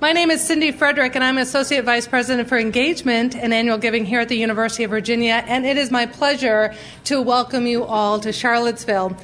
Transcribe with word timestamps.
My 0.00 0.12
name 0.12 0.30
is 0.30 0.42
Cindy 0.42 0.72
Frederick, 0.72 1.14
and 1.14 1.22
I'm 1.22 1.36
Associate 1.36 1.84
Vice 1.84 2.08
President 2.08 2.48
for 2.48 2.56
Engagement 2.56 3.36
and 3.36 3.52
Annual 3.52 3.76
Giving 3.76 4.06
here 4.06 4.20
at 4.20 4.30
the 4.30 4.34
University 4.34 4.84
of 4.84 4.90
Virginia. 4.90 5.44
And 5.46 5.66
it 5.66 5.76
is 5.76 5.90
my 5.90 6.06
pleasure 6.06 6.74
to 7.04 7.20
welcome 7.20 7.66
you 7.66 7.84
all 7.84 8.18
to 8.20 8.32
Charlottesville. 8.32 9.14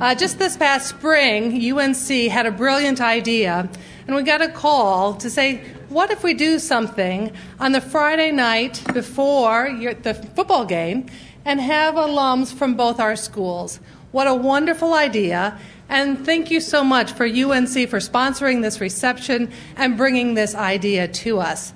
Uh, 0.00 0.16
just 0.16 0.40
this 0.40 0.56
past 0.56 0.88
spring, 0.88 1.54
UNC 1.72 2.08
had 2.28 2.44
a 2.44 2.50
brilliant 2.50 3.00
idea, 3.00 3.70
and 4.08 4.16
we 4.16 4.24
got 4.24 4.42
a 4.42 4.48
call 4.48 5.14
to 5.14 5.30
say, 5.30 5.58
what 5.90 6.10
if 6.10 6.24
we 6.24 6.34
do 6.34 6.58
something 6.58 7.30
on 7.60 7.70
the 7.70 7.80
Friday 7.80 8.32
night 8.32 8.82
before 8.92 9.68
your, 9.68 9.94
the 9.94 10.14
football 10.14 10.64
game 10.64 11.06
and 11.44 11.60
have 11.60 11.94
alums 11.94 12.52
from 12.52 12.74
both 12.74 12.98
our 12.98 13.14
schools? 13.14 13.78
What 14.10 14.26
a 14.26 14.34
wonderful 14.34 14.92
idea. 14.92 15.56
And 15.88 16.24
thank 16.24 16.50
you 16.50 16.60
so 16.60 16.82
much 16.82 17.12
for 17.12 17.24
UNC 17.24 17.88
for 17.88 17.98
sponsoring 17.98 18.62
this 18.62 18.80
reception 18.80 19.52
and 19.76 19.96
bringing 19.96 20.34
this 20.34 20.54
idea 20.54 21.06
to 21.08 21.38
us. 21.38 21.72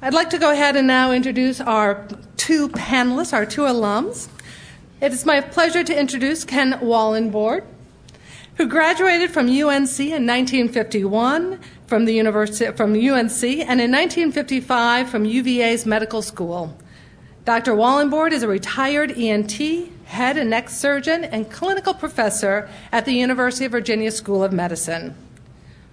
I'd 0.00 0.14
like 0.14 0.30
to 0.30 0.38
go 0.38 0.50
ahead 0.50 0.74
and 0.74 0.86
now 0.86 1.12
introduce 1.12 1.60
our 1.60 2.06
two 2.36 2.68
panelists, 2.70 3.32
our 3.32 3.46
two 3.46 3.62
alums. 3.62 4.28
It 5.00 5.12
is 5.12 5.26
my 5.26 5.40
pleasure 5.40 5.84
to 5.84 5.98
introduce 5.98 6.44
Ken 6.44 6.72
Wallenborn, 6.74 7.64
who 8.56 8.66
graduated 8.66 9.30
from 9.30 9.46
UNC 9.46 10.00
in 10.00 10.26
1951 10.26 11.60
from 11.86 12.04
the 12.04 12.14
University 12.14 12.72
from 12.72 12.94
UNC 12.94 13.42
and 13.42 13.80
in 13.80 13.92
1955 13.92 15.10
from 15.10 15.24
UVA's 15.24 15.84
medical 15.84 16.22
school. 16.22 16.76
Dr. 17.44 17.72
Wallenborn 17.72 18.32
is 18.32 18.42
a 18.42 18.48
retired 18.48 19.10
ENT, 19.10 19.52
head 20.12 20.36
and 20.36 20.50
neck 20.50 20.68
surgeon, 20.68 21.24
and 21.24 21.50
clinical 21.50 21.94
professor 21.94 22.68
at 22.92 23.06
the 23.06 23.14
University 23.14 23.64
of 23.64 23.72
Virginia 23.72 24.10
School 24.10 24.44
of 24.44 24.52
Medicine. 24.52 25.14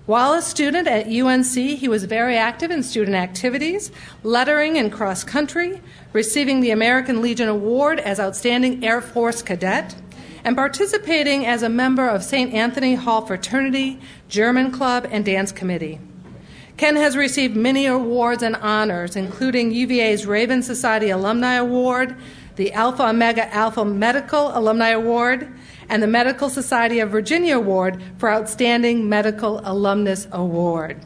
While 0.05 0.33
a 0.33 0.41
student 0.41 0.87
at 0.89 1.07
UNC, 1.07 1.53
he 1.53 1.87
was 1.87 2.03
very 2.03 2.35
active 2.35 2.69
in 2.69 2.83
student 2.83 3.15
activities, 3.15 3.91
lettering 4.21 4.77
and 4.77 4.91
cross 4.91 5.23
country, 5.23 5.81
receiving 6.11 6.59
the 6.59 6.71
American 6.71 7.21
Legion 7.21 7.47
Award 7.47 7.99
as 7.99 8.19
Outstanding 8.19 8.83
Air 8.83 8.99
Force 8.99 9.41
Cadet, 9.41 9.95
and 10.43 10.53
participating 10.53 11.45
as 11.45 11.63
a 11.63 11.69
member 11.69 12.07
of 12.07 12.21
St. 12.21 12.53
Anthony 12.53 12.95
Hall 12.95 13.25
Fraternity, 13.25 13.99
German 14.27 14.71
Club, 14.71 15.07
and 15.09 15.23
Dance 15.23 15.53
Committee. 15.53 15.99
Ken 16.75 16.95
has 16.95 17.15
received 17.15 17.55
many 17.55 17.85
awards 17.85 18.43
and 18.43 18.55
honors, 18.57 19.15
including 19.15 19.71
UVA's 19.71 20.25
Raven 20.25 20.61
Society 20.61 21.09
Alumni 21.09 21.55
Award, 21.55 22.15
the 22.59 22.73
Alpha 22.73 23.07
Omega 23.07 23.51
Alpha 23.55 23.85
Medical 23.85 24.51
Alumni 24.53 24.89
Award, 24.89 25.47
and 25.87 26.03
the 26.03 26.07
Medical 26.07 26.49
Society 26.49 26.99
of 26.99 27.09
Virginia 27.09 27.55
Award 27.55 28.03
for 28.17 28.29
Outstanding 28.29 29.07
Medical 29.07 29.61
Alumnus 29.63 30.27
Award. 30.33 30.99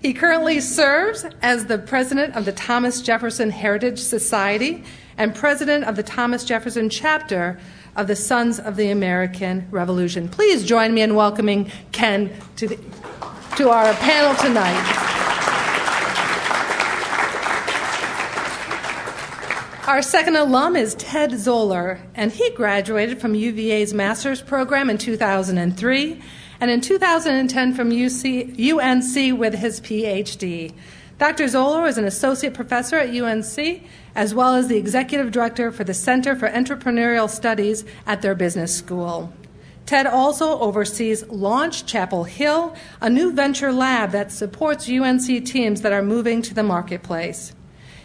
He 0.00 0.14
currently 0.14 0.60
serves 0.60 1.26
as 1.42 1.66
the 1.66 1.76
president 1.76 2.36
of 2.36 2.44
the 2.44 2.52
Thomas 2.52 3.02
Jefferson 3.02 3.50
Heritage 3.50 3.98
Society 3.98 4.84
and 5.18 5.34
president 5.34 5.86
of 5.86 5.96
the 5.96 6.04
Thomas 6.04 6.44
Jefferson 6.44 6.88
chapter 6.88 7.58
of 7.96 8.06
the 8.06 8.14
Sons 8.14 8.60
of 8.60 8.76
the 8.76 8.90
American 8.90 9.66
Revolution. 9.72 10.28
Please 10.28 10.64
join 10.64 10.94
me 10.94 11.02
in 11.02 11.16
welcoming 11.16 11.68
Ken 11.90 12.30
to, 12.54 12.68
the, 12.68 12.78
to 13.56 13.70
our 13.70 13.92
panel 13.94 14.36
tonight. 14.36 15.21
Our 19.84 20.00
second 20.00 20.36
alum 20.36 20.76
is 20.76 20.94
Ted 20.94 21.36
Zoller, 21.36 21.98
and 22.14 22.30
he 22.30 22.50
graduated 22.50 23.20
from 23.20 23.34
UVA's 23.34 23.92
master's 23.92 24.40
program 24.40 24.88
in 24.88 24.96
2003 24.96 26.22
and 26.60 26.70
in 26.70 26.80
2010 26.80 27.74
from 27.74 27.90
UC, 27.90 28.60
UNC 28.60 29.36
with 29.40 29.54
his 29.54 29.80
PhD. 29.80 30.72
Dr. 31.18 31.48
Zoller 31.48 31.88
is 31.88 31.98
an 31.98 32.04
associate 32.04 32.54
professor 32.54 32.96
at 32.96 33.12
UNC 33.12 33.82
as 34.14 34.32
well 34.36 34.54
as 34.54 34.68
the 34.68 34.76
executive 34.76 35.32
director 35.32 35.72
for 35.72 35.82
the 35.82 35.94
Center 35.94 36.36
for 36.36 36.48
Entrepreneurial 36.48 37.28
Studies 37.28 37.84
at 38.06 38.22
their 38.22 38.36
business 38.36 38.72
school. 38.72 39.32
Ted 39.84 40.06
also 40.06 40.60
oversees 40.60 41.26
Launch 41.26 41.86
Chapel 41.86 42.22
Hill, 42.22 42.76
a 43.00 43.10
new 43.10 43.32
venture 43.32 43.72
lab 43.72 44.12
that 44.12 44.30
supports 44.30 44.88
UNC 44.88 45.44
teams 45.44 45.80
that 45.80 45.92
are 45.92 46.04
moving 46.04 46.40
to 46.42 46.54
the 46.54 46.62
marketplace. 46.62 47.52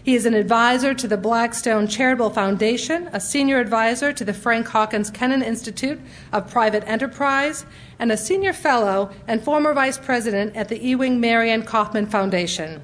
He 0.07 0.15
is 0.15 0.25
an 0.25 0.35
advisor 0.35 0.93
to 0.93 1.05
the 1.05 1.17
Blackstone 1.17 1.85
Charitable 1.85 2.29
Foundation, 2.29 3.09
a 3.11 3.19
senior 3.19 3.59
advisor 3.59 4.13
to 4.13 4.23
the 4.23 4.33
Frank 4.33 4.69
Hawkins 4.69 5.11
Kenan 5.11 5.41
Institute 5.41 5.99
of 6.31 6.49
Private 6.49 6.87
Enterprise, 6.87 7.65
and 7.99 8.09
a 8.09 8.15
senior 8.15 8.53
fellow 8.53 9.11
and 9.27 9.43
former 9.43 9.73
vice 9.73 9.97
president 9.97 10.55
at 10.55 10.69
the 10.69 10.81
Ewing 10.81 11.19
Marion 11.19 11.61
Kauffman 11.63 12.05
Foundation. 12.05 12.81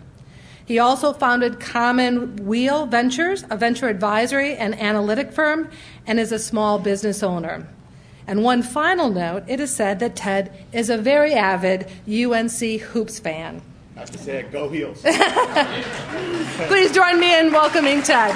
He 0.66 0.80
also 0.80 1.14
founded 1.14 1.62
Common 1.62 2.46
Wheel 2.46 2.88
Ventures, 2.88 3.46
a 3.50 3.56
venture 3.56 3.88
advisory 3.88 4.58
and 4.58 4.78
analytic 4.78 5.32
firm, 5.32 5.70
and 6.06 6.20
is 6.20 6.34
a 6.34 6.38
small 6.38 6.78
business 6.78 7.24
owner. 7.24 7.66
And 8.28 8.44
one 8.44 8.62
final 8.62 9.10
note 9.10 9.46
it 9.48 9.62
is 9.62 9.74
said 9.74 10.00
that 10.00 10.18
Ted 10.18 10.52
is 10.74 10.90
a 10.90 10.98
very 10.98 11.34
avid 11.34 11.90
UNC 12.06 12.82
Hoops 12.82 13.20
fan. 13.20 13.62
I 13.96 14.00
have 14.00 14.12
to 14.12 14.18
say 14.18 14.40
it, 14.40 14.52
go 14.52 14.70
heels. 14.70 15.02
Please 16.68 16.92
join 16.92 17.20
me 17.20 17.40
in 17.40 17.52
welcoming 17.52 18.02
Ted. 18.02 18.36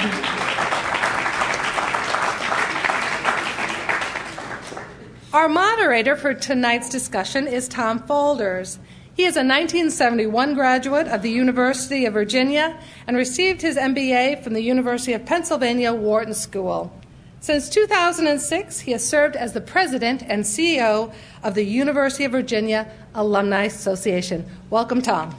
Our 5.33 5.49
moderator 5.49 6.15
for 6.15 6.35
tonight's 6.35 6.89
discussion 6.89 7.47
is 7.47 7.67
Tom 7.67 7.99
Faulders. 7.99 8.77
He 9.15 9.23
is 9.23 9.35
a 9.35 9.41
1971 9.41 10.53
graduate 10.53 11.07
of 11.07 11.23
the 11.23 11.31
University 11.31 12.05
of 12.05 12.13
Virginia 12.13 12.79
and 13.07 13.17
received 13.17 13.63
his 13.63 13.77
MBA 13.77 14.43
from 14.43 14.53
the 14.53 14.61
University 14.61 15.13
of 15.13 15.25
Pennsylvania 15.25 15.91
Wharton 15.91 16.35
School. 16.35 16.93
Since 17.39 17.69
2006, 17.69 18.81
he 18.81 18.91
has 18.91 19.07
served 19.07 19.35
as 19.35 19.53
the 19.53 19.61
president 19.61 20.21
and 20.21 20.43
CEO 20.43 21.11
of 21.43 21.55
the 21.55 21.63
University 21.63 22.25
of 22.25 22.31
Virginia 22.31 22.91
Alumni 23.15 23.63
Association. 23.63 24.45
Welcome, 24.69 25.01
Tom. 25.01 25.35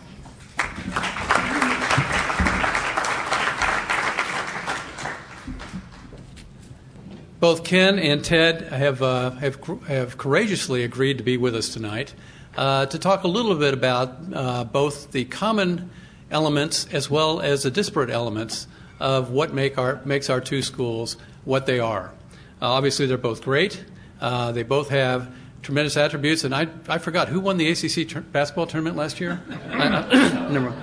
Both 7.40 7.62
Ken 7.62 8.00
and 8.00 8.24
Ted 8.24 8.62
have, 8.62 9.00
uh, 9.00 9.30
have, 9.30 9.64
have 9.86 10.18
courageously 10.18 10.82
agreed 10.82 11.18
to 11.18 11.24
be 11.24 11.36
with 11.36 11.54
us 11.54 11.68
tonight 11.68 12.12
uh, 12.56 12.86
to 12.86 12.98
talk 12.98 13.22
a 13.22 13.28
little 13.28 13.54
bit 13.54 13.72
about 13.72 14.16
uh, 14.32 14.64
both 14.64 15.12
the 15.12 15.24
common 15.26 15.88
elements 16.32 16.88
as 16.92 17.08
well 17.08 17.40
as 17.40 17.62
the 17.62 17.70
disparate 17.70 18.10
elements 18.10 18.66
of 18.98 19.30
what 19.30 19.54
make 19.54 19.78
our, 19.78 20.00
makes 20.04 20.28
our 20.28 20.40
two 20.40 20.62
schools 20.62 21.16
what 21.44 21.66
they 21.66 21.78
are. 21.78 22.12
Uh, 22.60 22.72
obviously, 22.72 23.06
they're 23.06 23.16
both 23.16 23.42
great. 23.42 23.84
Uh, 24.20 24.50
they 24.50 24.64
both 24.64 24.88
have 24.88 25.32
tremendous 25.62 25.96
attributes. 25.96 26.42
And 26.42 26.52
I, 26.52 26.66
I 26.88 26.98
forgot 26.98 27.28
who 27.28 27.38
won 27.38 27.56
the 27.56 27.70
ACC 27.70 28.32
basketball 28.32 28.66
tournament 28.66 28.96
last 28.96 29.20
year. 29.20 29.40
never 29.48 30.70
mind. 30.70 30.82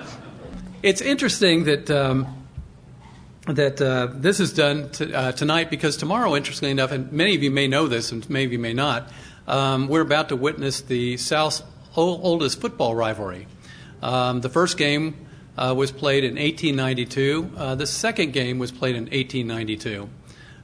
It's 0.82 1.02
interesting 1.02 1.64
that 1.64 1.90
um, 1.90 2.45
that 3.46 3.80
uh, 3.80 4.08
this 4.12 4.40
is 4.40 4.52
done 4.52 4.90
to, 4.90 5.12
uh, 5.12 5.32
tonight 5.32 5.70
because 5.70 5.96
tomorrow, 5.96 6.34
interestingly 6.34 6.72
enough, 6.72 6.90
and 6.90 7.12
many 7.12 7.34
of 7.36 7.42
you 7.42 7.50
may 7.50 7.68
know 7.68 7.86
this 7.86 8.10
and 8.10 8.28
many 8.28 8.44
of 8.44 8.52
you 8.52 8.58
may 8.58 8.72
not, 8.72 9.08
um, 9.46 9.86
we're 9.88 10.00
about 10.00 10.30
to 10.30 10.36
witness 10.36 10.80
the 10.80 11.16
South's 11.16 11.62
oldest 11.94 12.60
football 12.60 12.94
rivalry. 12.94 13.46
Um, 14.02 14.40
the 14.40 14.48
first 14.48 14.76
game 14.76 15.26
uh, 15.56 15.74
was 15.76 15.92
played 15.92 16.24
in 16.24 16.34
1892. 16.34 17.52
Uh, 17.56 17.74
the 17.76 17.86
second 17.86 18.32
game 18.32 18.58
was 18.58 18.72
played 18.72 18.96
in 18.96 19.04
1892. 19.04 20.10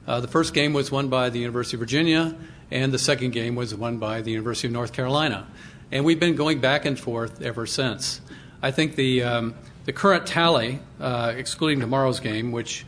Uh, 0.05 0.19
the 0.19 0.27
first 0.27 0.53
game 0.53 0.73
was 0.73 0.91
won 0.91 1.07
by 1.07 1.29
the 1.29 1.39
University 1.39 1.77
of 1.77 1.79
Virginia, 1.79 2.35
and 2.69 2.91
the 2.91 2.99
second 2.99 3.31
game 3.31 3.55
was 3.55 3.73
won 3.73 3.97
by 3.97 4.21
the 4.21 4.31
University 4.31 4.67
of 4.67 4.73
North 4.73 4.91
Carolina. 4.91 5.47
And 5.91 6.03
we've 6.03 6.19
been 6.19 6.35
going 6.35 6.59
back 6.59 6.85
and 6.85 6.99
forth 6.99 7.41
ever 7.41 7.65
since. 7.65 8.19
I 8.61 8.71
think 8.71 8.95
the 8.95 9.23
um, 9.23 9.55
the 9.85 9.93
current 9.93 10.25
tally, 10.25 10.79
uh, 10.99 11.33
excluding 11.35 11.79
tomorrow's 11.79 12.19
game, 12.19 12.51
which 12.51 12.85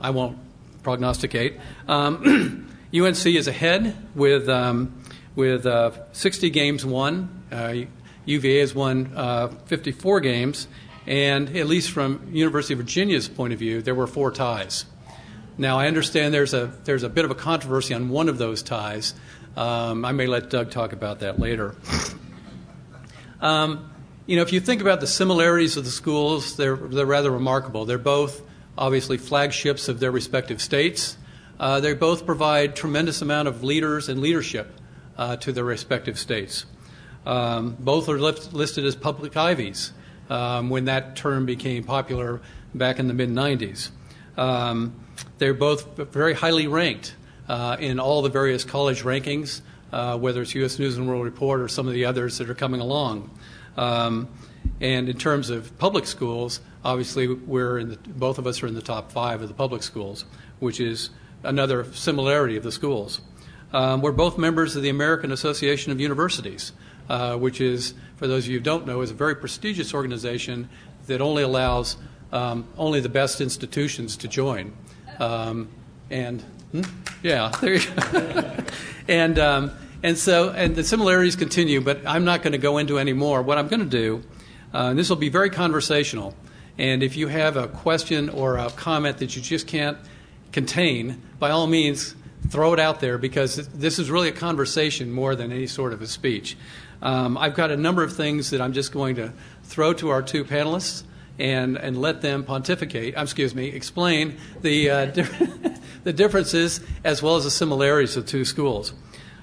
I 0.00 0.10
won't 0.10 0.38
prognosticate, 0.82 1.58
um, 1.88 2.68
UNC 2.94 3.26
is 3.26 3.46
ahead 3.46 3.96
with 4.14 4.48
um, 4.48 4.94
with 5.36 5.66
uh, 5.66 5.92
60 6.12 6.50
games 6.50 6.84
won. 6.84 7.44
Uh, 7.50 7.74
UVA 8.24 8.60
has 8.60 8.74
won 8.74 9.12
uh, 9.16 9.48
54 9.66 10.20
games, 10.20 10.68
and 11.06 11.56
at 11.56 11.66
least 11.66 11.90
from 11.90 12.28
University 12.32 12.74
of 12.74 12.80
Virginia's 12.80 13.28
point 13.28 13.52
of 13.52 13.58
view, 13.58 13.82
there 13.82 13.94
were 13.94 14.06
four 14.06 14.30
ties. 14.30 14.84
Now 15.58 15.78
I 15.78 15.88
understand 15.88 16.32
there's 16.32 16.54
a 16.54 16.72
there's 16.84 17.02
a 17.02 17.08
bit 17.08 17.24
of 17.24 17.30
a 17.30 17.34
controversy 17.34 17.94
on 17.94 18.08
one 18.08 18.28
of 18.28 18.38
those 18.38 18.62
ties. 18.62 19.14
Um, 19.56 20.04
I 20.04 20.12
may 20.12 20.26
let 20.26 20.48
Doug 20.48 20.70
talk 20.70 20.92
about 20.92 21.20
that 21.20 21.38
later. 21.38 21.74
Um, 23.40 23.90
you 24.30 24.36
know, 24.36 24.42
if 24.42 24.52
you 24.52 24.60
think 24.60 24.80
about 24.80 25.00
the 25.00 25.08
similarities 25.08 25.76
of 25.76 25.84
the 25.84 25.90
schools, 25.90 26.56
they're, 26.56 26.76
they're 26.76 27.04
rather 27.04 27.32
remarkable. 27.32 27.84
They're 27.84 27.98
both 27.98 28.42
obviously 28.78 29.18
flagships 29.18 29.88
of 29.88 29.98
their 29.98 30.12
respective 30.12 30.62
states. 30.62 31.16
Uh, 31.58 31.80
they 31.80 31.94
both 31.94 32.24
provide 32.24 32.76
tremendous 32.76 33.22
amount 33.22 33.48
of 33.48 33.64
leaders 33.64 34.08
and 34.08 34.20
leadership 34.20 34.72
uh, 35.18 35.34
to 35.38 35.50
their 35.50 35.64
respective 35.64 36.16
states. 36.16 36.64
Um, 37.26 37.76
both 37.80 38.08
are 38.08 38.20
list, 38.20 38.52
listed 38.52 38.84
as 38.84 38.94
public 38.94 39.36
ivies. 39.36 39.92
um, 40.28 40.70
when 40.70 40.84
that 40.84 41.16
term 41.16 41.44
became 41.44 41.82
popular 41.82 42.40
back 42.72 43.00
in 43.00 43.08
the 43.08 43.14
mid 43.14 43.30
90s. 43.30 43.90
Um, 44.36 44.94
they're 45.38 45.54
both 45.54 45.96
very 45.96 46.34
highly 46.34 46.68
ranked 46.68 47.16
uh, 47.48 47.76
in 47.80 47.98
all 47.98 48.22
the 48.22 48.30
various 48.30 48.62
college 48.62 49.02
rankings, 49.02 49.60
uh, 49.92 50.16
whether 50.16 50.40
it's 50.40 50.54
U.S. 50.54 50.78
News 50.78 50.96
and 50.96 51.08
World 51.08 51.24
Report 51.24 51.60
or 51.60 51.66
some 51.66 51.88
of 51.88 51.94
the 51.94 52.04
others 52.04 52.38
that 52.38 52.48
are 52.48 52.54
coming 52.54 52.80
along. 52.80 53.28
Um, 53.80 54.28
and 54.80 55.08
in 55.08 55.16
terms 55.16 55.48
of 55.48 55.76
public 55.78 56.06
schools, 56.06 56.60
obviously, 56.84 57.26
we're 57.26 57.78
in 57.78 57.88
the, 57.88 57.96
both 57.96 58.38
of 58.38 58.46
us 58.46 58.62
are 58.62 58.66
in 58.66 58.74
the 58.74 58.82
top 58.82 59.10
five 59.10 59.40
of 59.40 59.48
the 59.48 59.54
public 59.54 59.82
schools, 59.82 60.26
which 60.58 60.80
is 60.80 61.08
another 61.42 61.84
similarity 61.94 62.58
of 62.58 62.62
the 62.62 62.72
schools. 62.72 63.22
Um, 63.72 64.02
we're 64.02 64.12
both 64.12 64.36
members 64.36 64.76
of 64.76 64.82
the 64.82 64.90
American 64.90 65.32
Association 65.32 65.92
of 65.92 66.00
Universities, 66.00 66.72
uh, 67.08 67.36
which 67.36 67.60
is, 67.62 67.94
for 68.16 68.26
those 68.26 68.44
of 68.44 68.50
you 68.50 68.58
who 68.58 68.64
don't 68.64 68.86
know, 68.86 69.00
is 69.00 69.10
a 69.10 69.14
very 69.14 69.34
prestigious 69.34 69.94
organization 69.94 70.68
that 71.06 71.22
only 71.22 71.42
allows 71.42 71.96
um, 72.32 72.66
only 72.76 73.00
the 73.00 73.08
best 73.08 73.40
institutions 73.40 74.16
to 74.18 74.28
join. 74.28 74.72
Um, 75.18 75.68
and 76.10 76.42
hmm? 76.72 76.82
yeah, 77.22 77.48
there 77.62 77.74
you 77.74 77.90
go. 78.12 78.56
and 79.08 79.38
um, 79.38 79.72
and 80.02 80.16
so 80.16 80.50
and 80.50 80.74
the 80.76 80.84
similarities 80.84 81.36
continue, 81.36 81.80
but 81.80 82.06
I'm 82.06 82.24
not 82.24 82.42
going 82.42 82.52
to 82.52 82.58
go 82.58 82.78
into 82.78 82.98
any 82.98 83.12
more. 83.12 83.42
What 83.42 83.58
I'm 83.58 83.68
going 83.68 83.80
to 83.80 83.86
do, 83.86 84.22
uh, 84.72 84.88
and 84.88 84.98
this 84.98 85.08
will 85.08 85.16
be 85.16 85.28
very 85.28 85.50
conversational. 85.50 86.34
And 86.78 87.02
if 87.02 87.16
you 87.16 87.28
have 87.28 87.56
a 87.56 87.68
question 87.68 88.28
or 88.28 88.56
a 88.56 88.70
comment 88.70 89.18
that 89.18 89.36
you 89.36 89.42
just 89.42 89.66
can't 89.66 89.98
contain, 90.52 91.20
by 91.38 91.50
all 91.50 91.66
means, 91.66 92.14
throw 92.48 92.72
it 92.72 92.80
out 92.80 93.00
there 93.00 93.18
because 93.18 93.68
this 93.68 93.98
is 93.98 94.10
really 94.10 94.28
a 94.28 94.32
conversation 94.32 95.12
more 95.12 95.34
than 95.34 95.52
any 95.52 95.66
sort 95.66 95.92
of 95.92 96.00
a 96.00 96.06
speech. 96.06 96.56
Um, 97.02 97.36
I've 97.36 97.54
got 97.54 97.70
a 97.70 97.76
number 97.76 98.02
of 98.02 98.14
things 98.14 98.50
that 98.50 98.60
I'm 98.60 98.72
just 98.72 98.92
going 98.92 99.16
to 99.16 99.32
throw 99.64 99.92
to 99.94 100.10
our 100.10 100.22
two 100.22 100.44
panelists 100.44 101.04
and, 101.38 101.76
and 101.76 102.00
let 102.00 102.20
them 102.20 102.44
pontificate, 102.44 103.16
uh, 103.16 103.22
excuse 103.22 103.54
me, 103.54 103.68
explain 103.68 104.36
the, 104.60 104.90
uh, 104.90 105.06
the 106.04 106.12
differences 106.12 106.80
as 107.04 107.22
well 107.22 107.36
as 107.36 107.44
the 107.44 107.50
similarities 107.50 108.16
of 108.16 108.26
two 108.26 108.44
schools. 108.44 108.92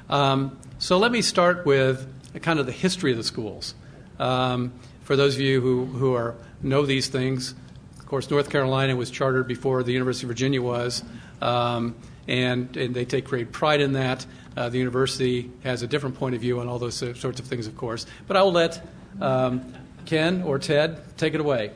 Um, 0.09 0.57
so 0.79 0.97
let 0.97 1.11
me 1.11 1.21
start 1.21 1.65
with 1.65 2.07
kind 2.41 2.59
of 2.59 2.65
the 2.65 2.71
history 2.71 3.11
of 3.11 3.17
the 3.17 3.23
schools. 3.23 3.73
Um, 4.19 4.73
for 5.01 5.15
those 5.15 5.35
of 5.35 5.41
you 5.41 5.61
who, 5.61 5.85
who 5.85 6.13
are, 6.13 6.35
know 6.61 6.85
these 6.85 7.07
things, 7.07 7.53
of 7.99 8.05
course, 8.05 8.29
North 8.29 8.49
Carolina 8.49 8.95
was 8.95 9.09
chartered 9.09 9.47
before 9.47 9.83
the 9.83 9.91
University 9.91 10.25
of 10.25 10.29
Virginia 10.29 10.61
was, 10.61 11.03
um, 11.41 11.95
and, 12.27 12.75
and 12.77 12.95
they 12.95 13.05
take 13.05 13.25
great 13.25 13.51
pride 13.51 13.81
in 13.81 13.93
that. 13.93 14.25
Uh, 14.55 14.69
the 14.69 14.77
university 14.77 15.51
has 15.63 15.83
a 15.83 15.87
different 15.87 16.15
point 16.15 16.35
of 16.35 16.41
view 16.41 16.59
on 16.59 16.67
all 16.67 16.79
those 16.79 16.95
sorts 16.95 17.39
of 17.39 17.45
things, 17.45 17.67
of 17.67 17.77
course. 17.77 18.05
But 18.27 18.37
I 18.37 18.43
will 18.43 18.53
let 18.53 18.85
um, 19.21 19.73
Ken 20.05 20.41
or 20.43 20.57
Ted 20.57 21.01
take 21.17 21.33
it 21.33 21.39
away. 21.39 21.71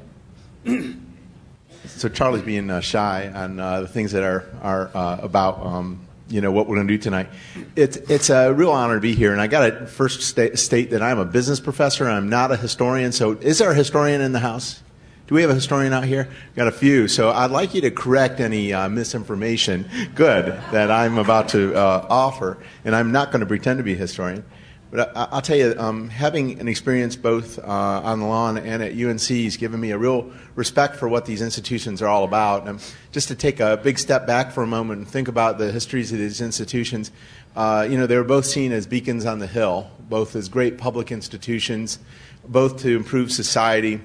so 1.85 2.09
Charlie's 2.09 2.43
being 2.43 2.69
uh, 2.69 2.81
shy 2.81 3.31
on 3.33 3.59
uh, 3.59 3.81
the 3.81 3.87
things 3.87 4.13
that 4.13 4.23
are 4.23 4.45
are 4.61 4.89
uh, 4.93 5.17
about 5.21 5.65
um, 5.65 5.99
you 6.31 6.41
know 6.41 6.51
what 6.51 6.67
we're 6.67 6.75
going 6.75 6.87
to 6.87 6.93
do 6.93 6.97
tonight. 6.97 7.29
It's 7.75 7.97
it's 7.97 8.29
a 8.29 8.53
real 8.53 8.71
honor 8.71 8.95
to 8.95 9.01
be 9.01 9.13
here, 9.13 9.31
and 9.31 9.41
I 9.41 9.47
got 9.47 9.67
to 9.67 9.85
first 9.85 10.21
state, 10.21 10.57
state 10.57 10.91
that 10.91 11.01
I'm 11.01 11.19
a 11.19 11.25
business 11.25 11.59
professor. 11.59 12.09
I'm 12.09 12.29
not 12.29 12.51
a 12.51 12.57
historian. 12.57 13.11
So, 13.11 13.33
is 13.33 13.59
there 13.59 13.71
a 13.71 13.75
historian 13.75 14.21
in 14.21 14.31
the 14.31 14.39
house? 14.39 14.81
Do 15.27 15.35
we 15.35 15.41
have 15.43 15.49
a 15.49 15.55
historian 15.55 15.93
out 15.93 16.03
here? 16.03 16.27
Got 16.57 16.67
a 16.67 16.73
few. 16.73 17.07
So 17.07 17.31
I'd 17.31 17.51
like 17.51 17.73
you 17.73 17.79
to 17.81 17.91
correct 17.91 18.41
any 18.41 18.73
uh, 18.73 18.89
misinformation, 18.89 19.89
good, 20.13 20.47
that 20.73 20.91
I'm 20.91 21.17
about 21.17 21.47
to 21.49 21.73
uh, 21.73 22.05
offer. 22.09 22.57
And 22.83 22.93
I'm 22.93 23.13
not 23.13 23.31
going 23.31 23.39
to 23.39 23.45
pretend 23.45 23.77
to 23.77 23.83
be 23.83 23.93
a 23.93 23.95
historian. 23.95 24.43
But 24.91 25.15
I, 25.15 25.35
will 25.35 25.41
tell 25.41 25.55
you, 25.55 25.73
um, 25.77 26.09
having 26.09 26.59
an 26.59 26.67
experience 26.67 27.15
both 27.15 27.57
uh, 27.57 27.61
on 27.63 28.19
the 28.19 28.25
lawn 28.25 28.57
and 28.57 28.83
at 28.83 28.91
UNC 28.91 29.21
has 29.21 29.55
given 29.55 29.79
me 29.79 29.91
a 29.91 29.97
real 29.97 30.29
respect 30.55 30.97
for 30.97 31.07
what 31.07 31.25
these 31.25 31.41
institutions 31.41 32.01
are 32.01 32.09
all 32.09 32.25
about. 32.25 32.67
And 32.67 32.83
just 33.13 33.29
to 33.29 33.35
take 33.35 33.61
a 33.61 33.77
big 33.77 33.97
step 33.97 34.27
back 34.27 34.51
for 34.51 34.63
a 34.63 34.67
moment 34.67 34.99
and 34.99 35.07
think 35.07 35.29
about 35.29 35.57
the 35.59 35.71
histories 35.71 36.11
of 36.11 36.17
these 36.17 36.41
institutions, 36.41 37.09
uh, 37.55 37.87
you 37.89 37.97
know, 37.97 38.05
they 38.05 38.17
were 38.17 38.25
both 38.25 38.45
seen 38.45 38.73
as 38.73 38.85
beacons 38.85 39.25
on 39.25 39.39
the 39.39 39.47
hill, 39.47 39.89
both 40.09 40.35
as 40.35 40.49
great 40.49 40.77
public 40.77 41.09
institutions, 41.09 41.97
both 42.45 42.81
to 42.81 42.93
improve 42.93 43.31
society. 43.31 44.01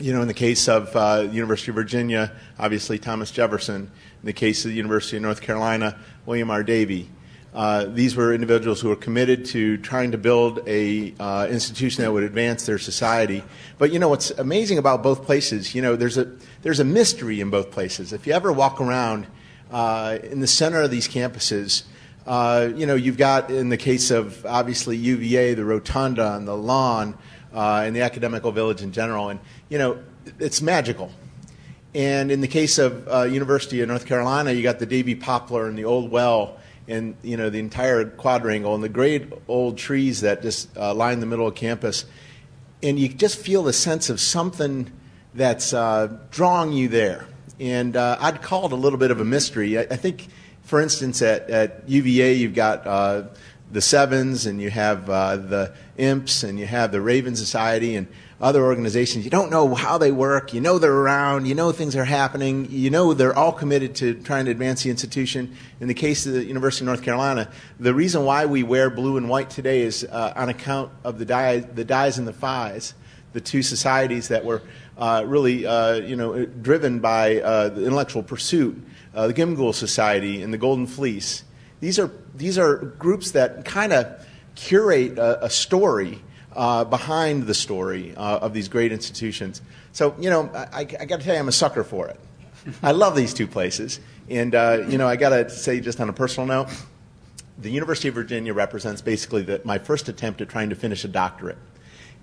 You 0.00 0.12
know, 0.12 0.22
in 0.22 0.28
the 0.28 0.34
case 0.34 0.68
of 0.68 0.94
uh, 0.94 1.28
University 1.32 1.72
of 1.72 1.74
Virginia, 1.74 2.30
obviously 2.56 3.00
Thomas 3.00 3.32
Jefferson. 3.32 3.90
In 4.22 4.26
the 4.26 4.32
case 4.32 4.64
of 4.64 4.70
the 4.70 4.76
University 4.76 5.16
of 5.16 5.24
North 5.24 5.40
Carolina, 5.40 5.98
William 6.24 6.52
R. 6.52 6.62
Davie. 6.62 7.10
Uh, 7.54 7.84
these 7.84 8.16
were 8.16 8.34
individuals 8.34 8.80
who 8.80 8.88
were 8.88 8.96
committed 8.96 9.44
to 9.44 9.76
trying 9.76 10.10
to 10.10 10.18
build 10.18 10.60
a 10.66 11.14
uh, 11.20 11.46
institution 11.48 12.02
that 12.02 12.10
would 12.10 12.24
advance 12.24 12.66
their 12.66 12.78
society. 12.78 13.44
But 13.78 13.92
you 13.92 14.00
know 14.00 14.08
what's 14.08 14.32
amazing 14.32 14.78
about 14.78 15.04
both 15.04 15.24
places? 15.24 15.72
You 15.72 15.80
know, 15.80 15.94
there's 15.94 16.18
a 16.18 16.32
there's 16.62 16.80
a 16.80 16.84
mystery 16.84 17.40
in 17.40 17.50
both 17.50 17.70
places. 17.70 18.12
If 18.12 18.26
you 18.26 18.32
ever 18.32 18.52
walk 18.52 18.80
around 18.80 19.28
uh, 19.70 20.18
in 20.24 20.40
the 20.40 20.48
center 20.48 20.82
of 20.82 20.90
these 20.90 21.06
campuses, 21.06 21.84
uh, 22.26 22.70
you 22.74 22.86
know 22.86 22.96
you've 22.96 23.18
got 23.18 23.50
in 23.50 23.68
the 23.68 23.76
case 23.76 24.10
of 24.10 24.44
obviously 24.44 24.96
UVA 24.96 25.54
the 25.54 25.64
rotunda 25.64 26.34
and 26.34 26.48
the 26.48 26.56
lawn 26.56 27.16
uh, 27.54 27.84
and 27.86 27.94
the 27.94 28.00
academical 28.00 28.50
village 28.50 28.82
in 28.82 28.90
general, 28.90 29.28
and 29.28 29.38
you 29.68 29.78
know 29.78 30.02
it's 30.40 30.60
magical. 30.60 31.12
And 31.94 32.32
in 32.32 32.40
the 32.40 32.48
case 32.48 32.78
of 32.78 33.06
University 33.32 33.80
of 33.80 33.86
North 33.86 34.06
Carolina, 34.06 34.50
you 34.50 34.64
got 34.64 34.80
the 34.80 34.86
Davie 34.86 35.14
poplar 35.14 35.68
and 35.68 35.78
the 35.78 35.84
old 35.84 36.10
well 36.10 36.58
and 36.86 37.16
you 37.22 37.36
know 37.36 37.50
the 37.50 37.58
entire 37.58 38.04
quadrangle 38.04 38.74
and 38.74 38.84
the 38.84 38.88
great 38.88 39.32
old 39.48 39.78
trees 39.78 40.20
that 40.20 40.42
just 40.42 40.74
uh, 40.76 40.94
line 40.94 41.20
the 41.20 41.26
middle 41.26 41.46
of 41.46 41.54
campus, 41.54 42.04
and 42.82 42.98
you 42.98 43.08
just 43.08 43.38
feel 43.38 43.62
the 43.62 43.72
sense 43.72 44.10
of 44.10 44.20
something 44.20 44.90
that's 45.34 45.72
uh, 45.72 46.16
drawing 46.30 46.72
you 46.72 46.88
there. 46.88 47.26
And 47.60 47.96
uh, 47.96 48.16
I'd 48.20 48.42
call 48.42 48.66
it 48.66 48.72
a 48.72 48.76
little 48.76 48.98
bit 48.98 49.10
of 49.10 49.20
a 49.20 49.24
mystery. 49.24 49.78
I, 49.78 49.82
I 49.82 49.96
think, 49.96 50.28
for 50.62 50.80
instance, 50.80 51.22
at, 51.22 51.48
at 51.50 51.88
UVA 51.88 52.34
you've 52.34 52.54
got 52.54 52.86
uh, 52.86 53.24
the 53.70 53.80
Sevens 53.80 54.46
and 54.46 54.60
you 54.60 54.70
have 54.70 55.08
uh, 55.08 55.36
the 55.36 55.74
Imps 55.96 56.42
and 56.42 56.58
you 56.58 56.66
have 56.66 56.92
the 56.92 57.00
Raven 57.00 57.36
Society 57.36 57.96
and 57.96 58.06
other 58.40 58.62
organizations. 58.62 59.24
You 59.24 59.30
don't 59.30 59.50
know 59.50 59.74
how 59.74 59.98
they 59.98 60.10
work. 60.10 60.52
You 60.52 60.60
know 60.60 60.78
they're 60.78 60.92
around. 60.92 61.46
You 61.46 61.54
know 61.54 61.72
things 61.72 61.96
are 61.96 62.04
happening. 62.04 62.66
You 62.70 62.90
know 62.90 63.14
they're 63.14 63.36
all 63.36 63.52
committed 63.52 63.94
to 63.96 64.14
trying 64.14 64.46
to 64.46 64.50
advance 64.50 64.82
the 64.82 64.90
institution. 64.90 65.56
In 65.80 65.88
the 65.88 65.94
case 65.94 66.26
of 66.26 66.32
the 66.32 66.44
University 66.44 66.84
of 66.84 66.86
North 66.86 67.02
Carolina, 67.02 67.50
the 67.78 67.94
reason 67.94 68.24
why 68.24 68.46
we 68.46 68.62
wear 68.62 68.90
blue 68.90 69.16
and 69.16 69.28
white 69.28 69.50
today 69.50 69.82
is 69.82 70.04
uh, 70.04 70.32
on 70.36 70.48
account 70.48 70.90
of 71.04 71.18
the, 71.18 71.24
die, 71.24 71.58
the 71.58 71.84
Dis 71.84 72.18
and 72.18 72.26
the 72.26 72.32
Phis, 72.32 72.94
the 73.32 73.40
two 73.40 73.62
societies 73.62 74.28
that 74.28 74.44
were 74.44 74.62
uh, 74.98 75.24
really 75.26 75.66
uh, 75.66 75.94
you 75.94 76.16
know, 76.16 76.44
driven 76.44 77.00
by 77.00 77.40
uh, 77.40 77.68
the 77.68 77.84
intellectual 77.84 78.22
pursuit, 78.22 78.80
uh, 79.14 79.26
the 79.26 79.34
Gimghoul 79.34 79.74
Society 79.74 80.42
and 80.42 80.52
the 80.52 80.58
Golden 80.58 80.86
Fleece. 80.86 81.44
These 81.80 81.98
are, 81.98 82.10
these 82.34 82.58
are 82.58 82.76
groups 82.76 83.32
that 83.32 83.64
kind 83.64 83.92
of 83.92 84.26
curate 84.54 85.18
a, 85.18 85.46
a 85.46 85.50
story 85.50 86.22
uh, 86.54 86.84
behind 86.84 87.46
the 87.46 87.54
story 87.54 88.14
uh, 88.16 88.38
of 88.38 88.52
these 88.52 88.68
great 88.68 88.92
institutions. 88.92 89.62
So, 89.92 90.14
you 90.18 90.30
know, 90.30 90.50
I, 90.54 90.80
I 90.80 90.84
got 90.84 91.20
to 91.20 91.24
tell 91.24 91.34
you, 91.34 91.40
I'm 91.40 91.48
a 91.48 91.52
sucker 91.52 91.84
for 91.84 92.08
it. 92.08 92.18
I 92.82 92.92
love 92.92 93.16
these 93.16 93.34
two 93.34 93.46
places. 93.46 94.00
And, 94.28 94.54
uh, 94.54 94.84
you 94.88 94.98
know, 94.98 95.06
I 95.06 95.16
got 95.16 95.30
to 95.30 95.50
say, 95.50 95.80
just 95.80 96.00
on 96.00 96.08
a 96.08 96.12
personal 96.12 96.46
note, 96.46 96.68
the 97.58 97.70
University 97.70 98.08
of 98.08 98.14
Virginia 98.14 98.54
represents 98.54 99.02
basically 99.02 99.42
the, 99.42 99.60
my 99.64 99.78
first 99.78 100.08
attempt 100.08 100.40
at 100.40 100.48
trying 100.48 100.70
to 100.70 100.76
finish 100.76 101.04
a 101.04 101.08
doctorate. 101.08 101.58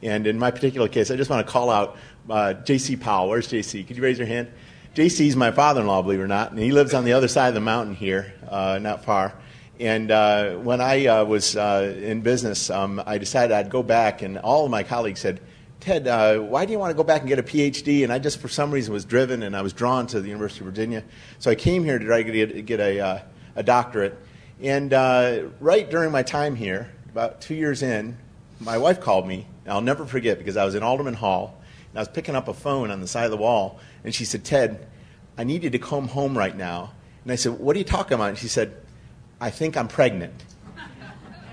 And 0.01 0.25
in 0.25 0.39
my 0.39 0.51
particular 0.51 0.87
case, 0.87 1.11
I 1.11 1.15
just 1.15 1.29
want 1.29 1.45
to 1.45 1.51
call 1.51 1.69
out 1.69 1.97
uh, 2.29 2.53
J.C. 2.53 2.95
Powell. 2.95 3.29
Where's 3.29 3.47
J.C.? 3.47 3.83
Could 3.83 3.97
you 3.97 4.03
raise 4.03 4.17
your 4.17 4.27
hand? 4.27 4.51
J.C. 4.93 5.27
is 5.27 5.35
my 5.35 5.51
father 5.51 5.81
in 5.81 5.87
law, 5.87 6.01
believe 6.01 6.19
it 6.19 6.23
or 6.23 6.27
not, 6.27 6.51
and 6.51 6.59
he 6.59 6.71
lives 6.73 6.93
on 6.93 7.05
the 7.05 7.13
other 7.13 7.29
side 7.29 7.47
of 7.49 7.53
the 7.53 7.61
mountain 7.61 7.95
here, 7.95 8.33
uh, 8.49 8.77
not 8.81 9.05
far. 9.05 9.33
And 9.81 10.11
uh, 10.11 10.57
when 10.57 10.79
I 10.79 11.07
uh, 11.07 11.25
was 11.25 11.55
uh, 11.55 11.97
in 11.99 12.21
business, 12.21 12.69
um, 12.69 13.01
I 13.03 13.17
decided 13.17 13.51
I'd 13.51 13.71
go 13.71 13.81
back, 13.81 14.21
and 14.21 14.37
all 14.37 14.63
of 14.63 14.69
my 14.69 14.83
colleagues 14.83 15.21
said, 15.21 15.41
Ted, 15.79 16.07
uh, 16.07 16.37
why 16.37 16.65
do 16.65 16.71
you 16.71 16.77
want 16.77 16.91
to 16.91 16.95
go 16.95 17.03
back 17.03 17.21
and 17.21 17.27
get 17.27 17.39
a 17.39 17.43
PhD? 17.43 18.03
And 18.03 18.13
I 18.13 18.19
just, 18.19 18.39
for 18.39 18.47
some 18.47 18.69
reason, 18.69 18.93
was 18.93 19.05
driven 19.05 19.41
and 19.41 19.55
I 19.55 19.63
was 19.63 19.73
drawn 19.73 20.05
to 20.07 20.21
the 20.21 20.27
University 20.27 20.59
of 20.59 20.65
Virginia. 20.65 21.03
So 21.39 21.49
I 21.49 21.55
came 21.55 21.83
here 21.83 21.97
to 21.97 22.05
try 22.05 22.21
to 22.21 22.61
get, 22.61 22.79
uh, 22.79 23.21
a 23.55 23.63
doctorate. 23.63 24.15
And 24.61 24.93
uh, 24.93 25.45
right 25.59 25.89
during 25.89 26.11
my 26.11 26.21
time 26.21 26.55
here, 26.55 26.91
about 27.09 27.41
two 27.41 27.55
years 27.55 27.81
in, 27.81 28.15
my 28.59 28.77
wife 28.77 29.01
called 29.01 29.27
me. 29.27 29.47
I'll 29.65 29.81
never 29.81 30.05
forget 30.05 30.37
because 30.37 30.57
I 30.57 30.63
was 30.63 30.75
in 30.75 30.83
Alderman 30.83 31.15
Hall 31.15 31.59
and 31.89 31.97
I 31.97 32.01
was 32.01 32.07
picking 32.07 32.35
up 32.35 32.47
a 32.47 32.53
phone 32.53 32.91
on 32.91 33.01
the 33.01 33.07
side 33.07 33.25
of 33.25 33.31
the 33.31 33.37
wall. 33.37 33.79
And 34.03 34.13
she 34.13 34.25
said, 34.25 34.45
Ted, 34.45 34.87
I 35.39 35.43
need 35.43 35.63
you 35.63 35.71
to 35.71 35.79
come 35.79 36.07
home 36.07 36.37
right 36.37 36.55
now. 36.55 36.93
And 37.23 37.31
I 37.31 37.35
said, 37.35 37.53
What 37.53 37.75
are 37.75 37.79
you 37.79 37.85
talking 37.85 38.13
about? 38.13 38.29
And 38.29 38.37
she 38.37 38.47
said, 38.47 38.77
I 39.41 39.49
think 39.49 39.75
I'm 39.75 39.87
pregnant. 39.87 40.45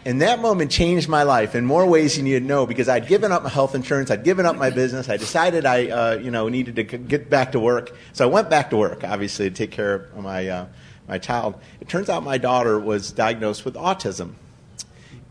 And 0.04 0.22
that 0.22 0.40
moment 0.40 0.70
changed 0.70 1.08
my 1.08 1.22
life 1.22 1.54
in 1.54 1.64
more 1.64 1.86
ways 1.86 2.16
than 2.16 2.26
you'd 2.26 2.44
know 2.44 2.66
because 2.66 2.88
I'd 2.88 3.08
given 3.08 3.32
up 3.32 3.42
my 3.42 3.48
health 3.48 3.74
insurance, 3.74 4.10
I'd 4.10 4.24
given 4.24 4.46
up 4.46 4.56
my 4.56 4.70
business, 4.70 5.08
I 5.08 5.16
decided 5.16 5.66
I, 5.66 5.88
uh, 5.88 6.18
you 6.18 6.30
know, 6.30 6.48
needed 6.48 6.76
to 6.76 6.84
get 6.84 7.28
back 7.28 7.52
to 7.52 7.60
work. 7.60 7.96
So 8.12 8.28
I 8.28 8.30
went 8.30 8.48
back 8.48 8.70
to 8.70 8.76
work, 8.76 9.04
obviously, 9.04 9.50
to 9.50 9.54
take 9.54 9.70
care 9.70 9.94
of 9.94 10.18
my, 10.18 10.48
uh, 10.48 10.66
my 11.08 11.18
child. 11.18 11.60
It 11.80 11.88
turns 11.88 12.08
out 12.08 12.22
my 12.22 12.38
daughter 12.38 12.78
was 12.78 13.10
diagnosed 13.10 13.64
with 13.64 13.74
autism. 13.74 14.34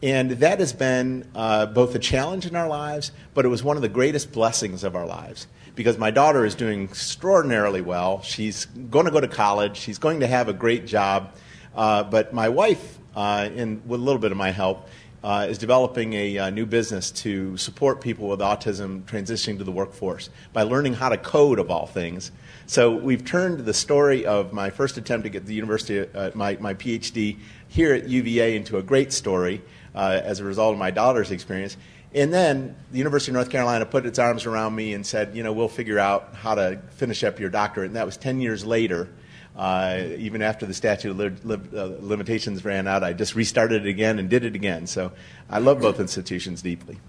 And 0.03 0.31
that 0.31 0.59
has 0.59 0.73
been 0.73 1.27
uh, 1.33 1.67
both 1.67 1.95
a 1.95 1.99
challenge 1.99 2.45
in 2.45 2.55
our 2.55 2.67
lives, 2.67 3.11
but 3.33 3.45
it 3.45 3.49
was 3.49 3.63
one 3.63 3.77
of 3.77 3.81
the 3.81 3.89
greatest 3.89 4.31
blessings 4.31 4.83
of 4.83 4.95
our 4.95 5.05
lives 5.05 5.47
because 5.75 5.97
my 5.97 6.11
daughter 6.11 6.43
is 6.43 6.55
doing 6.55 6.83
extraordinarily 6.83 7.81
well. 7.81 8.21
She's 8.21 8.65
going 8.65 9.05
to 9.05 9.11
go 9.11 9.21
to 9.21 9.27
college, 9.27 9.77
she's 9.77 9.97
going 9.97 10.19
to 10.19 10.27
have 10.27 10.49
a 10.49 10.53
great 10.53 10.85
job. 10.85 11.31
Uh, 11.75 12.03
but 12.03 12.33
my 12.33 12.49
wife, 12.49 12.97
uh, 13.15 13.49
in, 13.53 13.81
with 13.85 13.99
a 13.99 14.03
little 14.03 14.21
bit 14.21 14.31
of 14.31 14.37
my 14.37 14.51
help, 14.51 14.87
uh, 15.23 15.47
is 15.49 15.57
developing 15.57 16.13
a 16.13 16.37
uh, 16.37 16.49
new 16.49 16.65
business 16.65 17.11
to 17.11 17.57
support 17.57 18.01
people 18.01 18.27
with 18.27 18.39
autism 18.39 19.01
transitioning 19.03 19.57
to 19.57 19.63
the 19.63 19.71
workforce 19.71 20.29
by 20.53 20.63
learning 20.63 20.93
how 20.93 21.09
to 21.09 21.17
code, 21.17 21.59
of 21.59 21.71
all 21.71 21.87
things. 21.87 22.31
So 22.67 22.95
we've 22.95 23.25
turned 23.25 23.59
the 23.61 23.73
story 23.73 24.25
of 24.25 24.53
my 24.53 24.69
first 24.69 24.97
attempt 24.97 25.23
to 25.23 25.29
get 25.29 25.45
the 25.45 25.53
university, 25.53 26.07
uh, 26.13 26.31
my, 26.35 26.57
my 26.59 26.73
PhD 26.73 27.37
here 27.67 27.93
at 27.93 28.07
UVA, 28.07 28.55
into 28.55 28.77
a 28.77 28.83
great 28.83 29.11
story 29.11 29.61
uh, 29.95 30.21
as 30.23 30.39
a 30.39 30.43
result 30.43 30.73
of 30.73 30.79
my 30.79 30.91
daughter's 30.91 31.31
experience. 31.31 31.77
And 32.13 32.33
then 32.33 32.75
the 32.91 32.97
University 32.97 33.31
of 33.31 33.35
North 33.35 33.49
Carolina 33.49 33.85
put 33.85 34.05
its 34.05 34.19
arms 34.19 34.45
around 34.45 34.75
me 34.75 34.93
and 34.93 35.05
said, 35.05 35.35
you 35.35 35.43
know, 35.43 35.51
we'll 35.51 35.67
figure 35.67 35.99
out 35.99 36.35
how 36.35 36.55
to 36.55 36.79
finish 36.91 37.23
up 37.23 37.39
your 37.39 37.49
doctorate. 37.49 37.87
And 37.87 37.95
that 37.95 38.05
was 38.05 38.17
10 38.17 38.39
years 38.39 38.65
later. 38.65 39.09
Uh, 39.57 40.03
even 40.17 40.43
after 40.43 40.67
the 40.67 40.73
statute 40.73 41.09
of 41.09 41.17
li- 41.17 41.31
li- 41.43 41.59
uh, 41.75 41.89
limitations 41.99 42.63
ran 42.63 42.87
out, 42.87 43.03
I 43.03 43.13
just 43.13 43.33
restarted 43.33 43.87
it 43.87 43.89
again 43.89 44.19
and 44.19 44.29
did 44.29 44.45
it 44.45 44.53
again. 44.53 44.85
So 44.85 45.11
I 45.49 45.57
love 45.57 45.81
both 45.81 45.99
institutions 45.99 46.61
deeply. 46.61 46.99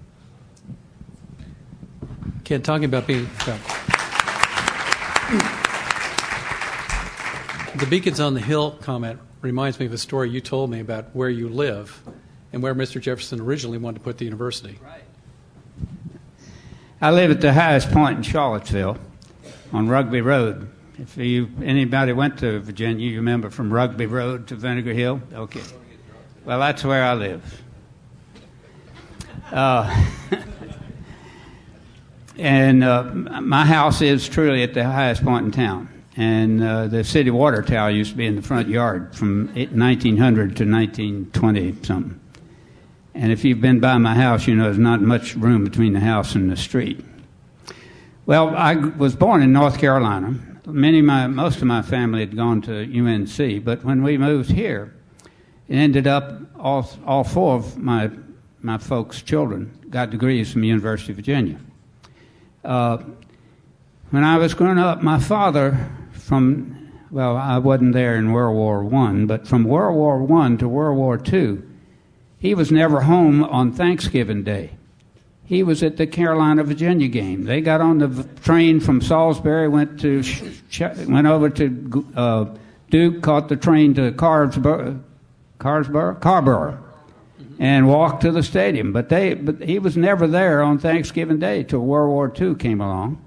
Ken, 2.45 2.63
talking 2.63 2.87
about 2.87 3.07
being. 3.07 3.29
the 7.77 7.87
Beacons 7.91 8.19
on 8.19 8.33
the 8.33 8.41
Hill 8.41 8.71
comment 8.81 9.21
reminds 9.43 9.79
me 9.79 9.85
of 9.85 9.93
a 9.93 9.99
story 9.99 10.31
you 10.31 10.41
told 10.41 10.71
me 10.71 10.81
about 10.81 11.15
where 11.15 11.29
you 11.29 11.51
live 11.51 12.03
and 12.55 12.63
where 12.63 12.75
Mr. 12.75 12.99
Jefferson 12.99 13.41
originally 13.41 13.77
wanted 13.77 13.99
to 13.99 14.05
put 14.05 14.17
the 14.17 14.25
university. 14.25 14.79
Right. 14.83 15.05
I 17.03 17.11
live 17.11 17.31
at 17.31 17.43
the 17.43 17.53
highest 17.53 17.91
point 17.91 18.17
in 18.17 18.23
Charlottesville 18.23 18.97
on 19.71 19.89
Rugby 19.89 20.23
Road. 20.23 20.71
If 21.01 21.17
you 21.17 21.49
anybody 21.63 22.13
went 22.13 22.41
to 22.41 22.59
Virginia, 22.59 23.09
you 23.09 23.19
remember 23.19 23.51
from 23.51 23.73
Rugby 23.73 24.07
Road 24.07 24.49
to 24.49 24.57
Vinegar 24.57 24.93
Hill. 24.93 25.21
Okay, 25.33 25.63
well 26.45 26.59
that's 26.59 26.83
where 26.83 27.05
I 27.05 27.15
live. 27.15 27.63
Uh, 29.53 30.07
and 32.37 32.83
uh, 32.83 33.05
my 33.05 33.65
house 33.65 34.03
is 34.03 34.29
truly 34.29 34.65
at 34.65 34.75
the 34.75 34.83
highest 34.83 35.23
point 35.23 35.47
in 35.47 35.53
town. 35.53 35.89
And 36.17 36.65
uh, 36.65 36.89
the 36.89 37.05
city 37.05 37.31
water 37.31 37.63
tower 37.63 37.91
used 37.91 38.11
to 38.11 38.17
be 38.17 38.27
in 38.27 38.35
the 38.35 38.43
front 38.43 38.69
yard 38.69 39.15
from 39.15 39.55
1900 39.55 40.57
to 40.57 40.65
1920 40.65 41.85
something. 41.85 42.21
And 43.15 43.31
if 43.31 43.45
you've 43.45 43.61
been 43.61 43.79
by 43.79 43.97
my 43.99 44.17
house, 44.17 44.49
you 44.49 44.57
know 44.57 44.65
there's 44.65 44.79
not 44.79 45.01
much 45.01 45.37
room 45.37 45.63
between 45.63 45.93
the 45.93 46.01
house 46.01 46.35
and 46.35 46.51
the 46.51 46.57
street. 46.57 47.05
Well, 48.27 48.49
I 48.57 48.75
was 48.75 49.15
born 49.15 49.43
in 49.43 49.53
North 49.53 49.79
Carolina, 49.79 50.35
many 50.69 51.03
my 51.03 51.27
most 51.27 51.59
of 51.59 51.65
my 51.65 51.83
family 51.83 52.21
had 52.21 52.37
gone 52.37 52.63
to 52.63 52.83
UNC, 52.83 53.65
but 53.65 53.85
when 53.85 54.03
we 54.03 54.19
moved 54.19 54.51
here, 54.51 54.95
it 55.67 55.77
ended 55.77 56.07
up 56.07 56.41
all 56.59 56.89
all 57.07 57.25
four 57.25 57.57
of 57.57 57.77
my 57.77 58.11
my 58.61 58.79
folks' 58.79 59.23
children 59.23 59.71
got 59.91 60.11
degrees 60.11 60.53
from 60.53 60.63
the 60.63 60.69
University 60.69 61.13
of 61.13 61.17
Virginia. 61.17 61.59
Uh, 62.65 62.99
when 64.11 64.25
I 64.25 64.39
was 64.39 64.55
growing 64.55 64.79
up, 64.79 65.03
my 65.03 65.19
father, 65.19 65.91
from 66.13 66.91
well, 67.11 67.37
I 67.37 67.59
wasn't 67.59 67.95
there 67.95 68.17
in 68.17 68.33
World 68.33 68.57
War 68.57 68.85
One, 68.85 69.27
but 69.27 69.47
from 69.49 69.65
World 69.65 69.97
War 69.97 70.23
One 70.23 70.59
to 70.59 70.69
World 70.69 70.99
War 70.99 71.17
Two, 71.17 71.69
he 72.39 72.55
was 72.55 72.71
never 72.71 73.03
home 73.03 73.43
on 73.43 73.73
Thanksgiving 73.73 74.45
Day. 74.45 74.78
He 75.49 75.63
was 75.63 75.83
at 75.83 75.97
the 75.97 76.07
Carolina 76.07 76.63
Virginia 76.63 77.09
game. 77.09 77.45
They 77.45 77.63
got 77.63 77.81
on 77.81 77.97
the 77.97 78.25
train 78.43 78.81
from 78.81 79.01
Salisbury, 79.01 79.67
went 79.67 79.99
to 80.01 80.23
went 81.07 81.27
over 81.27 81.49
to 81.49 82.07
uh, 82.15 82.45
Duke, 82.91 83.23
caught 83.23 83.49
the 83.49 83.57
train 83.57 83.95
to 83.95 84.13
Carsboro, 84.13 85.03
Carsboro, 85.59 86.21
Carrboro, 86.21 86.79
and 87.59 87.89
walked 87.89 88.21
to 88.25 88.31
the 88.31 88.43
stadium. 88.43 88.93
But 88.93 89.09
they, 89.09 89.33
but 89.33 89.63
he 89.63 89.79
was 89.79 89.97
never 89.97 90.27
there 90.27 90.63
on 90.63 90.79
Thanksgiving 90.79 91.39
Day 91.39 91.65
till 91.65 91.81
World 91.81 92.11
War 92.11 92.31
II 92.39 92.55
came 92.55 92.83
along, 92.83 93.19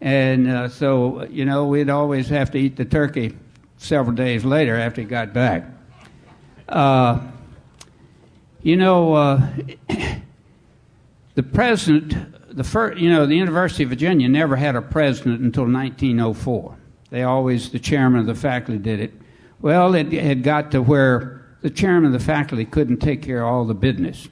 and 0.00 0.48
uh, 0.48 0.68
so 0.68 1.24
you 1.24 1.44
know 1.44 1.66
we'd 1.66 1.90
always 1.90 2.28
have 2.28 2.52
to 2.52 2.58
eat 2.58 2.76
the 2.76 2.84
turkey 2.84 3.36
several 3.78 4.14
days 4.14 4.44
later 4.44 4.76
after 4.76 5.00
he 5.00 5.08
got 5.08 5.32
back. 5.32 5.64
Uh, 6.68 7.18
you 8.62 8.76
know. 8.76 9.14
Uh, 9.14 9.48
the 11.34 11.42
president, 11.42 12.56
the 12.56 12.64
first, 12.64 12.98
you 12.98 13.10
know, 13.10 13.26
the 13.26 13.36
University 13.36 13.84
of 13.84 13.90
Virginia 13.90 14.28
never 14.28 14.56
had 14.56 14.76
a 14.76 14.82
president 14.82 15.40
until 15.40 15.64
1904. 15.64 16.76
They 17.10 17.22
always, 17.22 17.70
the 17.70 17.78
chairman 17.78 18.20
of 18.20 18.26
the 18.26 18.34
faculty 18.34 18.78
did 18.78 19.00
it. 19.00 19.12
Well, 19.60 19.94
it 19.94 20.12
had 20.12 20.42
got 20.42 20.70
to 20.72 20.82
where 20.82 21.46
the 21.60 21.70
chairman 21.70 22.06
of 22.06 22.12
the 22.12 22.24
faculty 22.24 22.64
couldn't 22.64 22.98
take 22.98 23.22
care 23.22 23.42
of 23.42 23.48
all 23.48 23.64
the 23.64 23.74
business. 23.74 24.28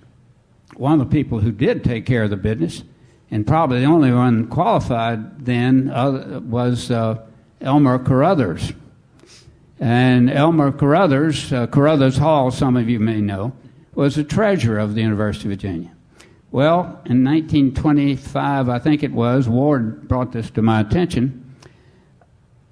One 0.76 1.00
of 1.00 1.10
the 1.10 1.14
people 1.14 1.40
who 1.40 1.52
did 1.52 1.84
take 1.84 2.04
care 2.04 2.24
of 2.24 2.30
the 2.30 2.36
business, 2.36 2.82
and 3.30 3.46
probably 3.46 3.80
the 3.80 3.86
only 3.86 4.12
one 4.12 4.48
qualified 4.48 5.44
then, 5.44 5.90
uh, 5.90 6.40
was 6.40 6.90
uh, 6.90 7.24
Elmer 7.60 7.98
Carruthers. 7.98 8.72
And 9.78 10.28
Elmer 10.30 10.72
Carruthers, 10.72 11.52
uh, 11.52 11.66
Carruthers 11.66 12.18
Hall, 12.18 12.50
some 12.50 12.76
of 12.76 12.88
you 12.88 13.00
may 13.00 13.20
know, 13.20 13.52
was 13.94 14.16
the 14.16 14.24
treasurer 14.24 14.78
of 14.78 14.94
the 14.94 15.00
University 15.00 15.46
of 15.46 15.50
Virginia. 15.50 15.92
Well, 16.52 17.00
in 17.04 17.22
1925, 17.22 18.68
I 18.68 18.78
think 18.80 19.04
it 19.04 19.12
was, 19.12 19.48
Ward 19.48 20.08
brought 20.08 20.32
this 20.32 20.50
to 20.50 20.62
my 20.62 20.80
attention. 20.80 21.54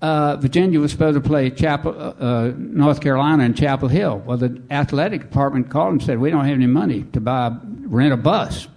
Uh, 0.02 0.36
Virginia 0.36 0.80
was 0.80 0.90
supposed 0.90 1.14
to 1.14 1.20
play 1.20 1.50
Chapel, 1.50 1.90
uh, 1.90 2.24
uh, 2.24 2.52
North 2.56 3.00
Carolina 3.00 3.44
in 3.44 3.54
Chapel 3.54 3.88
Hill. 3.88 4.18
Well, 4.18 4.36
the 4.36 4.60
athletic 4.70 5.22
department 5.22 5.70
called 5.70 5.92
and 5.92 6.02
said, 6.02 6.18
We 6.18 6.30
don't 6.30 6.44
have 6.44 6.54
any 6.54 6.66
money 6.66 7.04
to 7.12 7.20
buy, 7.20 7.56
rent 7.62 8.12
a 8.12 8.16
bus. 8.16 8.68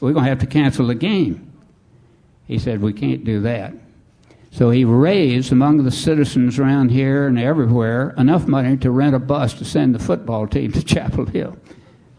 We're 0.00 0.12
going 0.12 0.24
to 0.24 0.30
have 0.30 0.40
to 0.40 0.46
cancel 0.46 0.86
the 0.86 0.94
game. 0.94 1.52
He 2.46 2.58
said, 2.58 2.80
We 2.80 2.92
can't 2.92 3.24
do 3.24 3.40
that. 3.42 3.74
So 4.50 4.70
he 4.70 4.84
raised 4.84 5.52
among 5.52 5.84
the 5.84 5.90
citizens 5.90 6.58
around 6.58 6.90
here 6.90 7.26
and 7.26 7.38
everywhere 7.38 8.14
enough 8.16 8.46
money 8.48 8.76
to 8.78 8.90
rent 8.90 9.14
a 9.14 9.18
bus 9.18 9.54
to 9.54 9.64
send 9.64 9.94
the 9.94 9.98
football 9.98 10.46
team 10.46 10.72
to 10.72 10.82
Chapel 10.84 11.26
Hill. 11.26 11.56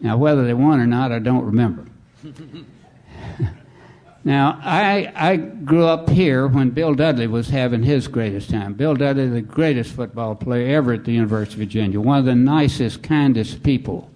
Now, 0.00 0.16
whether 0.16 0.46
they 0.46 0.54
won 0.54 0.80
or 0.80 0.86
not, 0.86 1.12
I 1.12 1.18
don't 1.18 1.44
remember. 1.44 1.89
now, 4.24 4.60
I, 4.62 5.12
I 5.14 5.36
grew 5.36 5.84
up 5.84 6.10
here 6.10 6.46
when 6.46 6.70
Bill 6.70 6.94
Dudley 6.94 7.26
was 7.26 7.48
having 7.48 7.82
his 7.82 8.08
greatest 8.08 8.50
time. 8.50 8.74
Bill 8.74 8.94
Dudley, 8.94 9.28
the 9.28 9.40
greatest 9.40 9.92
football 9.92 10.34
player 10.34 10.76
ever 10.76 10.92
at 10.92 11.04
the 11.04 11.12
University 11.12 11.54
of 11.54 11.68
Virginia, 11.68 12.00
one 12.00 12.18
of 12.18 12.24
the 12.24 12.34
nicest, 12.34 13.02
kindest 13.02 13.62
people. 13.62 14.10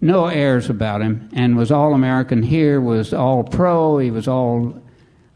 No 0.00 0.26
airs 0.26 0.68
about 0.68 1.00
him, 1.00 1.28
and 1.32 1.56
was 1.56 1.70
all 1.70 1.94
American 1.94 2.42
here, 2.42 2.80
was 2.80 3.14
all 3.14 3.44
pro, 3.44 3.98
he 3.98 4.10
was 4.10 4.28
all, 4.28 4.80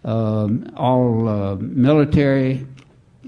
uh, 0.05 0.49
all 0.77 1.29
uh, 1.29 1.57
military. 1.57 2.67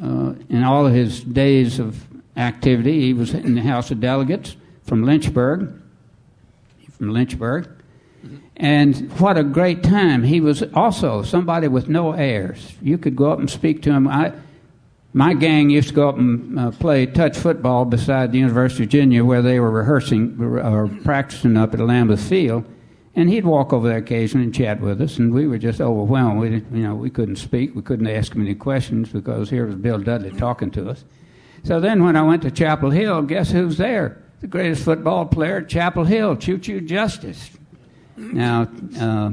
Uh, 0.03 0.35
in 0.49 0.65
all 0.65 0.87
of 0.87 0.93
his 0.93 1.23
days 1.23 1.79
of 1.79 2.07
activity, 2.37 3.01
he 3.01 3.13
was 3.13 3.35
in 3.35 3.55
the 3.55 3.63
House 3.63 3.91
of 3.91 4.01
Delegates 4.01 4.57
from 4.83 5.05
Lynchburg. 5.05 5.81
From 6.91 7.11
Lynchburg. 7.11 7.69
And 8.57 9.11
what 9.19 9.39
a 9.39 9.45
great 9.45 9.83
time. 9.83 10.23
He 10.23 10.41
was 10.41 10.63
also 10.75 11.23
somebody 11.23 11.69
with 11.69 11.89
no 11.89 12.13
airs. 12.13 12.75
You 12.83 12.99
could 12.99 13.17
go 13.17 13.33
up 13.33 13.39
and 13.39 13.51
speak 13.51 13.83
to 13.83 13.93
him. 13.93 14.07
I, 14.07 14.33
my 15.15 15.35
gang 15.35 15.71
used 15.71 15.89
to 15.89 15.95
go 15.95 16.09
up 16.09 16.17
and 16.17 16.59
uh, 16.59 16.71
play 16.71 17.07
touch 17.07 17.37
football 17.37 17.85
beside 17.85 18.33
the 18.33 18.39
University 18.39 18.85
of 18.85 18.91
Virginia 18.91 19.25
where 19.25 19.43
they 19.43 19.61
were 19.61 19.71
rehearsing 19.71 20.41
or 20.41 20.89
practicing 21.03 21.57
up 21.57 21.75
at 21.75 21.81
Lambeth 21.81 22.27
Field. 22.27 22.65
And 23.15 23.29
he'd 23.29 23.45
walk 23.45 23.75
over 23.75 23.89
there 23.89 23.99
occasionally 23.99 24.47
and 24.47 24.55
chat 24.55 24.81
with 24.81 25.03
us, 25.03 25.19
and 25.19 25.35
we 25.35 25.47
were 25.47 25.59
just 25.59 25.83
overwhelmed. 25.83 26.41
We, 26.41 26.49
you 26.49 26.83
know, 26.83 26.95
we 26.95 27.11
couldn't 27.11 27.37
speak, 27.37 27.75
we 27.75 27.83
couldn't 27.83 28.07
ask 28.07 28.35
him 28.35 28.41
any 28.41 28.55
questions 28.55 29.11
because 29.11 29.51
here 29.51 29.67
was 29.67 29.75
Bill 29.75 29.99
Dudley 29.99 30.31
talking 30.31 30.71
to 30.71 30.89
us. 30.89 31.05
So 31.63 31.79
then, 31.79 32.03
when 32.03 32.17
I 32.17 32.23
went 32.23 32.41
to 32.43 32.51
Chapel 32.51 32.89
Hill, 32.89 33.21
guess 33.23 33.51
who's 33.51 33.77
there? 33.77 34.23
The 34.41 34.47
greatest 34.47 34.83
football 34.83 35.27
player 35.27 35.59
at 35.59 35.69
Chapel 35.69 36.05
Hill, 36.05 36.37
Choo 36.37 36.57
Choo 36.57 36.81
Justice. 36.81 37.51
Now, 38.17 38.69
uh, 38.99 39.31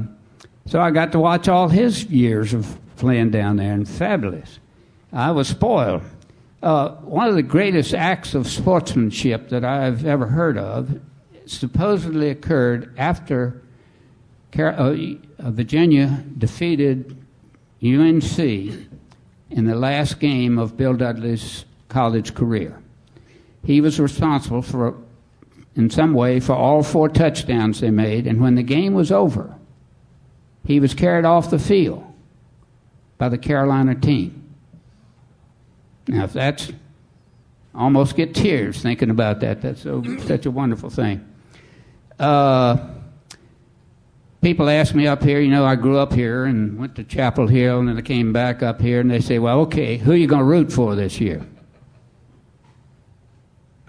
so 0.66 0.80
I 0.80 0.90
got 0.90 1.12
to 1.12 1.18
watch 1.18 1.48
all 1.48 1.68
his 1.68 2.04
years 2.04 2.54
of 2.54 2.78
playing 2.96 3.30
down 3.30 3.56
there, 3.56 3.72
and 3.72 3.88
fabulous. 3.88 4.58
I 5.12 5.30
was 5.32 5.48
spoiled. 5.48 6.02
Uh, 6.62 6.90
one 6.96 7.28
of 7.28 7.34
the 7.34 7.42
greatest 7.42 7.94
acts 7.94 8.34
of 8.34 8.46
sportsmanship 8.46 9.48
that 9.48 9.64
I've 9.64 10.04
ever 10.04 10.26
heard 10.26 10.58
of 10.58 11.00
supposedly 11.46 12.28
occurred 12.28 12.94
after 12.98 13.62
uh, 14.58 14.94
Virginia 15.38 16.22
defeated 16.36 17.16
UNC 17.82 18.38
in 18.38 19.64
the 19.64 19.74
last 19.74 20.20
game 20.20 20.58
of 20.58 20.76
Bill 20.76 20.94
Dudley's 20.94 21.64
college 21.88 22.34
career. 22.34 22.78
He 23.64 23.80
was 23.80 23.98
responsible 23.98 24.62
for 24.62 24.94
in 25.76 25.90
some 25.90 26.14
way 26.14 26.40
for 26.40 26.54
all 26.54 26.82
four 26.82 27.08
touchdowns 27.08 27.80
they 27.80 27.90
made. 27.90 28.26
And 28.26 28.40
when 28.40 28.54
the 28.54 28.62
game 28.62 28.94
was 28.94 29.12
over, 29.12 29.54
he 30.64 30.80
was 30.80 30.94
carried 30.94 31.24
off 31.24 31.50
the 31.50 31.58
field 31.58 32.04
by 33.18 33.28
the 33.28 33.38
Carolina 33.38 33.94
team. 33.94 34.54
Now, 36.08 36.24
if 36.24 36.32
that's 36.32 36.72
almost 37.74 38.16
get 38.16 38.34
tears 38.34 38.82
thinking 38.82 39.10
about 39.10 39.40
that. 39.40 39.62
That's 39.62 39.82
so, 39.82 40.02
such 40.26 40.46
a 40.46 40.50
wonderful 40.50 40.90
thing. 40.90 41.26
Uh, 42.18 42.76
people 44.42 44.68
ask 44.68 44.94
me 44.94 45.06
up 45.06 45.22
here, 45.22 45.40
you 45.40 45.50
know, 45.50 45.64
I 45.64 45.76
grew 45.76 45.98
up 45.98 46.12
here 46.12 46.44
and 46.44 46.78
went 46.78 46.96
to 46.96 47.04
Chapel 47.04 47.46
Hill, 47.46 47.80
and 47.80 47.88
then 47.88 47.96
I 47.96 48.02
came 48.02 48.32
back 48.32 48.62
up 48.62 48.80
here, 48.80 49.00
and 49.00 49.10
they 49.10 49.20
say, 49.20 49.38
well, 49.38 49.60
okay, 49.60 49.96
who 49.96 50.12
are 50.12 50.16
you 50.16 50.26
going 50.26 50.40
to 50.40 50.44
root 50.44 50.72
for 50.72 50.94
this 50.94 51.20
year? 51.20 51.46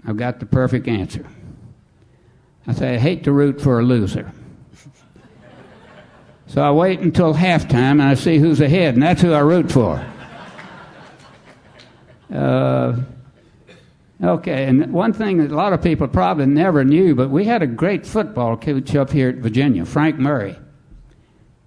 I've 0.06 0.16
got 0.16 0.40
the 0.40 0.46
perfect 0.46 0.88
answer. 0.88 1.26
I 2.66 2.72
say, 2.74 2.94
I 2.94 2.98
hate 2.98 3.24
to 3.24 3.32
root 3.32 3.60
for 3.60 3.80
a 3.80 3.82
loser. 3.82 4.32
So 6.46 6.62
I 6.62 6.70
wait 6.70 7.00
until 7.00 7.34
halftime 7.34 7.92
and 7.92 8.02
I 8.02 8.14
see 8.14 8.38
who's 8.38 8.60
ahead, 8.60 8.94
and 8.94 9.02
that's 9.02 9.22
who 9.22 9.32
I 9.32 9.40
root 9.40 9.72
for. 9.72 10.04
Uh, 12.32 13.00
okay, 14.22 14.64
and 14.64 14.92
one 14.92 15.12
thing 15.12 15.38
that 15.38 15.50
a 15.50 15.54
lot 15.54 15.72
of 15.72 15.82
people 15.82 16.08
probably 16.08 16.46
never 16.46 16.84
knew, 16.84 17.14
but 17.14 17.30
we 17.30 17.44
had 17.44 17.62
a 17.62 17.66
great 17.66 18.06
football 18.06 18.56
coach 18.56 18.94
up 18.94 19.10
here 19.10 19.28
at 19.28 19.36
Virginia, 19.36 19.84
Frank 19.84 20.18
Murray. 20.18 20.58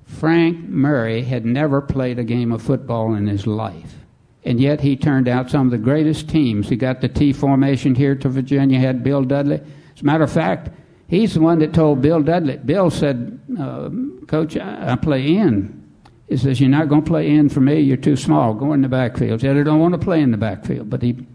Frank 0.05 0.69
Murray 0.69 1.23
had 1.23 1.45
never 1.45 1.81
played 1.81 2.19
a 2.19 2.23
game 2.23 2.51
of 2.51 2.61
football 2.61 3.15
in 3.15 3.27
his 3.27 3.45
life. 3.47 3.95
And 4.43 4.59
yet 4.59 4.81
he 4.81 4.95
turned 4.95 5.27
out 5.27 5.49
some 5.49 5.67
of 5.67 5.71
the 5.71 5.79
greatest 5.79 6.29
teams. 6.29 6.69
He 6.69 6.75
got 6.75 7.01
the 7.01 7.09
T 7.09 7.33
formation 7.33 7.95
here 7.95 8.15
to 8.15 8.29
Virginia, 8.29 8.79
had 8.79 9.03
Bill 9.03 9.23
Dudley. 9.23 9.61
As 9.95 10.01
a 10.01 10.05
matter 10.05 10.23
of 10.23 10.31
fact, 10.31 10.69
he's 11.07 11.33
the 11.33 11.41
one 11.41 11.59
that 11.59 11.73
told 11.73 12.01
Bill 12.01 12.21
Dudley. 12.21 12.57
Bill 12.57 12.89
said, 12.89 13.39
uh, 13.59 13.89
Coach, 14.27 14.57
I, 14.57 14.93
I 14.93 14.95
play 14.95 15.27
in. 15.35 15.83
He 16.27 16.37
says, 16.37 16.59
You're 16.59 16.69
not 16.69 16.89
going 16.89 17.03
to 17.03 17.07
play 17.07 17.29
in 17.29 17.49
for 17.49 17.61
me. 17.61 17.79
You're 17.79 17.97
too 17.97 18.15
small. 18.15 18.53
Go 18.53 18.73
in 18.73 18.81
the 18.81 18.89
backfield. 18.89 19.41
He 19.41 19.47
said, 19.47 19.57
I 19.57 19.63
don't 19.63 19.79
want 19.79 19.93
to 19.93 19.99
play 19.99 20.21
in 20.21 20.31
the 20.31 20.37
backfield. 20.37 20.89
But 20.89 21.01
he, 21.01 21.25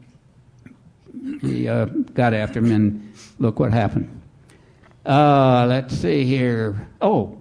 he 1.40 1.68
uh, 1.68 1.86
got 1.86 2.34
after 2.34 2.58
him, 2.58 2.72
and 2.72 3.12
look 3.38 3.60
what 3.60 3.72
happened. 3.72 4.20
Uh, 5.06 5.66
let's 5.68 5.96
see 5.96 6.24
here. 6.24 6.88
Oh, 7.00 7.40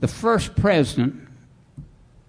the 0.00 0.08
first 0.08 0.54
president 0.56 1.28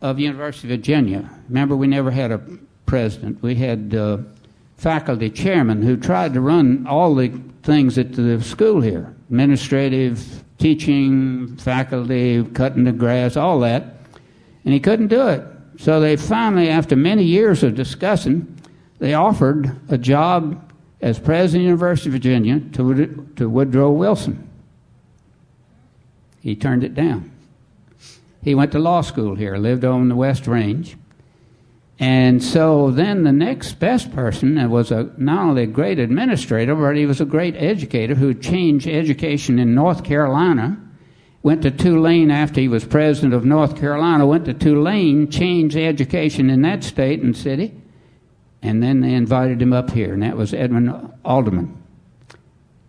of 0.02 0.20
University 0.20 0.68
of 0.68 0.78
Virginia. 0.80 1.30
Remember, 1.50 1.76
we 1.76 1.88
never 1.88 2.12
had 2.12 2.32
a 2.32 2.42
president. 2.86 3.42
We 3.42 3.56
had 3.56 3.94
uh, 3.94 4.20
faculty 4.78 5.30
chairman 5.30 5.82
who 5.82 5.98
tried 5.98 6.34
to 6.34 6.42
run 6.42 6.86
all 6.88 7.16
the 7.16 7.30
things 7.64 7.98
at 7.98 8.14
the 8.14 8.42
school 8.42 8.82
here 8.82 9.16
administrative, 9.30 10.44
teaching, 10.58 11.58
faculty, 11.58 12.44
cutting 12.54 12.84
the 12.84 12.92
grass, 12.92 13.36
all 13.36 13.60
that. 13.60 13.98
And 14.64 14.74
he 14.74 14.80
couldn't 14.80 15.08
do 15.08 15.28
it. 15.28 15.44
So 15.78 16.00
they 16.00 16.16
finally, 16.16 16.70
after 16.70 16.96
many 16.96 17.24
years 17.24 17.64
of 17.64 17.76
discussing, 17.76 18.56
they 19.00 19.14
offered 19.14 19.76
a 19.90 19.98
job 19.98 20.62
as 21.02 21.20
president 21.20 21.62
of 21.62 21.64
the 21.64 21.70
University 21.70 22.10
of 22.10 22.14
Virginia 22.14 22.60
to, 22.74 23.28
to 23.36 23.50
Woodrow 23.50 23.92
Wilson. 23.92 24.48
He 26.40 26.56
turned 26.56 26.84
it 26.84 26.94
down. 26.94 27.32
He 28.44 28.56
went 28.56 28.72
to 28.74 28.80
law 28.80 29.02
school 29.02 29.36
here, 29.36 29.58
lived 29.58 29.84
on 29.84 30.08
the 30.08 30.16
West 30.16 30.48
Range. 30.48 30.96
And 31.98 32.44
so 32.44 32.92
then 32.92 33.24
the 33.24 33.32
next 33.32 33.80
best 33.80 34.14
person 34.14 34.70
was 34.70 34.92
a, 34.92 35.12
not 35.18 35.46
only 35.46 35.64
a 35.64 35.68
great 35.68 35.98
administrator, 35.98 36.76
but 36.76 36.98
he 36.98 37.06
was 37.06 37.22
a 37.22 37.26
great 37.26 37.56
educator 37.56 38.16
who 38.16 38.34
changed 38.34 38.88
education 38.88 39.60
in 39.60 39.74
North 39.74 40.04
Carolina. 40.04 40.78
Went 41.42 41.62
to 41.62 41.72
Tulane 41.72 42.32
after 42.32 42.60
he 42.60 42.68
was 42.68 42.84
president 42.84 43.34
of 43.34 43.46
North 43.46 43.78
Carolina, 43.78 44.26
went 44.26 44.46
to 44.46 44.54
Tulane, 44.54 45.30
changed 45.30 45.78
education 45.78 46.50
in 46.50 46.64
that 46.64 46.84
state 46.84 47.22
and 47.22 47.38
city, 47.38 47.72
and 48.64 48.82
then 48.82 49.02
they 49.02 49.14
invited 49.14 49.62
him 49.62 49.72
up 49.72 49.92
here, 49.92 50.12
and 50.12 50.24
that 50.24 50.36
was 50.36 50.56
Edwin 50.56 51.14
Alderman. 51.24 51.82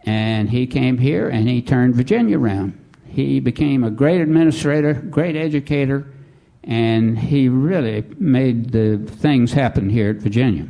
And 0.07 0.49
he 0.49 0.67
came 0.67 0.99
here 0.99 1.29
and 1.29 1.49
he 1.49 1.61
turned 1.61 1.97
Virginia 1.97 2.39
around. 2.39 2.83
He 3.07 3.41
became 3.41 3.85
a 3.85 3.91
great 3.91 4.21
administrator, 4.21 4.95
great 4.95 5.37
educator, 5.37 6.07
and 6.67 7.17
he 7.17 7.49
really 7.49 8.05
made 8.19 8.71
the 8.71 8.99
things 8.99 9.53
happen 9.53 9.89
here 9.89 10.11
at 10.11 10.17
Virginia. 10.17 10.67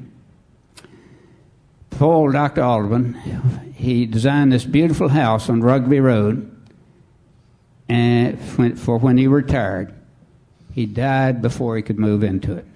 Poor 1.90 2.30
Dr. 2.30 2.62
Alderman, 2.62 3.14
he 3.74 4.04
designed 4.04 4.52
this 4.52 4.64
beautiful 4.64 5.08
house 5.08 5.48
on 5.48 5.62
Rugby 5.62 5.98
Road 5.98 6.52
and 7.88 8.38
for 8.78 8.98
when 8.98 9.16
he 9.16 9.26
retired. 9.26 9.94
He 10.74 10.84
died 10.84 11.40
before 11.40 11.76
he 11.76 11.82
could 11.82 11.98
move 11.98 12.22
into 12.22 12.54
it. 12.54 12.66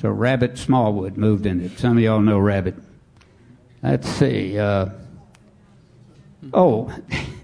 So 0.00 0.08
Rabbit 0.08 0.56
Smallwood 0.56 1.18
moved 1.18 1.44
into 1.44 1.66
it. 1.66 1.78
Some 1.78 1.98
of 1.98 2.02
y'all 2.02 2.20
know 2.20 2.38
Rabbit. 2.38 2.74
Let's 3.82 4.08
see. 4.08 4.58
Uh, 4.58 4.86
oh, 6.54 6.84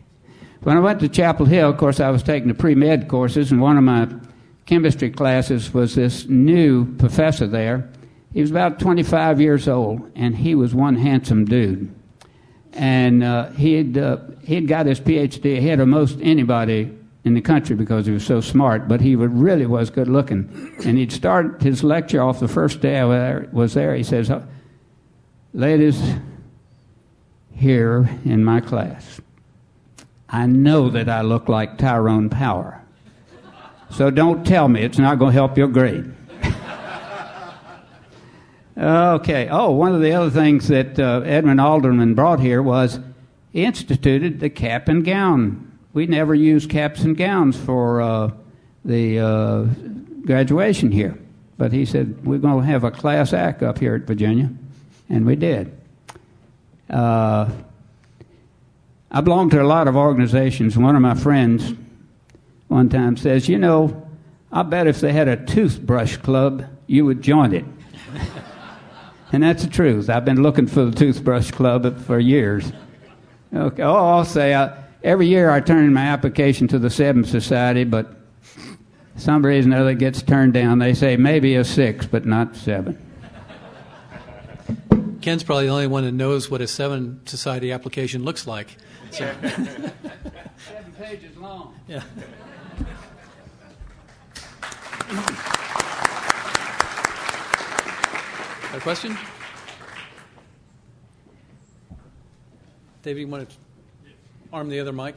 when 0.62 0.78
I 0.78 0.80
went 0.80 1.00
to 1.00 1.08
Chapel 1.10 1.44
Hill, 1.44 1.68
of 1.68 1.76
course, 1.76 2.00
I 2.00 2.08
was 2.08 2.22
taking 2.22 2.48
the 2.48 2.54
pre 2.54 2.74
med 2.74 3.08
courses, 3.08 3.50
and 3.50 3.60
one 3.60 3.76
of 3.76 3.84
my 3.84 4.08
chemistry 4.68 5.10
classes 5.10 5.72
was 5.72 5.94
this 5.94 6.26
new 6.28 6.84
professor 6.96 7.46
there. 7.46 7.88
He 8.34 8.42
was 8.42 8.50
about 8.50 8.78
25 8.78 9.40
years 9.40 9.66
old, 9.66 10.12
and 10.14 10.36
he 10.36 10.54
was 10.54 10.74
one 10.74 10.94
handsome 10.94 11.46
dude. 11.46 11.92
And 12.74 13.24
uh, 13.24 13.48
he 13.52 13.72
had 13.72 13.96
uh, 13.96 14.18
he 14.44 14.54
had 14.54 14.68
got 14.68 14.84
his 14.84 15.00
PhD 15.00 15.56
ahead 15.56 15.80
of 15.80 15.88
most 15.88 16.18
anybody 16.20 16.94
in 17.24 17.32
the 17.32 17.40
country 17.40 17.74
because 17.76 18.04
he 18.04 18.12
was 18.12 18.26
so 18.26 18.42
smart. 18.42 18.86
But 18.86 19.00
he 19.00 19.16
really 19.16 19.64
was 19.64 19.88
good 19.88 20.06
looking. 20.06 20.76
And 20.84 20.98
he'd 20.98 21.12
start 21.12 21.62
his 21.62 21.82
lecture 21.82 22.22
off 22.22 22.38
the 22.38 22.46
first 22.46 22.82
day 22.82 22.98
I 22.98 23.46
was 23.50 23.72
there. 23.72 23.94
He 23.94 24.02
says, 24.02 24.30
"Ladies, 25.54 25.98
here 27.52 28.06
in 28.26 28.44
my 28.44 28.60
class, 28.60 29.18
I 30.28 30.44
know 30.44 30.90
that 30.90 31.08
I 31.08 31.22
look 31.22 31.48
like 31.48 31.78
Tyrone 31.78 32.28
Power." 32.28 32.77
So 33.90 34.10
don't 34.10 34.46
tell 34.46 34.68
me 34.68 34.82
it's 34.82 34.98
not 34.98 35.18
going 35.18 35.30
to 35.30 35.34
help 35.34 35.56
your 35.56 35.68
grade. 35.68 36.12
okay. 38.76 39.48
Oh, 39.50 39.70
one 39.70 39.94
of 39.94 40.00
the 40.00 40.12
other 40.12 40.30
things 40.30 40.68
that 40.68 40.98
uh, 40.98 41.22
Edwin 41.24 41.58
Alderman 41.58 42.14
brought 42.14 42.40
here 42.40 42.62
was 42.62 43.00
he 43.52 43.64
instituted 43.64 44.40
the 44.40 44.50
cap 44.50 44.88
and 44.88 45.04
gown. 45.04 45.78
We 45.94 46.06
never 46.06 46.34
used 46.34 46.70
caps 46.70 47.00
and 47.00 47.16
gowns 47.16 47.56
for 47.56 48.00
uh, 48.00 48.30
the 48.84 49.18
uh, 49.18 49.62
graduation 50.24 50.92
here. 50.92 51.18
But 51.56 51.72
he 51.72 51.84
said, 51.84 52.24
we're 52.24 52.38
going 52.38 52.60
to 52.60 52.66
have 52.66 52.84
a 52.84 52.90
class 52.90 53.32
act 53.32 53.62
up 53.62 53.78
here 53.78 53.94
at 53.94 54.02
Virginia. 54.02 54.50
And 55.08 55.26
we 55.26 55.34
did. 55.34 55.76
Uh, 56.88 57.50
I 59.10 59.20
belong 59.22 59.50
to 59.50 59.62
a 59.62 59.64
lot 59.64 59.88
of 59.88 59.96
organizations. 59.96 60.76
One 60.76 60.94
of 60.94 61.02
my 61.02 61.14
friends 61.14 61.72
one 62.68 62.88
time 62.88 63.16
says, 63.16 63.48
You 63.48 63.58
know, 63.58 64.08
I 64.52 64.62
bet 64.62 64.86
if 64.86 65.00
they 65.00 65.12
had 65.12 65.28
a 65.28 65.36
toothbrush 65.36 66.16
club, 66.18 66.64
you 66.86 67.04
would 67.04 67.22
join 67.22 67.52
it. 67.52 67.64
and 69.32 69.42
that's 69.42 69.64
the 69.64 69.70
truth. 69.70 70.08
I've 70.08 70.24
been 70.24 70.42
looking 70.42 70.66
for 70.66 70.84
the 70.84 70.96
toothbrush 70.96 71.50
club 71.50 72.00
for 72.00 72.18
years. 72.18 72.72
Okay. 73.54 73.82
Oh, 73.82 73.94
I'll 73.94 74.24
say 74.24 74.54
I, 74.54 74.76
every 75.02 75.26
year 75.26 75.50
I 75.50 75.60
turn 75.60 75.84
in 75.84 75.92
my 75.92 76.06
application 76.06 76.68
to 76.68 76.78
the 76.78 76.90
Seven 76.90 77.24
Society, 77.24 77.84
but 77.84 78.14
some 79.16 79.44
reason 79.44 79.74
or 79.74 79.78
other 79.78 79.90
it 79.90 79.98
gets 79.98 80.22
turned 80.22 80.52
down. 80.52 80.78
They 80.78 80.94
say 80.94 81.16
maybe 81.16 81.56
a 81.56 81.64
six, 81.64 82.06
but 82.06 82.24
not 82.24 82.54
seven. 82.56 83.04
Ken's 85.20 85.42
probably 85.42 85.66
the 85.66 85.72
only 85.72 85.86
one 85.88 86.04
that 86.04 86.12
knows 86.12 86.48
what 86.50 86.60
a 86.60 86.68
Seven 86.68 87.26
Society 87.26 87.72
application 87.72 88.24
looks 88.24 88.46
like. 88.46 88.76
So. 89.10 89.24
Seven 89.42 90.92
pages 90.98 91.36
long. 91.36 91.74
Yeah. 91.88 92.02
A 98.74 98.80
question? 98.80 99.16
David, 103.02 103.20
you 103.20 103.28
want 103.28 103.48
to 103.48 103.56
arm 104.52 104.68
the 104.68 104.80
other 104.80 104.92
mic? 104.92 105.16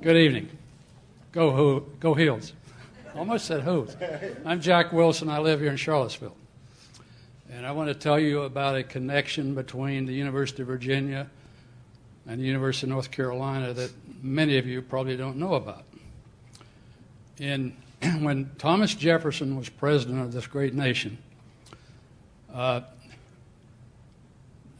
Good 0.00 0.16
evening. 0.16 0.48
Go, 1.32 1.50
ho- 1.50 1.80
go 2.00 2.14
Heels. 2.14 2.54
Almost 3.14 3.44
said 3.44 3.60
Hooves. 3.60 3.94
I'm 4.46 4.62
Jack 4.62 4.92
Wilson. 4.92 5.28
I 5.28 5.40
live 5.40 5.60
here 5.60 5.70
in 5.70 5.76
Charlottesville. 5.76 6.36
And 7.50 7.66
I 7.66 7.72
want 7.72 7.88
to 7.88 7.94
tell 7.94 8.18
you 8.18 8.42
about 8.42 8.74
a 8.74 8.82
connection 8.82 9.54
between 9.54 10.06
the 10.06 10.14
University 10.14 10.62
of 10.62 10.68
Virginia 10.68 11.28
and 12.26 12.40
the 12.40 12.44
University 12.46 12.86
of 12.86 12.90
North 12.90 13.10
Carolina 13.10 13.74
that 13.74 13.92
many 14.22 14.56
of 14.56 14.66
you 14.66 14.80
probably 14.80 15.18
don't 15.18 15.36
know 15.36 15.54
about. 15.54 15.84
In, 17.38 17.76
when 18.20 18.50
Thomas 18.58 18.94
Jefferson 18.94 19.56
was 19.56 19.68
president 19.68 20.20
of 20.20 20.32
this 20.32 20.46
great 20.46 20.74
nation, 20.74 21.18
uh, 22.52 22.80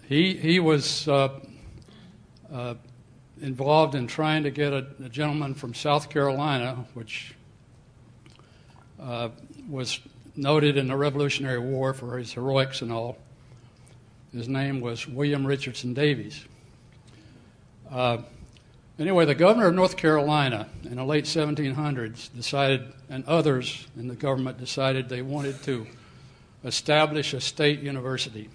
he, 0.08 0.34
he 0.34 0.58
was 0.58 1.06
uh, 1.06 1.38
uh, 2.52 2.74
involved 3.40 3.94
in 3.94 4.06
trying 4.06 4.42
to 4.42 4.50
get 4.50 4.72
a, 4.72 4.86
a, 5.04 5.08
gentleman 5.08 5.54
from 5.54 5.72
South 5.72 6.10
Carolina, 6.10 6.84
which 6.94 7.34
uh, 9.00 9.28
was 9.68 10.00
noted 10.34 10.76
in 10.76 10.88
the 10.88 10.96
Revolutionary 10.96 11.60
War 11.60 11.94
for 11.94 12.18
his 12.18 12.32
heroics 12.32 12.82
and 12.82 12.92
all. 12.92 13.18
His 14.32 14.48
name 14.48 14.80
was 14.80 15.06
William 15.06 15.46
Richardson 15.46 15.94
Davies. 15.94 16.44
Anyway, 18.98 19.24
the 19.24 19.34
governor 19.34 19.68
of 19.68 19.74
North 19.74 19.96
Carolina 19.96 20.68
in 20.84 20.96
the 20.96 21.04
late 21.04 21.24
1700s 21.24 22.32
decided, 22.34 22.92
and 23.08 23.24
others 23.24 23.86
in 23.96 24.06
the 24.06 24.14
government 24.14 24.58
decided 24.58 25.08
they 25.08 25.22
wanted 25.22 25.62
to 25.62 25.86
establish 26.62 27.32
a 27.32 27.40
state 27.40 27.80
university. 27.80 28.50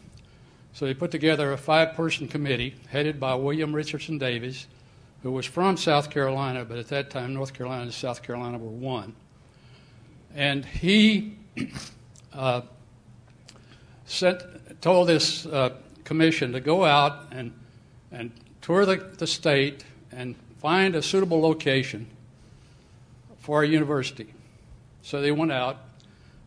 So 0.73 0.85
they 0.85 0.93
put 0.93 1.09
together 1.09 1.53
a 1.53 1.57
five 1.57 1.95
person 1.95 2.27
committee 2.27 2.75
headed 2.89 3.19
by 3.19 3.33
William 3.33 3.73
Richardson 3.73 4.19
Davies, 4.19 4.67
who 5.23 5.31
was 5.31 5.47
from 5.47 5.75
South 5.75 6.11
Carolina, 6.11 6.63
but 6.65 6.77
at 6.77 6.87
that 6.89 7.09
time 7.09 7.33
North 7.33 7.53
Carolina 7.53 7.83
and 7.83 7.93
South 7.93 8.21
Carolina 8.21 8.59
were 8.59 8.69
one. 8.69 9.15
And 10.35 10.63
he 10.63 11.35
uh, 12.31 12.61
sent, 14.05 14.43
told 14.81 15.07
this 15.07 15.47
uh, 15.47 15.71
commission 16.03 16.51
to 16.51 16.59
go 16.59 16.85
out 16.85 17.25
and, 17.31 17.51
and 18.11 18.31
tour 18.61 18.85
the, 18.85 18.97
the 19.17 19.25
state 19.25 19.83
and 20.11 20.35
find 20.59 20.95
a 20.95 21.01
suitable 21.01 21.41
location 21.41 22.07
for 23.39 23.63
a 23.63 23.67
university. 23.67 24.33
So 25.01 25.21
they 25.21 25.31
went 25.31 25.51
out, 25.51 25.77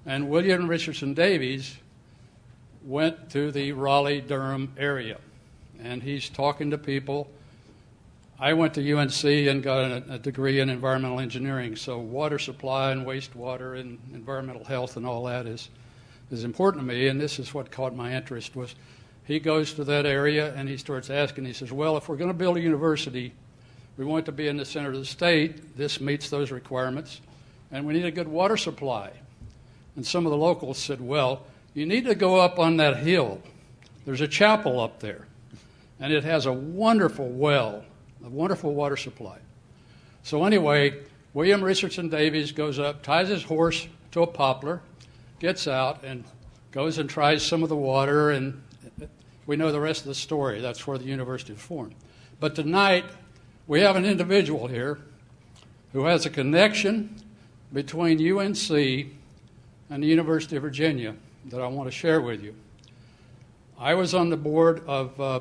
and 0.04 0.28
William 0.28 0.68
Richardson 0.68 1.14
Davies 1.14 1.76
went 2.84 3.30
to 3.30 3.50
the 3.50 3.72
Raleigh 3.72 4.20
Durham 4.20 4.72
area, 4.76 5.18
and 5.82 6.02
he's 6.02 6.28
talking 6.28 6.70
to 6.70 6.78
people. 6.78 7.30
I 8.38 8.54
went 8.54 8.74
to 8.74 8.92
UNC 8.92 9.24
and 9.24 9.62
got 9.62 9.90
a, 9.90 10.14
a, 10.14 10.18
degree 10.18 10.60
in 10.60 10.70
environmental 10.70 11.20
engineering, 11.20 11.76
so 11.76 11.98
water 11.98 12.38
supply 12.38 12.90
and 12.90 13.06
wastewater 13.06 13.78
and 13.78 13.98
environmental 14.14 14.64
health 14.64 14.96
and 14.96 15.06
all 15.06 15.24
that 15.24 15.46
is 15.46 15.68
is 16.30 16.44
important 16.44 16.86
to 16.86 16.94
me. 16.94 17.08
And 17.08 17.20
this 17.20 17.38
is 17.38 17.52
what 17.52 17.70
caught 17.70 17.94
my 17.94 18.14
interest 18.14 18.56
was 18.56 18.74
he 19.24 19.40
goes 19.40 19.74
to 19.74 19.84
that 19.84 20.06
area 20.06 20.54
and 20.54 20.68
he 20.68 20.76
starts 20.76 21.10
asking. 21.10 21.44
He 21.44 21.52
says, 21.52 21.70
"Well, 21.70 21.96
if 21.96 22.08
we're 22.08 22.16
going 22.16 22.30
to 22.30 22.34
build 22.34 22.56
a 22.56 22.60
university, 22.60 23.32
we 24.00 24.06
want 24.06 24.26
to 24.26 24.32
be 24.32 24.48
in 24.48 24.56
the 24.56 24.64
center 24.64 24.88
of 24.88 24.98
the 24.98 25.04
state. 25.04 25.76
This 25.76 26.00
meets 26.00 26.28
those 26.28 26.50
requirements, 26.50 27.20
and 27.70 27.86
we 27.86 27.92
need 27.92 28.06
a 28.06 28.10
good 28.10 28.26
water 28.26 28.56
supply." 28.56 29.12
And 29.94 30.04
some 30.04 30.26
of 30.26 30.32
the 30.32 30.38
locals 30.38 30.78
said, 30.78 31.00
"Well." 31.00 31.44
You 31.72 31.86
need 31.86 32.06
to 32.06 32.16
go 32.16 32.40
up 32.40 32.58
on 32.58 32.78
that 32.78 32.96
hill. 32.96 33.40
There's 34.04 34.20
a 34.20 34.26
chapel 34.26 34.80
up 34.80 34.98
there, 34.98 35.28
and 36.00 36.12
it 36.12 36.24
has 36.24 36.46
a 36.46 36.52
wonderful 36.52 37.28
well, 37.28 37.84
a 38.24 38.28
wonderful 38.28 38.74
water 38.74 38.96
supply. 38.96 39.38
So, 40.24 40.44
anyway, 40.44 40.98
William 41.32 41.62
Richardson 41.62 42.08
Davies 42.08 42.50
goes 42.50 42.80
up, 42.80 43.04
ties 43.04 43.28
his 43.28 43.44
horse 43.44 43.86
to 44.10 44.22
a 44.22 44.26
poplar, 44.26 44.82
gets 45.38 45.68
out, 45.68 46.02
and 46.02 46.24
goes 46.72 46.98
and 46.98 47.08
tries 47.08 47.46
some 47.46 47.62
of 47.62 47.68
the 47.68 47.76
water, 47.76 48.30
and 48.30 48.60
we 49.46 49.54
know 49.54 49.70
the 49.70 49.80
rest 49.80 50.00
of 50.00 50.08
the 50.08 50.14
story. 50.16 50.60
That's 50.60 50.88
where 50.88 50.98
the 50.98 51.04
university 51.04 51.52
was 51.52 51.62
formed. 51.62 51.94
But 52.40 52.56
tonight, 52.56 53.04
we 53.70 53.82
have 53.82 53.94
an 53.94 54.04
individual 54.04 54.66
here 54.66 54.98
who 55.92 56.04
has 56.06 56.26
a 56.26 56.30
connection 56.30 57.14
between 57.72 58.18
UNC 58.18 58.68
and 58.68 60.02
the 60.02 60.08
University 60.08 60.56
of 60.56 60.62
Virginia 60.62 61.14
that 61.44 61.60
I 61.60 61.68
want 61.68 61.86
to 61.86 61.92
share 61.92 62.20
with 62.20 62.42
you. 62.42 62.56
I 63.78 63.94
was 63.94 64.12
on 64.12 64.28
the 64.28 64.36
board 64.36 64.82
of 64.88 65.20
uh, 65.20 65.40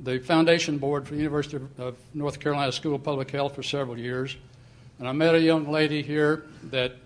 the 0.00 0.18
foundation 0.18 0.78
board 0.78 1.06
for 1.06 1.14
the 1.14 1.20
University 1.20 1.64
of 1.78 1.96
North 2.12 2.40
Carolina 2.40 2.72
School 2.72 2.96
of 2.96 3.04
Public 3.04 3.30
Health 3.30 3.54
for 3.54 3.62
several 3.62 3.96
years, 3.96 4.36
and 4.98 5.06
I 5.06 5.12
met 5.12 5.36
a 5.36 5.40
young 5.40 5.70
lady 5.70 6.02
here 6.02 6.42
that, 6.64 6.96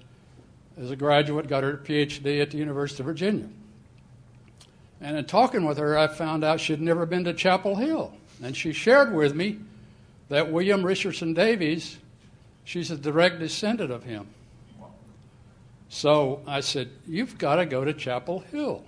as 0.81 0.91
a 0.91 0.97
graduate, 0.97 1.47
got 1.47 1.63
her 1.63 1.77
PhD 1.77 2.41
at 2.41 2.51
the 2.51 2.57
University 2.57 3.03
of 3.03 3.07
Virginia. 3.07 3.51
And 4.99 5.15
in 5.15 5.27
talking 5.27 5.67
with 5.67 5.77
her, 5.77 5.99
I 5.99 6.07
found 6.07 6.43
out 6.43 6.59
she'd 6.59 6.81
never 6.81 7.05
been 7.05 7.25
to 7.25 7.35
Chapel 7.35 7.77
Hill. 7.77 8.15
And 8.43 8.57
she 8.57 8.73
shared 8.73 9.13
with 9.13 9.35
me 9.35 9.59
that 10.33 10.51
William 10.51 10.83
Richardson 10.83 11.35
Davies, 11.35 11.99
she's 12.65 12.91
a 12.91 12.97
direct 12.97 13.39
descendant 13.39 13.91
of 13.93 14.03
him. 14.03 14.27
So 15.91 16.41
I 16.47 16.61
said, 16.61 16.89
You've 17.07 17.37
got 17.37 17.57
to 17.57 17.67
go 17.67 17.85
to 17.85 17.93
Chapel 17.93 18.39
Hill. 18.51 18.83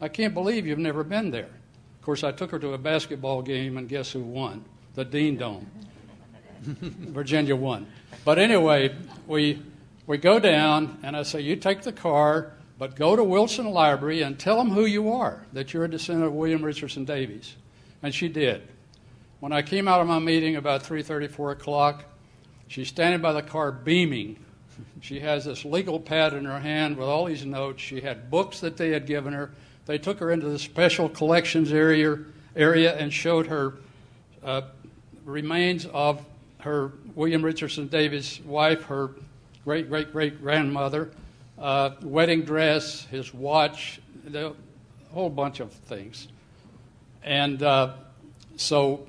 I 0.00 0.08
can't 0.08 0.34
believe 0.34 0.66
you've 0.66 0.80
never 0.80 1.04
been 1.04 1.30
there. 1.30 1.44
Of 1.44 2.02
course, 2.02 2.24
I 2.24 2.32
took 2.32 2.50
her 2.50 2.58
to 2.58 2.72
a 2.72 2.78
basketball 2.78 3.42
game, 3.42 3.76
and 3.76 3.88
guess 3.88 4.10
who 4.10 4.22
won? 4.22 4.64
The 4.94 5.04
Dean 5.04 5.36
Dome. 5.36 5.70
Virginia 6.64 7.54
won. 7.54 7.86
But 8.24 8.40
anyway, 8.40 8.92
we, 9.28 9.62
we 10.08 10.18
go 10.18 10.40
down, 10.40 10.98
and 11.04 11.16
I 11.16 11.22
say, 11.22 11.42
You 11.42 11.54
take 11.54 11.82
the 11.82 11.92
car, 11.92 12.54
but 12.76 12.96
go 12.96 13.14
to 13.14 13.22
Wilson 13.22 13.66
Library 13.66 14.22
and 14.22 14.36
tell 14.36 14.56
them 14.56 14.70
who 14.70 14.84
you 14.84 15.12
are, 15.12 15.46
that 15.52 15.72
you're 15.72 15.84
a 15.84 15.88
descendant 15.88 16.26
of 16.26 16.32
William 16.32 16.64
Richardson 16.64 17.04
Davies. 17.04 17.54
And 18.02 18.12
she 18.12 18.28
did. 18.28 18.66
When 19.40 19.52
I 19.52 19.62
came 19.62 19.86
out 19.86 20.00
of 20.00 20.06
my 20.06 20.18
meeting 20.18 20.56
about 20.56 20.82
3:30, 20.82 21.28
4 21.28 21.52
o'clock, 21.52 22.04
she's 22.68 22.88
standing 22.88 23.20
by 23.20 23.32
the 23.32 23.42
car 23.42 23.70
beaming 23.70 24.38
she 25.00 25.20
has 25.20 25.44
this 25.44 25.64
legal 25.64 26.00
pad 26.00 26.34
in 26.34 26.44
her 26.44 26.58
hand 26.58 26.96
with 26.96 27.08
all 27.08 27.26
these 27.26 27.44
notes. 27.44 27.82
She 27.82 28.00
had 28.00 28.30
books 28.30 28.60
that 28.60 28.76
they 28.76 28.90
had 28.90 29.06
given 29.06 29.32
her. 29.32 29.52
They 29.86 29.98
took 29.98 30.18
her 30.18 30.30
into 30.30 30.48
the 30.48 30.58
special 30.58 31.08
collections 31.08 31.72
area, 31.72 32.18
area 32.54 32.96
and 32.96 33.12
showed 33.12 33.46
her 33.46 33.74
uh, 34.42 34.62
remains 35.24 35.86
of 35.86 36.24
her 36.58 36.92
William 37.14 37.42
Richardson 37.42 37.86
Davies' 37.86 38.40
wife, 38.44 38.84
her 38.84 39.10
great 39.64 39.88
great 39.88 40.12
great 40.12 40.40
grandmother, 40.40 41.10
uh, 41.58 41.90
wedding 42.02 42.42
dress, 42.42 43.06
his 43.06 43.32
watch, 43.32 44.00
a 44.32 44.52
whole 45.12 45.30
bunch 45.30 45.60
of 45.60 45.72
things. 45.72 46.28
And 47.22 47.62
uh, 47.62 47.94
so 48.56 49.06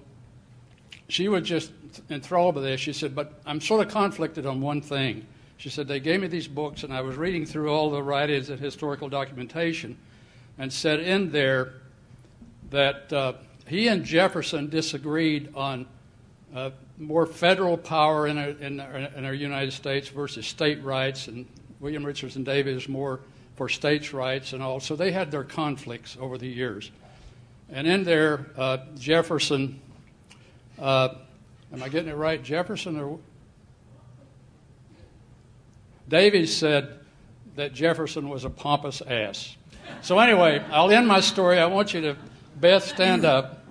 she 1.08 1.28
was 1.28 1.43
just 1.43 1.72
enthralled 2.10 2.56
by 2.56 2.62
this. 2.62 2.82
She 2.82 2.93
said, 2.93 3.15
But 3.15 3.39
I'm 3.46 3.62
sort 3.62 3.86
of 3.86 3.91
conflicted 3.91 4.46
on 4.46 4.62
one 4.62 4.82
thing. 4.82 5.26
She 5.58 5.70
said, 5.70 5.88
They 5.88 6.00
gave 6.00 6.22
me 6.22 6.28
these 6.28 6.48
books, 6.48 6.84
and 6.84 6.93
I 6.93 7.02
was 7.02 7.15
reading 7.15 7.46
through 7.46 7.72
all 7.72 7.89
the 7.89 8.04
writings 8.04 8.50
and 8.50 8.60
historical 8.60 9.10
documentation, 9.10 9.98
and 10.58 10.72
said 10.72 11.00
in 11.00 11.32
there 11.32 11.74
that 12.70 13.12
uh, 13.13 13.34
he 13.67 13.88
and 13.88 14.04
Jefferson 14.04 14.70
disagreed 14.70 15.50
on 15.56 15.86
uh, 16.54 16.72
more 16.98 17.26
federal 17.26 17.78
power 17.78 18.28
in 18.28 18.38
our, 18.38 18.50
in, 18.50 18.80
our, 18.80 18.98
in 18.98 19.26
our, 19.26 19.34
United 19.34 19.72
States 19.72 20.10
versus 20.10 20.46
state 20.46 20.84
rights, 20.84 21.28
and 21.28 21.46
William 21.80 22.06
Richardson 22.06 22.43
Davies 22.43 22.88
more 22.89 23.20
for 23.56 23.70
states' 23.70 24.13
rights 24.13 24.54
and 24.54 24.63
all. 24.63 24.80
So 24.80 24.96
they 24.96 25.12
had 25.12 25.32
their 25.32 25.43
conflicts 25.43 26.17
over 26.20 26.38
the 26.38 26.48
years. 26.48 26.91
And 27.70 27.86
in 27.88 28.04
there, 28.04 28.48
uh, 28.56 28.78
Jefferson, 28.98 29.82
uh, 30.79 31.09
am 31.73 31.83
I 31.83 31.89
getting 31.89 32.09
it 32.09 32.15
right? 32.15 32.41
Jefferson 32.41 32.99
or 32.99 33.19
Davies 36.07 36.55
said 36.55 36.99
that 37.55 37.73
Jefferson 37.73 38.29
was 38.29 38.45
a 38.45 38.49
pompous 38.49 39.01
ass. 39.01 39.57
So, 40.01 40.19
anyway, 40.19 40.63
I'll 40.71 40.91
end 40.91 41.07
my 41.07 41.19
story. 41.19 41.59
I 41.59 41.65
want 41.65 41.93
you 41.93 42.01
to, 42.01 42.17
Beth, 42.61 42.83
stand 42.83 43.25
up. 43.25 43.65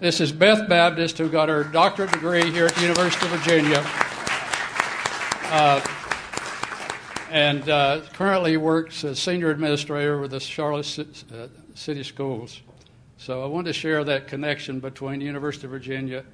This 0.00 0.20
is 0.20 0.32
Beth 0.32 0.68
Baptist, 0.68 1.18
who 1.18 1.28
got 1.28 1.48
her 1.48 1.64
doctorate 1.64 2.12
degree 2.12 2.50
here 2.50 2.66
at 2.66 2.74
the 2.74 2.82
University 2.82 3.26
of 3.26 3.32
Virginia. 3.32 3.82
Uh, 5.50 5.80
and 7.30 7.68
uh, 7.68 8.00
currently 8.12 8.56
works 8.56 9.04
as 9.04 9.18
senior 9.18 9.50
administrator 9.50 10.18
with 10.18 10.30
the 10.30 10.40
Charlotte 10.40 10.98
uh, 11.32 11.48
City 11.74 12.02
Schools. 12.02 12.62
So 13.18 13.42
I 13.42 13.46
wanted 13.46 13.68
to 13.68 13.72
share 13.72 14.04
that 14.04 14.26
connection 14.26 14.80
between 14.80 15.18
the 15.18 15.26
University 15.26 15.66
of 15.66 15.70
Virginia 15.70 16.24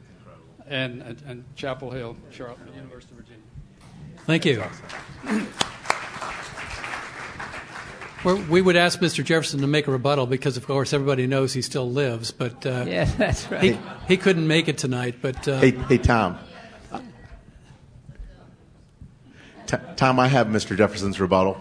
and, 0.70 1.02
and, 1.02 1.22
and 1.26 1.44
Chapel 1.56 1.90
Hill, 1.90 2.16
Charlotte, 2.30 2.58
University 2.74 3.12
of 3.12 3.18
Virginia. 3.18 3.42
Thank 4.24 4.44
you. 4.46 4.62
we 8.48 8.62
would 8.62 8.76
ask 8.76 9.00
Mr. 9.00 9.24
Jefferson 9.24 9.60
to 9.60 9.66
make 9.66 9.88
a 9.88 9.90
rebuttal 9.90 10.26
because, 10.26 10.56
of 10.56 10.66
course, 10.66 10.92
everybody 10.92 11.26
knows 11.26 11.52
he 11.52 11.62
still 11.62 11.90
lives, 11.90 12.30
but 12.30 12.64
uh, 12.64 12.84
yeah, 12.88 13.04
that's 13.04 13.50
right. 13.50 13.62
He, 13.62 13.78
he, 14.08 14.16
couldn't 14.16 14.46
make 14.46 14.68
it 14.68 14.78
tonight. 14.78 15.16
But 15.20 15.46
uh, 15.48 15.58
hey, 15.58 15.72
hey, 15.72 15.98
Tom. 15.98 16.38
T- 19.66 19.76
Tom, 19.96 20.18
I 20.18 20.28
have 20.28 20.48
Mr. 20.48 20.76
Jefferson's 20.76 21.20
rebuttal. 21.20 21.56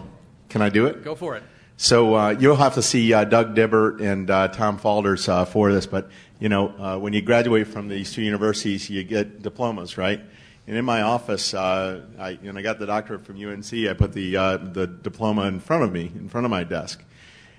Can 0.48 0.62
I 0.62 0.68
do 0.68 0.86
it? 0.86 1.04
Go 1.04 1.14
for 1.14 1.36
it. 1.36 1.42
So 1.76 2.14
uh, 2.14 2.30
you'll 2.38 2.56
have 2.56 2.74
to 2.74 2.82
see 2.82 3.12
uh, 3.14 3.24
Doug 3.24 3.54
Dibbert 3.54 4.00
and 4.02 4.30
uh, 4.30 4.48
Tom 4.48 4.78
Faulders 4.78 5.28
uh, 5.28 5.46
for 5.46 5.72
this, 5.72 5.86
but 5.86 6.10
you 6.40 6.48
know, 6.48 6.98
when 6.98 7.12
you 7.12 7.22
graduate 7.22 7.68
from 7.68 7.88
these 7.88 8.12
two 8.12 8.22
universities, 8.22 8.90
you 8.90 9.04
get 9.04 9.42
diplomas, 9.42 9.96
right? 9.96 10.20
And 10.66 10.78
in 10.78 10.84
my 10.84 11.02
office, 11.02 11.52
uh, 11.52 12.02
I, 12.18 12.34
when 12.34 12.56
I 12.56 12.62
got 12.62 12.78
the 12.78 12.86
doctorate 12.86 13.26
from 13.26 13.44
UNC, 13.44 13.72
I 13.72 13.92
put 13.92 14.12
the, 14.12 14.36
uh, 14.36 14.56
the 14.56 14.86
diploma 14.86 15.42
in 15.46 15.58
front 15.58 15.82
of 15.82 15.92
me, 15.92 16.12
in 16.14 16.28
front 16.28 16.44
of 16.44 16.50
my 16.50 16.64
desk. 16.64 17.02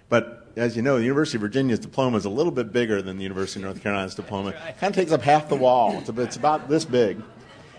But 0.08 0.48
as 0.56 0.76
you 0.76 0.82
know, 0.82 0.98
the 0.98 1.04
University 1.04 1.38
of 1.38 1.42
Virginia's 1.42 1.80
diploma 1.80 2.18
is 2.18 2.26
a 2.26 2.30
little 2.30 2.52
bit 2.52 2.72
bigger 2.72 3.02
than 3.02 3.18
the 3.18 3.24
University 3.24 3.60
of 3.60 3.66
North 3.66 3.82
Carolina's 3.82 4.16
diploma. 4.16 4.50
It 4.50 4.78
kind 4.80 4.92
of 4.92 4.96
takes 4.96 5.12
up 5.12 5.22
half 5.22 5.50
the 5.50 5.56
wall. 5.56 5.98
It's, 5.98 6.10
it's 6.10 6.38
about 6.38 6.70
this 6.70 6.86
big. 6.86 7.22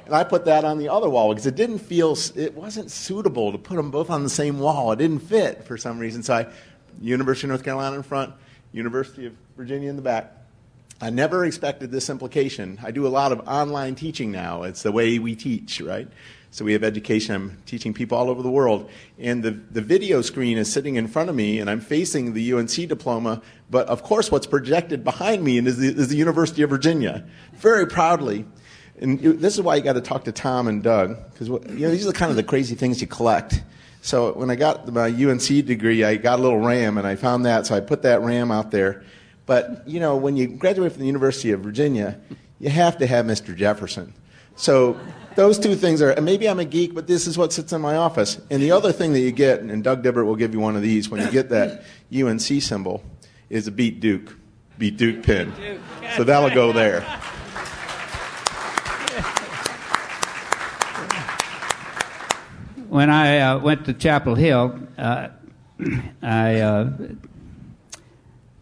And 0.04 0.14
I 0.14 0.24
put 0.24 0.44
that 0.46 0.64
on 0.64 0.78
the 0.78 0.88
other 0.88 1.08
wall 1.08 1.30
because 1.30 1.46
it 1.46 1.54
didn't 1.54 1.78
feel, 1.78 2.16
it 2.36 2.54
wasn't 2.54 2.90
suitable 2.90 3.52
to 3.52 3.58
put 3.58 3.76
them 3.76 3.90
both 3.90 4.10
on 4.10 4.24
the 4.24 4.30
same 4.30 4.58
wall. 4.58 4.92
It 4.92 4.96
didn't 4.96 5.20
fit 5.20 5.64
for 5.64 5.78
some 5.78 5.98
reason. 5.98 6.22
So 6.22 6.34
I, 6.34 6.46
University 7.00 7.46
of 7.46 7.50
North 7.50 7.64
Carolina 7.64 7.96
in 7.96 8.02
front, 8.02 8.34
University 8.72 9.26
of 9.26 9.34
Virginia 9.56 9.88
in 9.88 9.96
the 9.96 10.02
back. 10.02 10.34
I 11.02 11.10
never 11.10 11.44
expected 11.44 11.90
this 11.90 12.08
implication. 12.08 12.78
I 12.80 12.92
do 12.92 13.08
a 13.08 13.10
lot 13.10 13.32
of 13.32 13.40
online 13.48 13.96
teaching 13.96 14.30
now. 14.30 14.62
It's 14.62 14.84
the 14.84 14.92
way 14.92 15.18
we 15.18 15.34
teach, 15.34 15.80
right? 15.80 16.06
So 16.52 16.64
we 16.64 16.74
have 16.74 16.84
education. 16.84 17.34
I'm 17.34 17.58
teaching 17.66 17.92
people 17.92 18.16
all 18.16 18.30
over 18.30 18.40
the 18.40 18.50
world. 18.50 18.88
And 19.18 19.42
the, 19.42 19.50
the 19.50 19.80
video 19.80 20.22
screen 20.22 20.58
is 20.58 20.72
sitting 20.72 20.94
in 20.94 21.08
front 21.08 21.28
of 21.28 21.34
me, 21.34 21.58
and 21.58 21.68
I'm 21.68 21.80
facing 21.80 22.34
the 22.34 22.52
UNC 22.52 22.70
diploma. 22.88 23.42
But 23.68 23.88
of 23.88 24.04
course, 24.04 24.30
what's 24.30 24.46
projected 24.46 25.02
behind 25.02 25.42
me 25.42 25.58
is 25.58 25.76
the, 25.78 25.88
is 25.88 26.06
the 26.06 26.16
University 26.16 26.62
of 26.62 26.70
Virginia, 26.70 27.26
very 27.54 27.88
proudly. 27.88 28.44
And 29.00 29.18
this 29.18 29.56
is 29.56 29.60
why 29.60 29.74
you 29.74 29.82
got 29.82 29.94
to 29.94 30.00
talk 30.00 30.22
to 30.26 30.32
Tom 30.32 30.68
and 30.68 30.84
Doug, 30.84 31.16
because 31.32 31.48
you 31.48 31.80
know, 31.80 31.90
these 31.90 32.06
are 32.06 32.12
kind 32.12 32.30
of 32.30 32.36
the 32.36 32.44
crazy 32.44 32.76
things 32.76 33.00
you 33.00 33.08
collect. 33.08 33.60
So 34.02 34.34
when 34.34 34.50
I 34.50 34.54
got 34.54 34.86
my 34.92 35.08
UNC 35.08 35.66
degree, 35.66 36.04
I 36.04 36.14
got 36.14 36.38
a 36.38 36.42
little 36.42 36.60
RAM, 36.60 36.96
and 36.96 37.08
I 37.08 37.16
found 37.16 37.44
that, 37.46 37.66
so 37.66 37.74
I 37.74 37.80
put 37.80 38.02
that 38.02 38.20
RAM 38.20 38.52
out 38.52 38.70
there. 38.70 39.02
But, 39.46 39.86
you 39.86 40.00
know, 40.00 40.16
when 40.16 40.36
you 40.36 40.46
graduate 40.46 40.92
from 40.92 41.00
the 41.00 41.06
University 41.06 41.50
of 41.50 41.60
Virginia, 41.60 42.20
you 42.58 42.70
have 42.70 42.98
to 42.98 43.06
have 43.06 43.26
Mr. 43.26 43.56
Jefferson. 43.56 44.14
So 44.54 44.98
those 45.34 45.58
two 45.58 45.74
things 45.74 46.02
are, 46.02 46.18
maybe 46.20 46.48
I'm 46.48 46.60
a 46.60 46.64
geek, 46.64 46.94
but 46.94 47.06
this 47.06 47.26
is 47.26 47.36
what 47.36 47.52
sits 47.52 47.72
in 47.72 47.80
my 47.80 47.96
office. 47.96 48.40
And 48.50 48.62
the 48.62 48.70
other 48.70 48.92
thing 48.92 49.12
that 49.14 49.20
you 49.20 49.32
get, 49.32 49.60
and 49.60 49.82
Doug 49.82 50.02
Dibbert 50.02 50.26
will 50.26 50.36
give 50.36 50.54
you 50.54 50.60
one 50.60 50.76
of 50.76 50.82
these 50.82 51.08
when 51.08 51.20
you 51.20 51.30
get 51.30 51.48
that 51.50 51.84
UNC 52.14 52.62
symbol, 52.62 53.02
is 53.50 53.66
a 53.66 53.72
Beat 53.72 54.00
Duke, 54.00 54.36
Beat 54.78 54.96
Duke 54.96 55.22
pin. 55.22 55.52
So 56.16 56.24
that'll 56.24 56.50
go 56.50 56.72
there. 56.72 57.00
When 62.88 63.08
I 63.08 63.38
uh, 63.38 63.58
went 63.58 63.86
to 63.86 63.94
Chapel 63.94 64.34
Hill, 64.34 64.78
uh, 64.98 65.28
I 66.22 66.60
uh, 66.60 66.90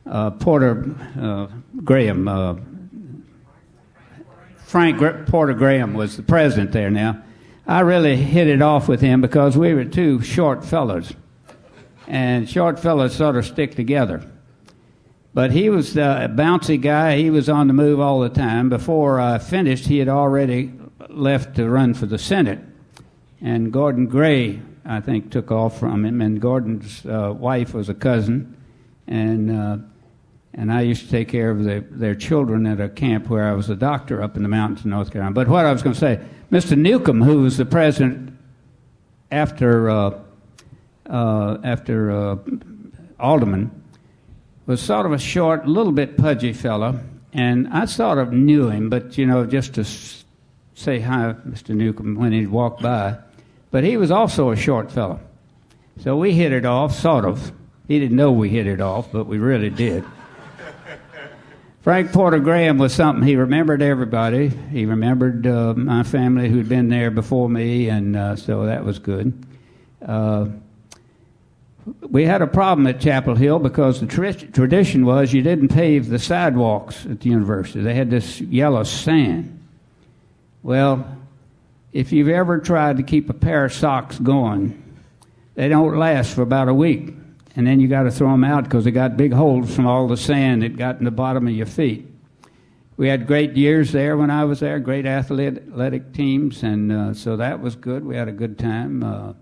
uh, 0.06 0.30
Porter 0.30 0.94
uh, 1.20 1.46
Graham, 1.84 2.28
uh, 2.28 2.56
Frank 4.58 5.00
Porter 5.26 5.54
Graham 5.54 5.94
was 5.94 6.16
the 6.16 6.22
president 6.22 6.72
there 6.72 6.90
now. 6.90 7.22
I 7.66 7.80
really 7.80 8.16
hit 8.16 8.46
it 8.46 8.62
off 8.62 8.88
with 8.88 9.00
him 9.00 9.20
because 9.20 9.56
we 9.56 9.74
were 9.74 9.84
two 9.84 10.22
short 10.22 10.64
fellows, 10.64 11.12
and 12.06 12.48
short 12.48 12.78
fellows 12.78 13.14
sort 13.14 13.36
of 13.36 13.46
stick 13.46 13.74
together. 13.74 14.22
But 15.32 15.52
he 15.52 15.70
was 15.70 15.96
a 15.96 16.30
bouncy 16.32 16.80
guy. 16.80 17.16
He 17.18 17.30
was 17.30 17.48
on 17.48 17.68
the 17.68 17.72
move 17.72 18.00
all 18.00 18.20
the 18.20 18.28
time. 18.28 18.68
Before 18.68 19.20
I 19.20 19.38
finished, 19.38 19.86
he 19.86 19.98
had 19.98 20.08
already 20.08 20.72
left 21.08 21.56
to 21.56 21.68
run 21.68 21.94
for 21.94 22.06
the 22.06 22.18
Senate. 22.18 22.58
And 23.40 23.72
Gordon 23.72 24.06
Gray, 24.06 24.60
I 24.84 25.00
think, 25.00 25.30
took 25.30 25.52
off 25.52 25.78
from 25.78 26.04
him. 26.04 26.20
And 26.20 26.40
Gordon's 26.40 27.06
uh, 27.06 27.32
wife 27.36 27.74
was 27.74 27.88
a 27.88 27.94
cousin. 27.94 28.56
And 29.10 29.50
uh, 29.50 29.76
and 30.54 30.72
I 30.72 30.80
used 30.80 31.04
to 31.04 31.10
take 31.10 31.28
care 31.28 31.50
of 31.50 31.64
the, 31.64 31.84
their 31.90 32.14
children 32.14 32.66
at 32.66 32.80
a 32.80 32.88
camp 32.88 33.28
where 33.28 33.48
I 33.48 33.52
was 33.52 33.70
a 33.70 33.76
doctor 33.76 34.22
up 34.22 34.36
in 34.36 34.42
the 34.42 34.48
mountains 34.48 34.84
in 34.84 34.90
North 34.90 35.12
Carolina. 35.12 35.34
But 35.34 35.48
what 35.48 35.64
I 35.64 35.72
was 35.72 35.82
going 35.82 35.94
to 35.94 36.00
say, 36.00 36.20
Mr. 36.50 36.76
Newcomb, 36.76 37.22
who 37.22 37.42
was 37.42 37.56
the 37.56 37.64
president 37.64 38.36
after 39.30 39.88
uh, 39.88 40.18
uh, 41.08 41.58
after 41.62 42.10
uh, 42.10 42.36
Alderman, 43.18 43.70
was 44.66 44.80
sort 44.80 45.06
of 45.06 45.12
a 45.12 45.18
short, 45.18 45.66
little 45.66 45.92
bit 45.92 46.16
pudgy 46.16 46.52
fellow, 46.52 47.00
and 47.32 47.68
I 47.68 47.84
sort 47.84 48.18
of 48.18 48.32
knew 48.32 48.68
him, 48.68 48.90
but 48.90 49.18
you 49.18 49.26
know, 49.26 49.46
just 49.46 49.74
to 49.74 49.84
say 50.74 51.00
hi, 51.00 51.34
Mr. 51.46 51.74
Newcomb, 51.74 52.16
when 52.16 52.32
he'd 52.32 52.48
walk 52.48 52.80
by. 52.80 53.18
But 53.70 53.84
he 53.84 53.96
was 53.96 54.10
also 54.10 54.50
a 54.50 54.56
short 54.56 54.90
fellow, 54.90 55.20
so 56.00 56.16
we 56.16 56.32
hit 56.32 56.52
it 56.52 56.64
off, 56.64 56.94
sort 56.94 57.24
of. 57.24 57.52
He 57.90 57.98
didn't 57.98 58.16
know 58.16 58.31
we 58.31 58.50
hit 58.50 58.68
it 58.68 58.81
off, 58.81 59.11
but 59.11 59.26
we 59.26 59.38
really 59.38 59.68
did. 59.68 60.05
Frank 61.81 62.12
Porter 62.12 62.38
Graham 62.38 62.79
was 62.79 62.94
something 62.94 63.26
he 63.26 63.35
remembered 63.35 63.83
everybody. 63.83 64.46
He 64.46 64.87
remembered 64.87 65.44
uh, 65.44 65.74
my 65.74 66.05
family 66.05 66.48
who'd 66.48 66.68
been 66.68 66.88
there 66.88 67.11
before 67.11 67.48
me, 67.48 67.88
and 67.88 68.14
uh, 68.14 68.37
so 68.37 68.66
that 68.66 68.85
was 68.85 69.00
good. 69.00 69.44
Uh, 70.00 70.50
we 72.03 72.24
had 72.24 72.42
a 72.42 72.46
problem 72.46 72.87
at 72.87 73.00
Chapel 73.00 73.35
Hill 73.35 73.59
because 73.59 73.98
the 73.98 74.07
tra- 74.07 74.35
tradition 74.35 75.05
was 75.05 75.33
you 75.33 75.42
didn't 75.42 75.70
pave 75.70 76.11
the 76.11 76.20
sidewalks 76.20 77.05
at 77.07 77.18
the 77.18 77.31
university. 77.31 77.81
They 77.81 77.94
had 77.94 78.09
this 78.09 78.40
yellow 78.40 78.85
sand. 78.85 79.66
Well, 80.62 81.18
if 81.92 82.12
you've 82.12 82.29
ever 82.29 82.61
tried 82.61 82.98
to 82.98 83.03
keep 83.03 83.29
a 83.31 83.35
pair 83.35 83.64
of 83.64 83.72
socks 83.72 84.16
going, 84.20 84.81
they 85.57 85.66
don't 85.66 85.98
last 85.98 86.37
for 86.37 86.42
about 86.42 86.68
a 86.68 86.74
week 86.74 87.14
and 87.60 87.66
then 87.66 87.78
you 87.78 87.88
got 87.88 88.04
to 88.04 88.10
throw 88.10 88.30
them 88.30 88.42
out 88.42 88.64
because 88.64 88.86
they 88.86 88.90
got 88.90 89.18
big 89.18 89.34
holes 89.34 89.74
from 89.74 89.86
all 89.86 90.08
the 90.08 90.16
sand 90.16 90.62
that 90.62 90.78
got 90.78 90.96
in 90.96 91.04
the 91.04 91.10
bottom 91.10 91.46
of 91.46 91.52
your 91.52 91.66
feet. 91.66 92.10
We 92.96 93.06
had 93.06 93.26
great 93.26 93.54
years 93.54 93.92
there 93.92 94.16
when 94.16 94.30
I 94.30 94.46
was 94.46 94.60
there, 94.60 94.80
great 94.80 95.04
athletic 95.04 96.14
teams, 96.14 96.62
and 96.62 96.90
uh, 96.90 97.12
so 97.12 97.36
that 97.36 97.60
was 97.60 97.76
good. 97.76 98.02
We 98.02 98.16
had 98.16 98.28
a 98.28 98.32
good 98.32 98.58
time. 98.58 99.04
Uh, 99.04 99.34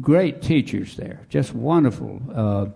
great 0.00 0.42
teachers 0.42 0.96
there, 0.96 1.20
just 1.28 1.54
wonderful. 1.54 2.20
Uh, 2.34 2.66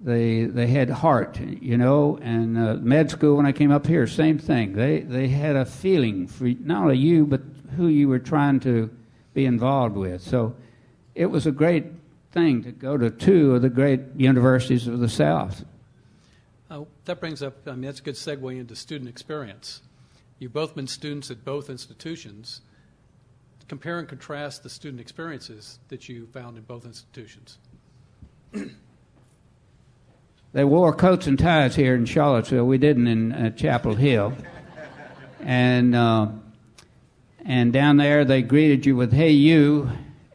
they 0.00 0.44
they 0.44 0.68
had 0.68 0.88
heart, 0.88 1.40
you 1.40 1.76
know. 1.76 2.20
And 2.22 2.56
uh, 2.56 2.74
med 2.74 3.10
school 3.10 3.38
when 3.38 3.44
I 3.44 3.50
came 3.50 3.72
up 3.72 3.88
here, 3.88 4.06
same 4.06 4.38
thing. 4.38 4.72
They 4.72 5.00
they 5.00 5.26
had 5.26 5.56
a 5.56 5.64
feeling 5.64 6.28
for 6.28 6.44
not 6.44 6.84
only 6.84 6.98
you 6.98 7.26
but 7.26 7.40
who 7.76 7.88
you 7.88 8.06
were 8.06 8.20
trying 8.20 8.60
to 8.60 8.88
be 9.32 9.46
involved 9.46 9.96
with. 9.96 10.22
So 10.22 10.54
it 11.16 11.26
was 11.26 11.48
a 11.48 11.50
great 11.50 11.86
thing 12.34 12.64
to 12.64 12.72
go 12.72 12.98
to 12.98 13.10
two 13.10 13.54
of 13.54 13.62
the 13.62 13.70
great 13.70 14.00
universities 14.16 14.86
of 14.88 14.98
the 14.98 15.08
South. 15.08 15.64
Uh, 16.68 16.82
that 17.04 17.20
brings 17.20 17.42
up, 17.42 17.56
I 17.66 17.70
mean, 17.70 17.82
that's 17.82 18.00
a 18.00 18.02
good 18.02 18.16
segue 18.16 18.58
into 18.58 18.74
student 18.74 19.08
experience. 19.08 19.80
You've 20.40 20.52
both 20.52 20.74
been 20.74 20.88
students 20.88 21.30
at 21.30 21.44
both 21.44 21.70
institutions. 21.70 22.60
Compare 23.68 24.00
and 24.00 24.08
contrast 24.08 24.62
the 24.62 24.68
student 24.68 25.00
experiences 25.00 25.78
that 25.88 26.08
you 26.08 26.26
found 26.26 26.58
in 26.58 26.64
both 26.64 26.84
institutions. 26.84 27.56
they 30.52 30.64
wore 30.64 30.92
coats 30.92 31.26
and 31.26 31.38
ties 31.38 31.76
here 31.76 31.94
in 31.94 32.04
Charlottesville. 32.04 32.66
We 32.66 32.76
didn't 32.76 33.06
in 33.06 33.32
uh, 33.32 33.50
Chapel 33.50 33.94
Hill. 33.94 34.34
and 35.40 35.94
uh, 35.94 36.28
and 37.46 37.72
down 37.72 37.96
there 37.96 38.26
they 38.26 38.42
greeted 38.42 38.84
you 38.84 38.96
with 38.96 39.14
"Hey 39.14 39.30
you," 39.30 39.90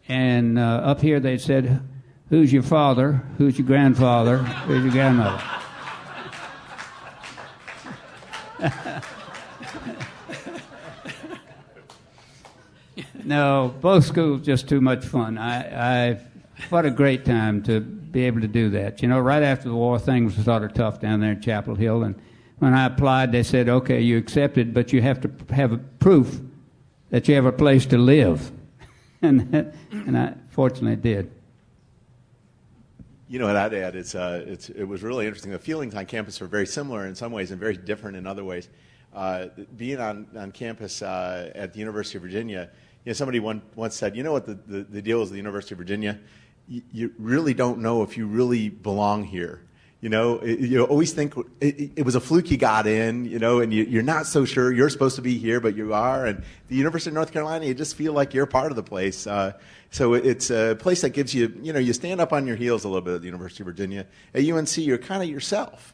and 0.07 0.57
uh, 0.57 0.61
up 0.61 1.01
here 1.01 1.19
they 1.19 1.37
said, 1.37 1.87
Who's 2.29 2.53
your 2.53 2.63
father? 2.63 3.23
Who's 3.39 3.57
your 3.57 3.65
grandfather? 3.65 4.37
Who's 4.37 4.83
your 4.83 4.91
grandmother? 4.91 5.41
no, 13.23 13.73
both 13.81 14.05
schools 14.05 14.45
just 14.45 14.69
too 14.69 14.79
much 14.79 15.05
fun. 15.05 15.39
I, 15.39 16.11
I, 16.11 16.19
what 16.69 16.85
a 16.85 16.91
great 16.91 17.25
time 17.25 17.63
to 17.63 17.79
be 17.79 18.25
able 18.25 18.41
to 18.41 18.47
do 18.47 18.69
that. 18.71 19.01
You 19.01 19.07
know, 19.07 19.19
right 19.19 19.41
after 19.41 19.69
the 19.69 19.75
war, 19.75 19.97
things 19.97 20.37
were 20.37 20.43
sort 20.43 20.63
of 20.63 20.75
tough 20.75 20.99
down 20.99 21.21
there 21.21 21.31
in 21.31 21.41
Chapel 21.41 21.73
Hill, 21.73 22.03
and 22.03 22.13
when 22.59 22.75
I 22.75 22.85
applied, 22.85 23.31
they 23.31 23.41
said, 23.43 23.69
"Okay, 23.69 24.01
you 24.01 24.17
accepted, 24.17 24.73
but 24.73 24.93
you 24.93 25.01
have 25.01 25.21
to 25.21 25.31
have 25.53 25.71
a 25.71 25.77
proof 25.77 26.41
that 27.09 27.27
you 27.27 27.33
have 27.35 27.45
a 27.45 27.51
place 27.51 27.85
to 27.87 27.97
live," 27.97 28.51
and 29.21 29.73
and 29.91 30.17
I 30.17 30.33
fortunately 30.49 30.97
did. 30.97 31.31
You 33.31 33.37
know 33.37 33.45
what 33.45 33.57
I'd 33.57 33.75
add? 33.75 33.95
It's, 33.95 34.15
uh, 34.15 34.43
it's, 34.47 34.69
it 34.69 34.85
was 34.85 35.03
really 35.03 35.27
interesting. 35.27 35.51
The 35.51 35.59
feelings 35.59 35.93
on 35.93 36.07
campus 36.07 36.41
are 36.41 36.47
very 36.47 36.65
similar 36.65 37.05
in 37.05 37.13
some 37.13 37.31
ways 37.31 37.51
and 37.51 37.59
very 37.59 37.77
different 37.77 38.17
in 38.17 38.25
other 38.25 38.43
ways. 38.43 38.69
Uh, 39.13 39.49
being 39.77 39.99
on, 39.99 40.25
on 40.35 40.51
campus 40.51 41.03
uh, 41.03 41.51
at 41.53 41.71
the 41.71 41.77
University 41.77 42.17
of 42.17 42.23
Virginia, 42.23 42.71
you 43.05 43.11
know, 43.11 43.13
somebody 43.13 43.39
one, 43.39 43.61
once 43.75 43.95
said, 43.95 44.15
you 44.15 44.23
know 44.23 44.31
what 44.31 44.47
the, 44.47 44.55
the, 44.65 44.81
the 44.81 45.01
deal 45.01 45.21
is 45.21 45.29
at 45.29 45.33
the 45.33 45.37
University 45.37 45.75
of 45.75 45.77
Virginia? 45.77 46.19
You, 46.67 46.81
you 46.91 47.13
really 47.19 47.53
don't 47.53 47.77
know 47.77 48.01
if 48.01 48.17
you 48.17 48.25
really 48.25 48.67
belong 48.67 49.23
here. 49.23 49.61
You 50.01 50.07
know, 50.07 50.41
you 50.41 50.81
always 50.85 51.11
think 51.11 51.33
it, 51.59 51.91
it, 51.97 52.05
was 52.05 52.15
a 52.15 52.21
fluke 52.21 52.49
you 52.49 52.55
got 52.55 52.87
in, 52.87 53.25
you 53.25 53.37
know, 53.37 53.59
and 53.59 53.73
you, 53.73 53.99
are 53.99 54.03
not 54.03 54.27
so 54.27 54.45
sure 54.45 54.71
you're 54.71 54.89
supposed 54.89 55.17
to 55.17 55.21
be 55.21 55.37
here, 55.37 55.59
but 55.59 55.75
you 55.75 55.93
are. 55.93 56.25
And 56.25 56.41
the 56.69 56.75
University 56.75 57.09
of 57.09 57.15
North 57.15 57.33
Carolina, 57.33 57.65
you 57.65 57.73
just 57.73 57.97
feel 57.97 58.13
like 58.13 58.33
you're 58.33 58.45
part 58.45 58.71
of 58.71 58.77
the 58.77 58.83
place. 58.83 59.27
Uh, 59.27 59.53
so 59.91 60.13
it's 60.13 60.51
a 60.51 60.77
place 60.79 61.01
that 61.01 61.09
gives 61.09 61.33
you, 61.33 61.53
you 61.61 61.73
know, 61.73 61.79
you 61.79 61.91
stand 61.91 62.21
up 62.21 62.31
on 62.31 62.47
your 62.47 62.55
heels 62.55 62.85
a 62.85 62.87
little 62.87 63.01
bit 63.01 63.15
at 63.15 63.21
the 63.21 63.25
University 63.25 63.61
of 63.61 63.65
Virginia. 63.65 64.05
At 64.33 64.47
UNC, 64.47 64.77
you're 64.77 64.97
kind 64.97 65.21
of 65.21 65.27
yourself. 65.27 65.93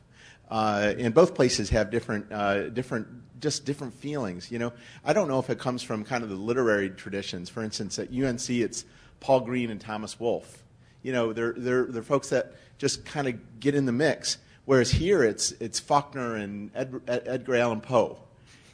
Uh, 0.51 0.93
and 0.99 1.11
both 1.11 1.33
places 1.33 1.71
have 1.71 1.89
different, 1.89 2.31
uh, 2.31 2.69
different, 2.69 3.07
just 3.41 3.65
different 3.65 3.95
feelings. 3.95 4.51
You 4.51 4.59
know, 4.59 4.73
I 5.03 5.13
don't 5.13 5.27
know 5.27 5.39
if 5.39 5.49
it 5.49 5.57
comes 5.57 5.81
from 5.81 6.03
kind 6.03 6.23
of 6.23 6.29
the 6.29 6.35
literary 6.35 6.91
traditions. 6.91 7.49
For 7.49 7.63
instance, 7.63 7.97
at 7.97 8.13
UNC, 8.13 8.51
it's 8.51 8.85
Paul 9.19 9.39
Green 9.39 9.71
and 9.71 9.81
Thomas 9.81 10.19
Wolfe 10.19 10.61
You 11.05 11.11
know, 11.11 11.33
they're, 11.33 11.53
they're, 11.55 11.85
they're 11.85 12.01
folks 12.01 12.29
that 12.29 12.53
just 12.79 13.05
kind 13.05 13.27
of 13.27 13.59
get 13.59 13.75
in 13.75 13.85
the 13.85 13.91
mix. 13.91 14.39
Whereas 14.65 14.89
here, 14.89 15.23
it's, 15.23 15.51
it's 15.59 15.79
Faulkner 15.79 16.37
and 16.37 16.71
Ed, 16.73 16.99
Edgar 17.07 17.57
Allan 17.57 17.79
Poe. 17.79 18.17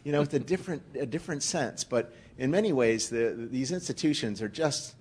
You 0.06 0.14
know, 0.14 0.22
it's 0.22 0.34
a 0.34 0.40
different, 0.54 0.82
a 0.98 1.06
different 1.06 1.44
sense. 1.44 1.84
But 1.84 2.14
in 2.38 2.50
many 2.50 2.72
ways, 2.72 3.10
the, 3.10 3.36
these 3.52 3.74
institutions 3.74 4.42
are 4.42 4.48
just, 4.48 4.96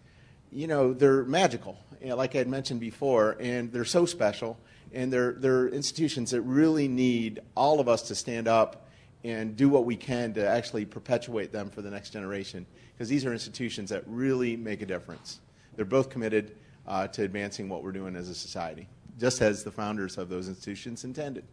you 0.50 0.66
know, 0.66 0.92
they're 0.92 1.22
magical, 1.22 1.78
you 2.02 2.08
know, 2.08 2.16
like 2.16 2.34
I 2.34 2.38
had 2.38 2.48
mentioned 2.48 2.80
before, 2.80 3.36
and 3.38 3.72
they're 3.72 3.84
so 3.84 4.06
special. 4.06 4.58
And 4.92 5.12
they're, 5.12 5.34
they're 5.34 5.68
institutions 5.68 6.32
that 6.32 6.40
really 6.40 6.88
need 6.88 7.38
all 7.54 7.78
of 7.78 7.88
us 7.88 8.02
to 8.08 8.16
stand 8.16 8.48
up 8.48 8.88
and 9.22 9.54
do 9.54 9.68
what 9.68 9.84
we 9.84 9.94
can 9.94 10.34
to 10.34 10.44
actually 10.44 10.84
perpetuate 10.84 11.52
them 11.52 11.70
for 11.70 11.80
the 11.80 11.90
next 11.90 12.10
generation. 12.10 12.66
Because 12.92 13.08
these 13.08 13.24
are 13.24 13.32
institutions 13.32 13.90
that 13.90 14.02
really 14.08 14.56
make 14.56 14.82
a 14.82 14.86
difference. 14.86 15.38
They're 15.76 15.84
both 15.84 16.10
committed 16.10 16.56
uh, 16.90 17.06
to 17.06 17.22
advancing 17.22 17.68
what 17.68 17.84
we're 17.84 17.92
doing 17.92 18.16
as 18.16 18.28
a 18.28 18.34
society, 18.34 18.88
just 19.16 19.40
as 19.40 19.62
the 19.62 19.70
founders 19.70 20.18
of 20.18 20.28
those 20.28 20.48
institutions 20.48 21.04
intended. 21.04 21.44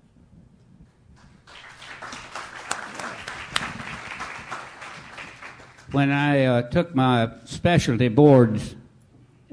When 5.91 6.11
I 6.11 6.45
uh, 6.45 6.61
took 6.63 6.95
my 6.95 7.31
specialty 7.45 8.07
boards, 8.07 8.75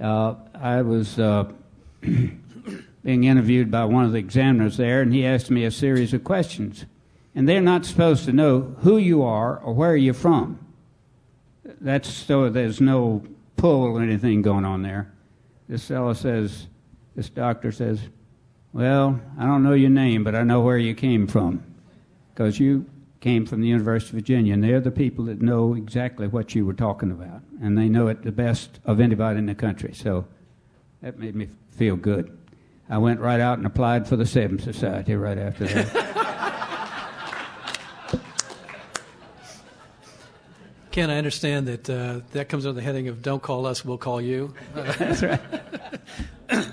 uh, 0.03 0.37
I 0.55 0.81
was 0.81 1.19
uh, 1.19 1.53
being 2.01 3.25
interviewed 3.25 3.71
by 3.71 3.85
one 3.85 4.07
of 4.07 4.13
the 4.13 4.19
examiners 4.19 4.79
there, 4.79 5.03
and 5.03 5.13
he 5.13 5.27
asked 5.27 5.51
me 5.51 5.65
a 5.65 5.71
series 5.71 6.15
of 6.15 6.25
questions. 6.25 6.87
And 7.35 7.47
they're 7.47 7.61
not 7.61 7.85
supposed 7.85 8.25
to 8.25 8.33
know 8.33 8.75
who 8.81 8.97
you 8.97 9.23
are 9.23 9.59
or 9.59 9.75
where 9.75 9.97
you're 9.97 10.15
from. 10.15 10.59
That's 11.63 12.09
so 12.09 12.49
there's 12.49 12.81
no 12.81 13.23
pull 13.57 13.83
or 13.83 14.01
anything 14.01 14.41
going 14.41 14.65
on 14.65 14.83
there. 14.83 15.14
This 15.69 15.87
fellow 15.87 16.13
says, 16.13 16.67
this 17.17 17.29
doctor 17.29 17.73
says, 17.73 18.01
Well, 18.73 19.21
I 19.39 19.47
don't 19.47 19.63
know 19.63 19.73
your 19.73 19.91
name, 19.91 20.25
but 20.25 20.35
I 20.35 20.43
know 20.43 20.61
where 20.61 20.79
you 20.79 20.95
came 20.95 21.27
from. 21.27 21.63
Because 22.33 22.59
you 22.59 22.87
came 23.21 23.47
from 23.47 23.63
the 23.63 23.69
University 23.69 24.11
of 24.11 24.23
Virginia, 24.23 24.53
and 24.53 24.63
they're 24.63 24.81
the 24.81 24.91
people 24.91 25.25
that 25.27 25.41
know 25.41 25.75
exactly 25.75 26.27
what 26.27 26.55
you 26.55 26.67
were 26.67 26.75
talking 26.75 27.11
about. 27.11 27.41
And 27.63 27.79
they 27.79 27.89
know 27.89 28.09
it 28.09 28.23
the 28.23 28.33
best 28.33 28.81
of 28.85 29.01
anybody 29.01 29.39
in 29.39 29.47
the 29.47 29.55
country. 29.55 29.95
So 29.95 30.27
that 31.01 31.19
made 31.19 31.35
me 31.35 31.49
feel 31.71 31.97
good. 31.97 32.37
I 32.91 32.99
went 32.99 33.21
right 33.21 33.41
out 33.41 33.57
and 33.57 33.67
applied 33.67 34.07
for 34.07 34.17
the 34.17 34.27
Seven 34.27 34.59
Society 34.59 35.15
right 35.15 35.39
after 35.39 35.67
that. 35.67 36.17
Ken, 40.95 41.11
I 41.11 41.19
understand 41.19 41.67
that 41.67 41.91
uh, 41.91 42.21
that 42.31 42.49
comes 42.49 42.65
under 42.67 42.81
the 42.81 42.87
heading 42.87 43.09
of 43.09 43.21
"Don't 43.21 43.43
call 43.43 43.67
us, 43.67 43.85
we'll 43.85 43.99
call 43.99 44.21
you." 44.21 44.55
That's 44.75 45.25
right. 45.25 45.41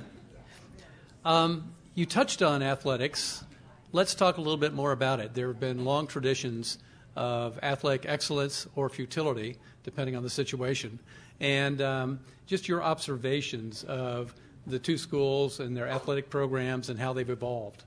um, 1.26 1.74
you 1.96 2.06
touched 2.06 2.44
on 2.44 2.62
athletics. 2.62 3.44
Let's 3.92 4.14
talk 4.14 4.38
a 4.38 4.42
little 4.42 4.58
bit 4.60 4.76
more 4.76 4.92
about 4.92 5.22
it. 5.22 5.34
There 5.34 5.48
have 5.48 5.60
been 5.60 5.86
long 5.86 6.06
traditions 6.06 6.78
of 7.16 7.58
athletic 7.64 8.06
excellence 8.08 8.68
or 8.76 8.90
futility, 8.90 9.58
depending 9.82 10.16
on 10.16 10.22
the 10.22 10.30
situation, 10.30 11.00
and 11.40 11.82
um, 11.82 12.20
just 12.46 12.68
your 12.68 12.84
observations 12.84 13.84
of 13.86 14.36
the 14.68 14.78
two 14.78 15.00
schools 15.00 15.60
and 15.60 15.76
their 15.76 15.88
athletic 15.88 16.30
programs 16.30 16.90
and 16.90 17.00
how 17.00 17.12
they've 17.12 17.28
evolved. 17.28 17.86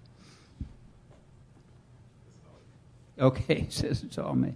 Okay, 3.19 3.67
says 3.71 4.03
it's 4.03 4.19
all 4.19 4.35
me. 4.35 4.55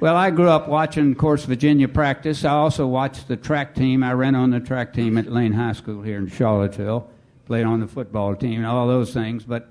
Well, 0.00 0.16
I 0.16 0.30
grew 0.30 0.48
up 0.48 0.68
watching, 0.68 1.12
of 1.12 1.18
course, 1.18 1.44
Virginia 1.44 1.88
practice. 1.88 2.44
I 2.44 2.50
also 2.50 2.86
watched 2.86 3.28
the 3.28 3.36
track 3.36 3.74
team. 3.74 4.02
I 4.02 4.12
ran 4.12 4.34
on 4.34 4.50
the 4.50 4.60
track 4.60 4.92
team 4.92 5.16
at 5.16 5.30
Lane 5.30 5.52
High 5.52 5.72
School 5.72 6.02
here 6.02 6.18
in 6.18 6.28
Charlottesville, 6.28 7.08
played 7.46 7.64
on 7.64 7.80
the 7.80 7.86
football 7.86 8.34
team, 8.34 8.58
and 8.58 8.66
all 8.66 8.88
those 8.88 9.14
things. 9.14 9.44
But 9.44 9.70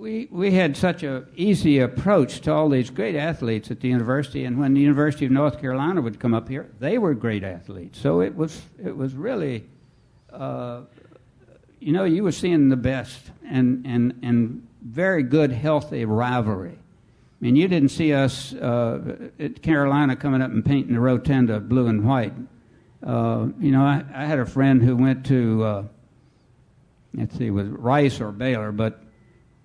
we, 0.00 0.28
we 0.30 0.52
had 0.52 0.76
such 0.76 1.02
an 1.02 1.26
easy 1.36 1.78
approach 1.78 2.40
to 2.42 2.52
all 2.52 2.68
these 2.68 2.90
great 2.90 3.14
athletes 3.14 3.70
at 3.70 3.80
the 3.80 3.88
university. 3.88 4.44
And 4.44 4.58
when 4.58 4.74
the 4.74 4.80
University 4.80 5.26
of 5.26 5.32
North 5.32 5.60
Carolina 5.60 6.00
would 6.00 6.18
come 6.18 6.34
up 6.34 6.48
here, 6.48 6.70
they 6.78 6.98
were 6.98 7.14
great 7.14 7.44
athletes. 7.44 7.98
So 7.98 8.20
it 8.20 8.34
was, 8.34 8.62
it 8.82 8.96
was 8.96 9.14
really, 9.14 9.64
uh, 10.32 10.82
you 11.80 11.92
know, 11.92 12.04
you 12.04 12.22
were 12.22 12.32
seeing 12.32 12.68
the 12.68 12.76
best 12.76 13.30
and, 13.46 13.84
and, 13.86 14.18
and 14.22 14.66
very 14.82 15.22
good, 15.22 15.52
healthy 15.52 16.04
rivalry. 16.04 16.78
I 17.40 17.44
mean, 17.44 17.56
you 17.56 17.68
didn't 17.68 17.88
see 17.88 18.12
us 18.12 18.52
uh, 18.52 19.30
at 19.38 19.62
Carolina 19.62 20.14
coming 20.14 20.42
up 20.42 20.50
and 20.50 20.62
painting 20.62 20.92
the 20.92 21.00
rotunda 21.00 21.58
blue 21.58 21.86
and 21.86 22.04
white. 22.04 22.34
Uh, 23.02 23.48
you 23.58 23.70
know, 23.70 23.82
I, 23.82 24.04
I, 24.14 24.26
had 24.26 24.38
a 24.38 24.44
friend 24.44 24.82
who 24.82 24.94
went 24.94 25.24
to, 25.26 25.64
uh, 25.64 25.84
let's 27.14 27.38
see, 27.38 27.50
was 27.50 27.66
Rice 27.66 28.20
or 28.20 28.30
Baylor, 28.30 28.72
but 28.72 29.02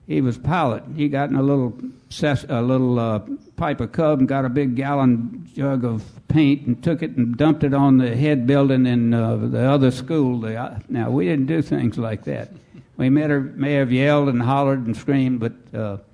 he 0.08 0.22
was 0.22 0.38
pilot. 0.38 0.84
He 0.96 1.10
got 1.10 1.30
in 1.30 1.36
a 1.36 1.44
little 1.44 1.78
ses- 2.08 2.46
a 2.48 2.62
little 2.62 2.98
uh, 2.98 3.20
Piper 3.58 3.88
Cub 3.88 4.20
and 4.20 4.28
got 4.28 4.46
a 4.46 4.50
big 4.50 4.78
gallon 4.78 5.50
jug 5.54 5.84
of 5.84 6.06
paint 6.30 6.66
and 6.66 6.82
took 6.82 7.04
it 7.04 7.18
and 7.18 7.36
dumped 7.36 7.66
it 7.66 7.74
on 7.74 7.98
the 7.98 8.16
head 8.16 8.48
building 8.48 8.86
in 8.86 9.14
uh, 9.14 9.36
the 9.36 9.70
other 9.70 9.92
school. 9.92 10.40
The, 10.40 10.56
uh, 10.56 10.80
now 10.88 11.10
we 11.10 11.26
didn't 11.26 11.48
do 11.48 11.62
things 11.62 11.98
like 11.98 12.24
that. 12.24 12.52
We 12.96 13.10
may 13.10 13.24
have, 13.24 13.58
may 13.58 13.74
have 13.74 13.92
yelled 13.92 14.30
and 14.30 14.42
hollered 14.42 14.86
and 14.86 14.96
screamed, 14.96 15.42
but 15.42 16.08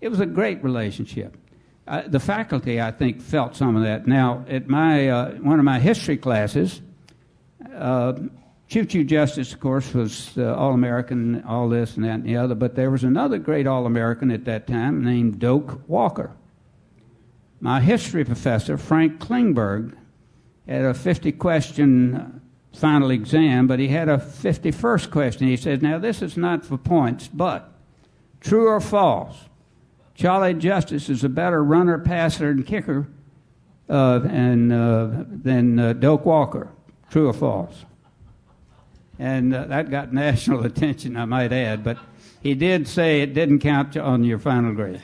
it 0.00 0.08
was 0.08 0.20
a 0.20 0.26
great 0.26 0.62
relationship. 0.62 1.36
Uh, 1.86 2.02
the 2.06 2.20
faculty, 2.20 2.80
I 2.80 2.90
think, 2.90 3.20
felt 3.22 3.56
some 3.56 3.76
of 3.76 3.82
that. 3.82 4.06
Now, 4.06 4.44
at 4.48 4.68
my 4.68 5.08
uh, 5.08 5.30
one 5.36 5.58
of 5.58 5.64
my 5.64 5.78
history 5.80 6.18
classes, 6.18 6.82
uh, 7.74 8.12
Choo 8.68 8.84
Choo 8.84 9.04
Justice, 9.04 9.54
of 9.54 9.60
course, 9.60 9.94
was 9.94 10.36
All 10.36 10.74
American, 10.74 11.42
all 11.44 11.68
this 11.70 11.96
and 11.96 12.04
that 12.04 12.16
and 12.16 12.24
the 12.24 12.36
other. 12.36 12.54
But 12.54 12.74
there 12.74 12.90
was 12.90 13.04
another 13.04 13.38
great 13.38 13.66
All 13.66 13.86
American 13.86 14.30
at 14.30 14.44
that 14.44 14.66
time 14.66 15.02
named 15.02 15.38
Doak 15.38 15.80
Walker. 15.88 16.32
My 17.60 17.80
history 17.80 18.24
professor, 18.24 18.76
Frank 18.76 19.18
Klingberg, 19.18 19.96
had 20.68 20.84
a 20.84 20.94
50 20.94 21.32
question 21.32 22.42
final 22.74 23.10
exam, 23.10 23.66
but 23.66 23.78
he 23.78 23.88
had 23.88 24.08
a 24.08 24.18
51st 24.18 25.10
question. 25.10 25.48
He 25.48 25.56
said, 25.56 25.82
Now, 25.82 25.98
this 25.98 26.20
is 26.20 26.36
not 26.36 26.64
for 26.64 26.76
points, 26.76 27.28
but 27.28 27.72
true 28.40 28.68
or 28.68 28.80
false? 28.80 29.47
Charlie 30.18 30.54
Justice 30.54 31.08
is 31.08 31.22
a 31.22 31.28
better 31.28 31.62
runner, 31.62 31.96
passer, 31.96 32.50
and 32.50 32.66
kicker 32.66 33.06
uh, 33.88 34.20
and, 34.28 34.72
uh, 34.72 35.10
than 35.28 35.78
uh, 35.78 35.92
Doak 35.92 36.26
Walker. 36.26 36.68
True 37.08 37.28
or 37.28 37.32
false? 37.32 37.84
And 39.20 39.54
uh, 39.54 39.66
that 39.66 39.92
got 39.92 40.12
national 40.12 40.66
attention, 40.66 41.16
I 41.16 41.24
might 41.24 41.52
add. 41.52 41.84
But 41.84 41.98
he 42.42 42.56
did 42.56 42.88
say 42.88 43.20
it 43.20 43.32
didn't 43.32 43.60
count 43.60 43.96
on 43.96 44.24
your 44.24 44.40
final 44.40 44.74
grade. 44.74 45.00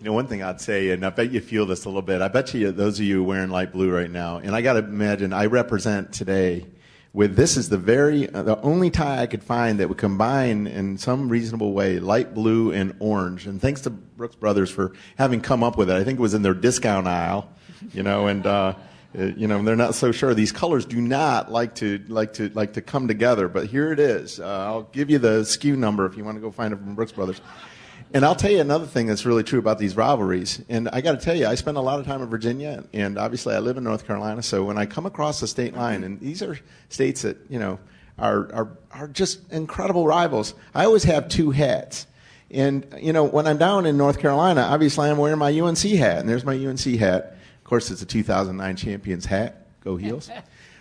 You 0.00 0.04
know, 0.06 0.12
one 0.12 0.26
thing 0.26 0.42
I'd 0.42 0.60
say, 0.60 0.90
and 0.90 1.06
I 1.06 1.10
bet 1.10 1.30
you 1.30 1.40
feel 1.40 1.64
this 1.64 1.84
a 1.84 1.88
little 1.88 2.02
bit. 2.02 2.22
I 2.22 2.28
bet 2.28 2.54
you 2.54 2.72
those 2.72 2.98
of 2.98 3.04
you 3.04 3.22
wearing 3.22 3.50
light 3.50 3.72
blue 3.72 3.90
right 3.90 4.10
now, 4.10 4.38
and 4.38 4.54
I 4.54 4.62
got 4.62 4.72
to 4.72 4.78
imagine 4.80 5.32
I 5.32 5.46
represent 5.46 6.12
today 6.12 6.66
with 7.12 7.36
this 7.36 7.56
is 7.56 7.68
the 7.68 7.78
very 7.78 8.28
uh, 8.28 8.42
the 8.42 8.60
only 8.60 8.90
tie 8.90 9.22
I 9.22 9.26
could 9.26 9.42
find 9.42 9.80
that 9.80 9.88
would 9.88 9.98
combine 9.98 10.66
in 10.66 10.98
some 10.98 11.28
reasonable 11.28 11.72
way 11.72 11.98
light 11.98 12.34
blue 12.34 12.72
and 12.72 12.94
orange. 12.98 13.46
And 13.46 13.60
thanks 13.60 13.80
to 13.82 13.90
Brooks 13.90 14.36
Brothers 14.36 14.70
for 14.70 14.92
having 15.16 15.40
come 15.40 15.62
up 15.62 15.78
with 15.78 15.90
it. 15.90 15.96
I 15.96 16.04
think 16.04 16.18
it 16.18 16.22
was 16.22 16.34
in 16.34 16.42
their 16.42 16.54
discount 16.54 17.06
aisle, 17.06 17.50
you 17.92 18.02
know, 18.02 18.26
and 18.26 18.46
uh, 18.46 18.74
uh 19.18 19.22
you 19.36 19.46
know 19.46 19.62
they're 19.62 19.76
not 19.76 19.94
so 19.94 20.12
sure. 20.12 20.34
These 20.34 20.52
colors 20.52 20.84
do 20.84 21.00
not 21.00 21.50
like 21.50 21.74
to 21.76 22.02
like 22.08 22.34
to 22.34 22.50
like 22.50 22.74
to 22.74 22.82
come 22.82 23.08
together, 23.08 23.48
but 23.48 23.66
here 23.66 23.90
it 23.92 24.00
is. 24.00 24.38
Uh, 24.38 24.46
I'll 24.46 24.82
give 24.82 25.08
you 25.08 25.18
the 25.18 25.40
SKU 25.40 25.76
number 25.76 26.04
if 26.04 26.16
you 26.16 26.24
want 26.24 26.36
to 26.36 26.42
go 26.42 26.50
find 26.50 26.74
it 26.74 26.76
from 26.76 26.94
Brooks 26.94 27.12
Brothers. 27.12 27.40
And 28.14 28.24
I'll 28.24 28.34
tell 28.34 28.50
you 28.50 28.60
another 28.60 28.86
thing 28.86 29.06
that's 29.06 29.26
really 29.26 29.42
true 29.42 29.58
about 29.58 29.78
these 29.78 29.94
rivalries. 29.94 30.62
And 30.68 30.88
I 30.88 31.02
got 31.02 31.12
to 31.12 31.24
tell 31.24 31.36
you, 31.36 31.46
I 31.46 31.54
spend 31.56 31.76
a 31.76 31.80
lot 31.80 32.00
of 32.00 32.06
time 32.06 32.22
in 32.22 32.28
Virginia, 32.28 32.84
and 32.94 33.18
obviously 33.18 33.54
I 33.54 33.58
live 33.58 33.76
in 33.76 33.84
North 33.84 34.06
Carolina. 34.06 34.42
So 34.42 34.64
when 34.64 34.78
I 34.78 34.86
come 34.86 35.04
across 35.04 35.40
the 35.40 35.46
state 35.46 35.74
line, 35.74 36.04
and 36.04 36.18
these 36.18 36.42
are 36.42 36.58
states 36.88 37.22
that 37.22 37.36
you 37.50 37.58
know 37.58 37.78
are 38.18 38.52
are 38.54 38.78
are 38.92 39.08
just 39.08 39.52
incredible 39.52 40.06
rivals. 40.06 40.54
I 40.74 40.86
always 40.86 41.04
have 41.04 41.28
two 41.28 41.50
hats. 41.50 42.06
And 42.50 42.86
you 42.98 43.12
know, 43.12 43.24
when 43.24 43.46
I'm 43.46 43.58
down 43.58 43.84
in 43.84 43.98
North 43.98 44.18
Carolina, 44.20 44.62
obviously 44.62 45.10
I'm 45.10 45.18
wearing 45.18 45.38
my 45.38 45.58
UNC 45.60 45.78
hat, 45.78 46.20
and 46.20 46.28
there's 46.28 46.44
my 46.44 46.54
UNC 46.54 46.80
hat. 46.98 47.36
Of 47.58 47.64
course, 47.64 47.90
it's 47.90 48.00
a 48.00 48.06
2009 48.06 48.76
champions 48.76 49.26
hat. 49.26 49.66
Go 49.84 49.96
Heels. 49.96 50.30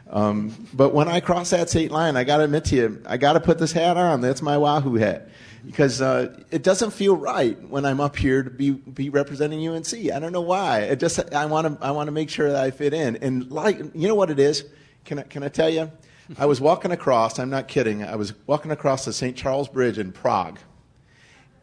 Um, 0.10 0.70
but 0.74 0.94
when 0.94 1.10
I 1.10 1.20
cross 1.20 1.50
that 1.50 1.70
state 1.70 1.92
line, 1.92 2.16
I 2.16 2.24
got 2.24 2.38
to 2.38 2.46
admit 2.46 2.64
to 2.66 2.78
you, 2.78 3.04
I 3.06 3.18
got 3.18 3.34
to 3.34 3.42
put 3.42 3.60
this 3.60 3.74
hat 3.74 3.98
on. 3.98 4.22
That's 4.22 4.42
my 4.42 4.58
Wahoo 4.58 4.96
hat 4.96 5.28
because 5.68 6.02
uh, 6.02 6.34
it 6.50 6.64
doesn't 6.64 6.92
feel 6.92 7.18
right 7.18 7.62
when 7.68 7.86
I'm 7.86 8.00
up 8.00 8.16
here 8.16 8.42
to 8.42 8.50
be 8.50 8.72
be 8.72 9.10
representing 9.10 9.68
UNC. 9.68 9.94
I 9.94 10.18
don't 10.18 10.32
know 10.32 10.42
why. 10.42 10.80
It 10.80 10.98
just 10.98 11.34
I 11.34 11.46
want 11.46 11.68
to 11.68 11.86
I 11.86 11.92
want 11.92 12.08
to 12.08 12.14
make 12.14 12.30
sure 12.30 12.50
that 12.50 12.64
I 12.64 12.72
fit 12.72 12.94
in. 12.94 13.18
And 13.18 13.52
like 13.52 13.78
you 13.78 14.08
know 14.08 14.16
what 14.16 14.30
it 14.30 14.40
is? 14.40 14.64
Can 15.04 15.20
I, 15.20 15.24
can 15.24 15.44
I 15.44 15.50
tell 15.50 15.70
you? 15.70 15.92
I 16.38 16.46
was 16.46 16.62
walking 16.62 16.92
across. 16.92 17.38
I'm 17.38 17.50
not 17.50 17.68
kidding. 17.68 18.02
I 18.02 18.16
was 18.16 18.34
walking 18.48 18.72
across 18.72 19.04
the 19.04 19.12
St. 19.12 19.36
Charles 19.36 19.68
Bridge 19.68 19.98
in 19.98 20.14
Prague, 20.14 20.58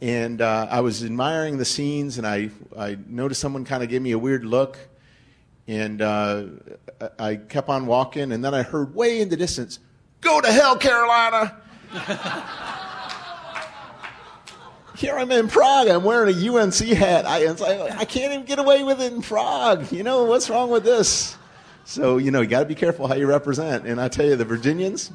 and 0.02 0.42
uh, 0.42 0.68
I 0.70 0.82
was 0.82 1.02
admiring 1.02 1.57
the 1.57 1.64
scenes. 1.64 2.18
And 2.18 2.26
I 2.26 2.50
I 2.78 2.98
noticed 3.07 3.40
someone 3.40 3.64
kind 3.64 3.82
of 3.82 3.88
gave 3.88 4.02
me 4.02 4.12
a 4.12 4.18
weird 4.18 4.44
look. 4.44 4.78
And 5.66 6.02
uh, 6.02 6.44
I 7.18 7.36
kept 7.36 7.70
on 7.70 7.86
walking, 7.86 8.32
and 8.32 8.44
then 8.44 8.52
I 8.52 8.64
heard 8.64 8.94
way 8.94 9.22
in 9.22 9.30
the 9.30 9.36
distance, 9.36 9.78
Go 10.20 10.42
to 10.42 10.52
hell, 10.52 10.76
Carolina! 10.76 11.57
Here 14.97 15.16
I'm 15.16 15.30
in 15.32 15.49
Prague. 15.49 15.88
I'm 15.88 16.05
wearing 16.05 16.34
a 16.34 16.55
UNC 16.55 16.74
hat. 16.74 17.26
I, 17.26 17.47
like, 17.47 17.99
I 17.99 18.05
can't 18.05 18.32
even 18.32 18.47
get 18.47 18.61
away 18.61 18.84
with 18.84 19.01
it 19.01 19.12
in 19.12 19.22
Prague. 19.22 19.90
You 19.90 20.05
know, 20.05 20.24
what's 20.24 20.49
wrong 20.49 20.70
with 20.70 20.84
this? 20.84 21.36
So, 21.84 22.18
you 22.18 22.30
know, 22.30 22.40
you 22.40 22.47
got 22.47 22.61
to 22.61 22.66
be 22.66 22.76
careful 22.76 23.09
how 23.09 23.14
you 23.14 23.26
represent. 23.26 23.86
And 23.86 24.01
I 24.01 24.09
tell 24.09 24.24
you, 24.24 24.36
the 24.36 24.45
Virginians, 24.45 25.11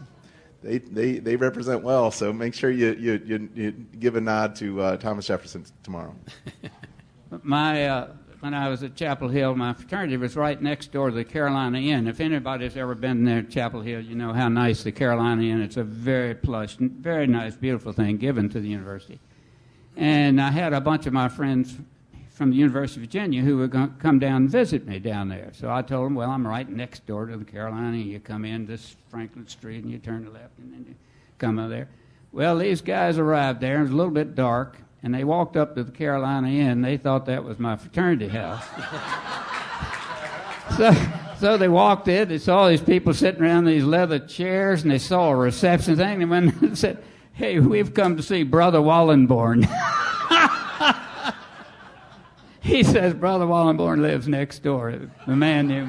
they, 0.61 0.79
they, 0.79 1.19
they 1.19 1.35
represent 1.37 1.81
well. 1.81 2.11
So 2.11 2.33
make 2.33 2.53
sure 2.53 2.69
you, 2.69 2.93
you, 2.93 3.21
you, 3.25 3.49
you 3.55 3.71
give 3.71 4.17
a 4.17 4.21
nod 4.21 4.55
to 4.57 4.81
uh, 4.81 4.97
Thomas 4.97 5.27
Jefferson 5.27 5.65
tomorrow. 5.81 6.13
My, 7.43 7.87
uh, 7.87 8.07
when 8.41 8.53
I 8.53 8.67
was 8.67 8.83
at 8.83 8.95
Chapel 8.95 9.29
Hill, 9.29 9.55
my 9.55 9.73
fraternity 9.73 10.17
was 10.17 10.35
right 10.35 10.59
next 10.61 10.91
door 10.91 11.09
to 11.09 11.15
the 11.15 11.25
Carolina 11.25 11.77
Inn. 11.77 12.07
If 12.07 12.19
anybody's 12.19 12.75
ever 12.75 12.95
been 12.95 13.23
there 13.23 13.39
at 13.39 13.49
Chapel 13.49 13.81
Hill, 13.81 14.01
you 14.01 14.15
know 14.15 14.33
how 14.33 14.47
nice 14.47 14.83
the 14.83 14.91
Carolina 14.91 15.43
Inn. 15.43 15.61
It's 15.61 15.77
a 15.77 15.83
very 15.83 16.33
plush, 16.33 16.77
very 16.79 17.27
nice, 17.27 17.55
beautiful 17.55 17.91
thing 17.91 18.17
given 18.17 18.49
to 18.49 18.59
the 18.59 18.67
university. 18.67 19.19
And 19.99 20.39
I 20.39 20.49
had 20.49 20.71
a 20.71 20.79
bunch 20.79 21.07
of 21.07 21.13
my 21.13 21.27
friends 21.27 21.75
from 22.29 22.51
the 22.51 22.55
University 22.55 23.01
of 23.01 23.07
Virginia 23.07 23.41
who 23.41 23.57
were 23.57 23.67
going 23.67 23.89
to 23.89 23.95
come 23.95 24.17
down 24.17 24.43
and 24.43 24.49
visit 24.49 24.87
me 24.87 24.97
down 24.97 25.27
there. 25.27 25.49
So 25.51 25.69
I 25.69 25.81
told 25.81 26.05
them, 26.05 26.15
well, 26.15 26.29
I'm 26.29 26.47
right 26.47 26.69
next 26.69 27.05
door 27.05 27.25
to 27.25 27.35
the 27.35 27.43
Carolina. 27.43 27.97
Inn. 27.97 28.07
You 28.07 28.21
come 28.21 28.45
in 28.45 28.65
this 28.65 28.95
Franklin 29.09 29.45
Street 29.49 29.83
and 29.83 29.91
you 29.91 29.97
turn 29.97 30.23
to 30.23 30.31
left 30.31 30.57
and 30.57 30.71
then 30.71 30.85
you 30.87 30.95
come 31.37 31.59
out 31.59 31.69
there. 31.69 31.89
Well, 32.31 32.59
these 32.59 32.79
guys 32.79 33.17
arrived 33.17 33.59
there. 33.59 33.79
It 33.79 33.81
was 33.81 33.91
a 33.91 33.95
little 33.95 34.13
bit 34.13 34.35
dark, 34.35 34.77
and 35.03 35.13
they 35.13 35.25
walked 35.25 35.57
up 35.57 35.75
to 35.75 35.83
the 35.83 35.91
Carolina 35.91 36.47
Inn. 36.47 36.81
They 36.81 36.95
thought 36.95 37.25
that 37.25 37.43
was 37.43 37.59
my 37.59 37.75
fraternity 37.75 38.29
house. 38.29 38.63
so, 40.77 40.93
so 41.39 41.57
they 41.57 41.67
walked 41.67 42.07
in. 42.07 42.29
They 42.29 42.37
saw 42.37 42.69
these 42.69 42.81
people 42.81 43.13
sitting 43.13 43.41
around 43.41 43.65
these 43.65 43.83
leather 43.83 44.19
chairs, 44.19 44.83
and 44.83 44.91
they 44.91 44.97
saw 44.97 45.31
a 45.31 45.35
reception 45.35 45.97
thing. 45.97 46.21
And 46.21 46.31
went 46.31 46.61
and 46.61 46.77
said, 46.77 47.03
"Hey, 47.39 47.57
we've 47.57 47.93
come 47.93 48.17
to 48.17 48.21
see 48.21 48.43
Brother 48.43 48.79
Wallenborn." 48.79 49.63
he 52.59 52.83
says 52.83 53.13
Brother 53.13 53.45
Wallenborn 53.45 54.01
lives 54.01 54.27
next 54.27 54.61
door. 54.61 54.93
The 55.25 55.35
man 55.37 55.69
knew. 55.69 55.87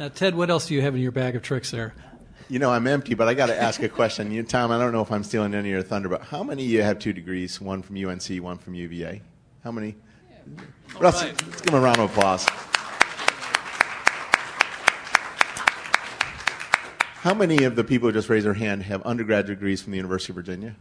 now, 0.00 0.08
Ted, 0.08 0.34
what 0.34 0.50
else 0.50 0.66
do 0.66 0.74
you 0.74 0.82
have 0.82 0.96
in 0.96 1.00
your 1.00 1.12
bag 1.12 1.36
of 1.36 1.42
tricks 1.42 1.70
there? 1.70 1.94
You 2.48 2.58
know, 2.58 2.72
I'm 2.72 2.88
empty, 2.88 3.14
but 3.14 3.28
I 3.28 3.34
got 3.34 3.46
to 3.46 3.62
ask 3.62 3.80
a 3.84 3.88
question. 3.88 4.32
You, 4.32 4.42
Tom, 4.42 4.72
I 4.72 4.78
don't 4.78 4.90
know 4.90 5.02
if 5.02 5.12
I'm 5.12 5.22
stealing 5.22 5.54
any 5.54 5.68
of 5.68 5.72
your 5.74 5.82
thunder, 5.82 6.08
but 6.08 6.22
how 6.22 6.42
many 6.42 6.64
of 6.64 6.70
you 6.70 6.82
have 6.82 6.98
two 6.98 7.12
degrees? 7.12 7.60
One 7.60 7.82
from 7.82 8.04
UNC, 8.04 8.42
one 8.42 8.58
from 8.58 8.74
UVA. 8.74 9.22
How 9.62 9.70
many? 9.70 9.94
Russ, 10.98 11.22
right. 11.22 11.46
let's 11.46 11.60
give 11.60 11.72
him 11.72 11.78
a 11.78 11.84
round 11.84 12.00
of 12.00 12.10
applause. 12.10 12.48
How 17.22 17.34
many 17.34 17.64
of 17.64 17.74
the 17.74 17.82
people 17.82 18.08
who 18.08 18.12
just 18.12 18.28
raised 18.28 18.46
their 18.46 18.54
hand 18.54 18.84
have 18.84 19.02
undergraduate 19.02 19.58
degrees 19.58 19.82
from 19.82 19.90
the 19.90 19.96
University 19.96 20.30
of 20.30 20.36
Virginia? 20.36 20.76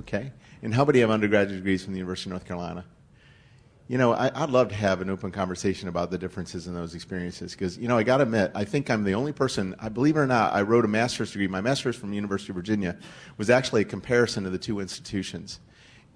Okay. 0.00 0.30
And 0.60 0.74
how 0.74 0.84
many 0.84 1.00
have 1.00 1.10
undergraduate 1.10 1.56
degrees 1.56 1.82
from 1.82 1.94
the 1.94 1.98
University 1.98 2.28
of 2.28 2.32
North 2.32 2.44
Carolina? 2.44 2.84
You 3.88 3.96
know, 3.96 4.12
I, 4.12 4.42
would 4.42 4.50
love 4.50 4.68
to 4.68 4.74
have 4.74 5.00
an 5.00 5.08
open 5.08 5.32
conversation 5.32 5.88
about 5.88 6.10
the 6.10 6.18
differences 6.18 6.66
in 6.66 6.74
those 6.74 6.94
experiences 6.94 7.52
because, 7.52 7.78
you 7.78 7.88
know, 7.88 7.96
I 7.96 8.02
got 8.02 8.18
to 8.18 8.24
admit, 8.24 8.52
I 8.54 8.64
think 8.64 8.90
I'm 8.90 9.04
the 9.04 9.14
only 9.14 9.32
person, 9.32 9.74
I 9.78 9.88
believe 9.88 10.16
it 10.16 10.20
or 10.20 10.26
not, 10.26 10.52
I 10.52 10.60
wrote 10.62 10.84
a 10.84 10.88
master's 10.88 11.32
degree. 11.32 11.48
My 11.48 11.62
master's 11.62 11.96
from 11.96 12.10
the 12.10 12.16
University 12.16 12.52
of 12.52 12.56
Virginia 12.56 12.98
was 13.38 13.48
actually 13.48 13.80
a 13.80 13.86
comparison 13.86 14.44
of 14.44 14.52
the 14.52 14.58
two 14.58 14.80
institutions. 14.80 15.60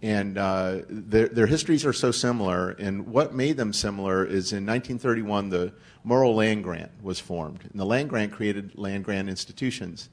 And 0.03 0.37
uh, 0.37 0.81
their, 0.89 1.29
their 1.29 1.47
histories 1.47 1.85
are 1.87 1.93
so 1.93 2.11
similar. 2.11 2.71
And 2.71 3.07
what 3.07 3.35
made 3.35 3.57
them 3.57 3.73
similar 3.73 4.25
is 4.25 4.53
in 4.53 4.67
1931, 4.67 5.49
the 5.49 5.73
Morrill 6.05 6.35
Land 6.35 6.65
Grant 6.65 6.91
was 7.03 7.19
formed. 7.19 7.63
And 7.63 7.81
the 7.81 7.87
land 7.87 8.11
grant 8.11 8.33
created 8.33 8.77
land 8.77 9.05
grant 9.05 9.29
institutions. 9.29 10.09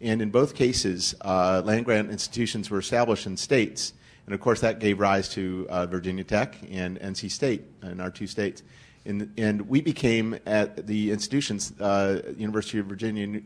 And 0.00 0.20
in 0.20 0.30
both 0.30 0.54
cases, 0.54 1.14
uh, 1.20 1.62
land 1.64 1.84
grant 1.84 2.10
institutions 2.10 2.70
were 2.70 2.78
established 2.78 3.26
in 3.26 3.36
states. 3.36 3.92
And 4.26 4.34
of 4.34 4.40
course, 4.40 4.60
that 4.60 4.78
gave 4.78 5.00
rise 5.00 5.28
to 5.30 5.66
uh, 5.70 5.86
Virginia 5.86 6.24
Tech 6.24 6.56
and 6.70 7.00
NC 7.00 7.30
State 7.30 7.62
in 7.82 8.00
our 8.00 8.10
two 8.10 8.26
states. 8.26 8.62
And, 9.06 9.32
and 9.38 9.62
we 9.62 9.80
became 9.80 10.38
at 10.44 10.86
the 10.86 11.10
institutions, 11.10 11.72
uh, 11.80 12.34
University 12.36 12.78
of 12.78 12.86
Virginia, 12.86 13.40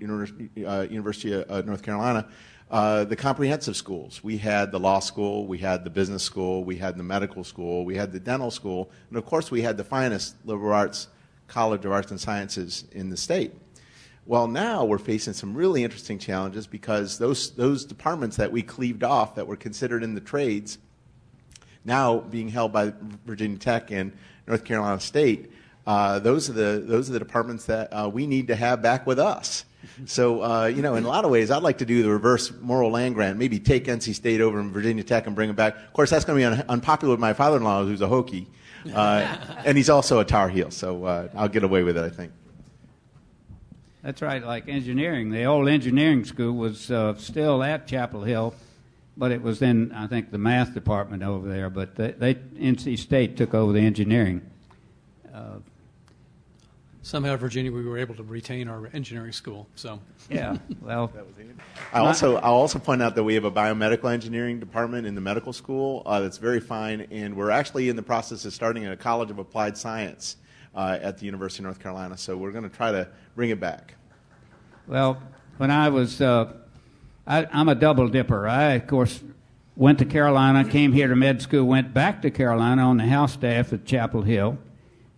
uh, 0.67 0.87
University 0.91 1.33
of 1.35 1.67
North 1.67 1.83
Carolina, 1.83 2.27
uh, 2.73 3.05
the 3.05 3.17
comprehensive 3.17 3.77
schools. 3.77 4.25
We 4.25 4.39
had 4.39 4.73
the 4.73 4.81
law 4.81 4.99
school, 4.99 5.47
we 5.47 5.59
had 5.59 5.85
the 5.85 5.91
business 5.91 6.23
school, 6.23 6.65
we 6.65 6.77
had 6.77 6.97
the 6.97 7.03
medical 7.03 7.45
school, 7.45 7.85
we 7.85 7.97
had 7.97 8.13
the 8.13 8.19
dental 8.19 8.51
school, 8.51 8.91
and 9.11 9.19
of 9.19 9.27
course, 9.27 9.51
we 9.51 9.61
had 9.61 9.77
the 9.77 9.85
finest 9.85 10.35
liberal 10.47 10.73
arts 10.73 11.09
college 11.49 11.85
of 11.85 11.93
arts 11.93 12.11
and 12.11 12.19
sciences 12.19 12.85
in 12.93 13.11
the 13.11 13.17
state. 13.17 13.53
Well, 14.25 14.49
now 14.49 14.87
we're 14.87 14.97
facing 14.97 15.35
some 15.35 15.55
really 15.55 15.85
interesting 15.85 16.19
challenges 16.19 16.67
because 16.67 17.19
those, 17.19 17.51
those 17.51 17.85
departments 17.85 18.37
that 18.39 18.51
we 18.51 18.63
cleaved 18.63 19.05
off 19.05 19.35
that 19.35 19.47
were 19.47 19.57
considered 19.57 20.03
in 20.03 20.15
the 20.15 20.21
trades, 20.21 20.79
now 21.85 22.21
being 22.21 22.49
held 22.49 22.73
by 22.73 22.95
Virginia 23.27 23.59
Tech 23.59 23.91
and 23.91 24.13
North 24.47 24.65
Carolina 24.65 24.99
State, 25.01 25.53
uh, 25.87 26.21
those, 26.21 26.49
are 26.49 26.55
the, 26.55 26.83
those 26.87 27.11
are 27.11 27.13
the 27.13 27.19
departments 27.19 27.67
that 27.67 27.89
uh, 27.93 28.09
we 28.09 28.27
need 28.27 28.47
to 28.47 28.57
have 28.57 28.81
back 28.81 29.07
with 29.07 29.19
us. 29.19 29.67
So, 30.07 30.43
uh, 30.43 30.67
you 30.67 30.83
know, 30.83 30.95
in 30.95 31.05
a 31.05 31.09
lot 31.09 31.25
of 31.25 31.31
ways, 31.31 31.51
I'd 31.51 31.63
like 31.63 31.79
to 31.79 31.85
do 31.85 32.03
the 32.03 32.11
reverse 32.11 32.53
Morrill 32.61 32.91
land 32.91 33.15
grant, 33.15 33.39
maybe 33.39 33.59
take 33.59 33.87
NC 33.87 34.15
State 34.15 34.41
over 34.41 34.59
and 34.59 34.73
Virginia 34.73 35.03
Tech 35.03 35.27
and 35.27 35.35
bring 35.35 35.49
them 35.49 35.57
back. 35.57 35.77
Of 35.77 35.93
course, 35.93 36.11
that's 36.11 36.25
going 36.25 36.41
to 36.41 36.51
be 36.51 36.61
un- 36.61 36.65
unpopular 36.69 37.13
with 37.13 37.21
my 37.21 37.33
father 37.33 37.57
in 37.57 37.65
law, 37.65 37.85
who's 37.85 38.01
a 38.01 38.07
Hokie, 38.07 38.47
uh, 38.95 39.37
and 39.65 39.77
he's 39.77 39.91
also 39.91 40.21
a 40.21 40.25
Tar 40.25 40.49
Heel, 40.49 40.71
so 40.71 41.05
uh, 41.05 41.29
I'll 41.35 41.49
get 41.49 41.65
away 41.65 41.83
with 41.83 41.97
it, 41.97 42.05
I 42.05 42.11
think. 42.11 42.33
That's 44.03 44.21
right, 44.21 44.43
like 44.45 44.69
engineering. 44.69 45.31
The 45.31 45.45
old 45.45 45.69
engineering 45.69 46.25
school 46.25 46.55
was 46.55 46.91
uh, 46.91 47.15
still 47.15 47.63
at 47.63 47.87
Chapel 47.87 48.25
Hill, 48.25 48.55
but 49.17 49.31
it 49.31 49.43
was 49.43 49.63
in, 49.63 49.93
I 49.93 50.09
think, 50.09 50.33
the 50.33 50.39
math 50.39 50.75
department 50.75 51.23
over 51.23 51.49
there. 51.49 51.71
But 51.71 51.95
they, 51.95 52.11
they 52.11 52.35
NC 52.35 52.99
State 52.99 53.37
took 53.37 53.55
over 53.55 53.73
the 53.73 53.81
engineering. 53.81 54.43
Somehow, 57.05 57.37
Virginia, 57.37 57.73
we 57.73 57.85
were 57.85 57.99
able 57.99 58.15
to 58.15 58.23
retain 58.23 58.69
our 58.69 58.89
engineering 58.93 59.33
school. 59.33 59.67
So 59.75 60.01
yeah, 60.31 60.57
well, 60.81 61.13
I 61.93 61.99
also 61.99 62.37
I'll 62.37 62.55
also 62.55 62.79
point 62.79 63.03
out 63.03 63.17
that 63.17 63.25
we 63.25 63.35
have 63.35 63.45
a 63.45 63.51
biomedical 63.51 64.11
engineering 64.13 64.61
department 64.61 65.07
in 65.07 65.17
the 65.17 65.21
medical 65.21 65.53
school 65.53 66.03
uh, 66.07 66.21
that's 66.21 66.39
very 66.39 66.61
fine, 66.61 67.03
and 67.11 67.37
we're 67.37 67.51
actually 67.51 67.89
in 67.89 67.97
the 67.97 68.03
process 68.03 68.45
of 68.45 68.53
starting 68.53 68.87
a 68.87 68.97
college 68.97 69.31
of 69.31 69.39
applied 69.39 69.77
science 69.77 70.37
uh, 70.75 70.99
at 71.03 71.19
the 71.19 71.27
University 71.27 71.63
of 71.63 71.65
North 71.65 71.81
Carolina. 71.81 72.17
So 72.17 72.37
we're 72.37 72.53
going 72.53 72.69
to 72.69 72.75
try 72.75 72.93
to 72.93 73.09
bring 73.35 73.51
it 73.51 73.61
back. 73.61 73.95
Well, 74.87 75.21
when 75.59 75.71
I 75.71 75.89
was, 75.89 76.21
uh, 76.21 76.53
I, 77.27 77.47
I'm 77.53 77.69
a 77.69 77.75
double 77.75 78.09
dipper. 78.09 78.49
I, 78.49 78.73
of 78.75 78.87
course, 78.87 79.23
went 79.77 79.99
to 79.99 80.05
Carolina, 80.05 80.65
came 80.65 80.93
here 80.93 81.09
to 81.09 81.17
med 81.17 81.43
school, 81.43 81.65
went 81.65 81.93
back 81.95 82.23
to 82.23 82.31
Carolina 82.31 82.83
on 82.83 82.97
the 82.97 83.07
house 83.07 83.33
staff 83.33 83.73
at 83.73 83.85
Chapel 83.85 84.23
Hill, 84.23 84.59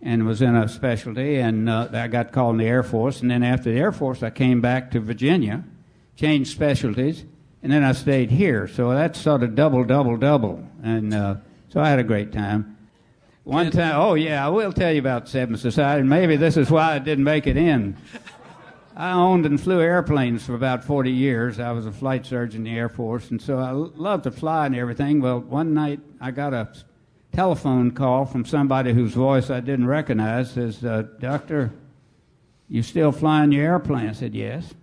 and 0.05 0.25
was 0.25 0.43
in 0.43 0.55
a 0.55 0.69
specialty. 0.69 1.37
And 1.37 1.67
uh, 1.67 1.89
I 1.91 2.07
got 2.07 2.31
called 2.31 2.53
in 2.53 2.57
the 2.59 2.67
Air 2.67 2.83
Force. 2.83 3.21
And 3.21 3.31
then 3.31 3.43
after 3.43 3.73
the 3.73 3.79
Air 3.79 3.91
Force, 3.91 4.21
I 4.21 4.29
came 4.29 4.61
back 4.61 4.91
to 4.91 4.99
Virginia, 4.99 5.63
changed 6.15 6.51
specialties, 6.51 7.25
and 7.63 7.71
then 7.71 7.83
I 7.83 7.91
stayed 7.93 8.29
here. 8.29 8.67
So 8.67 8.91
that's 8.91 9.19
sort 9.19 9.41
of 9.41 9.55
double, 9.55 9.83
double, 9.83 10.15
double. 10.15 10.63
And 10.83 11.13
uh, 11.13 11.35
so 11.69 11.81
I 11.81 11.89
had 11.89 11.97
a 11.97 12.03
great 12.03 12.31
time. 12.31 12.77
One 13.43 13.71
time, 13.71 13.95
oh 13.95 14.13
yeah, 14.13 14.45
I 14.45 14.49
will 14.49 14.71
tell 14.71 14.93
you 14.93 14.99
about 14.99 15.27
Seven 15.27 15.57
Society. 15.57 16.01
And 16.01 16.09
maybe 16.09 16.35
this 16.35 16.55
is 16.55 16.69
why 16.69 16.93
I 16.93 16.99
didn't 16.99 17.23
make 17.23 17.47
it 17.47 17.57
in. 17.57 17.97
I 18.95 19.11
owned 19.11 19.45
and 19.45 19.59
flew 19.59 19.81
airplanes 19.81 20.45
for 20.45 20.53
about 20.53 20.83
40 20.83 21.11
years. 21.11 21.59
I 21.59 21.71
was 21.71 21.85
a 21.85 21.91
flight 21.91 22.25
surgeon 22.25 22.65
in 22.65 22.73
the 22.73 22.79
Air 22.79 22.89
Force, 22.89 23.29
and 23.29 23.41
so 23.41 23.57
I 23.57 23.71
loved 23.71 24.23
to 24.23 24.31
fly 24.31 24.67
and 24.67 24.75
everything. 24.75 25.19
Well, 25.19 25.41
one 25.41 25.73
night 25.73 25.99
I 26.21 26.31
got 26.31 26.53
a 26.53 26.69
telephone 27.35 27.91
call 27.91 28.25
from 28.25 28.45
somebody 28.45 28.93
whose 28.93 29.13
voice 29.13 29.49
I 29.49 29.59
didn't 29.59 29.87
recognize. 29.87 30.51
Says, 30.51 30.83
uh, 30.83 31.03
"Doctor, 31.19 31.71
you 32.69 32.81
still 32.81 33.11
flying 33.11 33.51
your 33.51 33.65
airplane?" 33.65 34.07
I 34.07 34.13
said, 34.13 34.33
"Yes." 34.33 34.73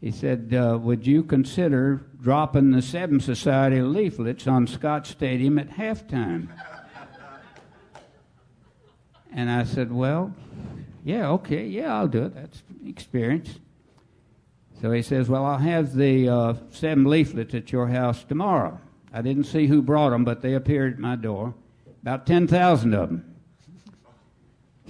He 0.00 0.10
said, 0.10 0.54
uh, 0.54 0.78
"Would 0.80 1.06
you 1.06 1.22
consider 1.22 2.02
dropping 2.20 2.70
the 2.70 2.82
Seven 2.82 3.20
Society 3.20 3.82
leaflets 3.82 4.46
on 4.46 4.66
Scott 4.66 5.06
Stadium 5.06 5.58
at 5.58 5.70
halftime?" 5.70 6.48
And 9.32 9.50
I 9.50 9.64
said, 9.64 9.92
Well, 9.92 10.34
yeah, 11.04 11.28
okay, 11.30 11.66
yeah, 11.66 11.94
I'll 11.94 12.08
do 12.08 12.24
it. 12.24 12.34
That's 12.34 12.62
experience. 12.86 13.58
So 14.80 14.90
he 14.92 15.02
says, 15.02 15.28
Well, 15.28 15.44
I'll 15.44 15.58
have 15.58 15.94
the 15.94 16.28
uh, 16.28 16.54
seven 16.70 17.04
leaflets 17.04 17.54
at 17.54 17.72
your 17.72 17.88
house 17.88 18.24
tomorrow. 18.24 18.80
I 19.12 19.22
didn't 19.22 19.44
see 19.44 19.66
who 19.66 19.82
brought 19.82 20.10
them, 20.10 20.24
but 20.24 20.42
they 20.42 20.54
appeared 20.54 20.94
at 20.94 20.98
my 20.98 21.16
door. 21.16 21.54
About 22.02 22.26
10,000 22.26 22.94
of 22.94 23.08
them. 23.08 23.30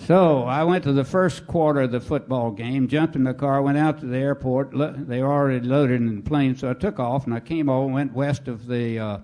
So 0.06 0.44
I 0.44 0.64
went 0.64 0.84
to 0.84 0.92
the 0.92 1.04
first 1.04 1.46
quarter 1.46 1.82
of 1.82 1.92
the 1.92 2.00
football 2.00 2.50
game, 2.52 2.88
jumped 2.88 3.16
in 3.16 3.24
the 3.24 3.34
car, 3.34 3.60
went 3.60 3.76
out 3.76 4.00
to 4.00 4.06
the 4.06 4.16
airport. 4.16 4.72
Lo- 4.72 4.94
they 4.96 5.22
were 5.22 5.30
already 5.30 5.66
loaded 5.66 6.00
in 6.00 6.16
the 6.16 6.22
plane, 6.22 6.56
so 6.56 6.70
I 6.70 6.74
took 6.74 6.98
off 6.98 7.26
and 7.26 7.34
I 7.34 7.40
came 7.40 7.68
over, 7.68 7.92
went 7.92 8.14
west 8.14 8.48
of 8.48 8.66
the 8.66 8.98
uh, 8.98 9.18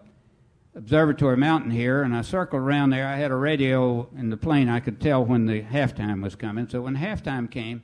Observatory 0.75 1.39
Mountain 1.39 1.71
here, 1.71 2.03
and 2.03 2.15
I 2.15 2.21
circled 2.21 2.61
around 2.61 2.91
there. 2.91 3.07
I 3.07 3.17
had 3.17 3.31
a 3.31 3.37
radio 3.37 4.09
in 4.19 4.29
the 4.29 4.37
plane. 4.37 4.69
I 4.69 4.81
could 4.81 5.01
tell 5.01 5.25
when 5.25 5.47
the 5.47 5.63
halftime 5.63 6.23
was 6.23 6.35
coming. 6.35 6.69
So 6.69 6.83
when 6.83 6.97
halftime 6.97 7.51
came, 7.51 7.83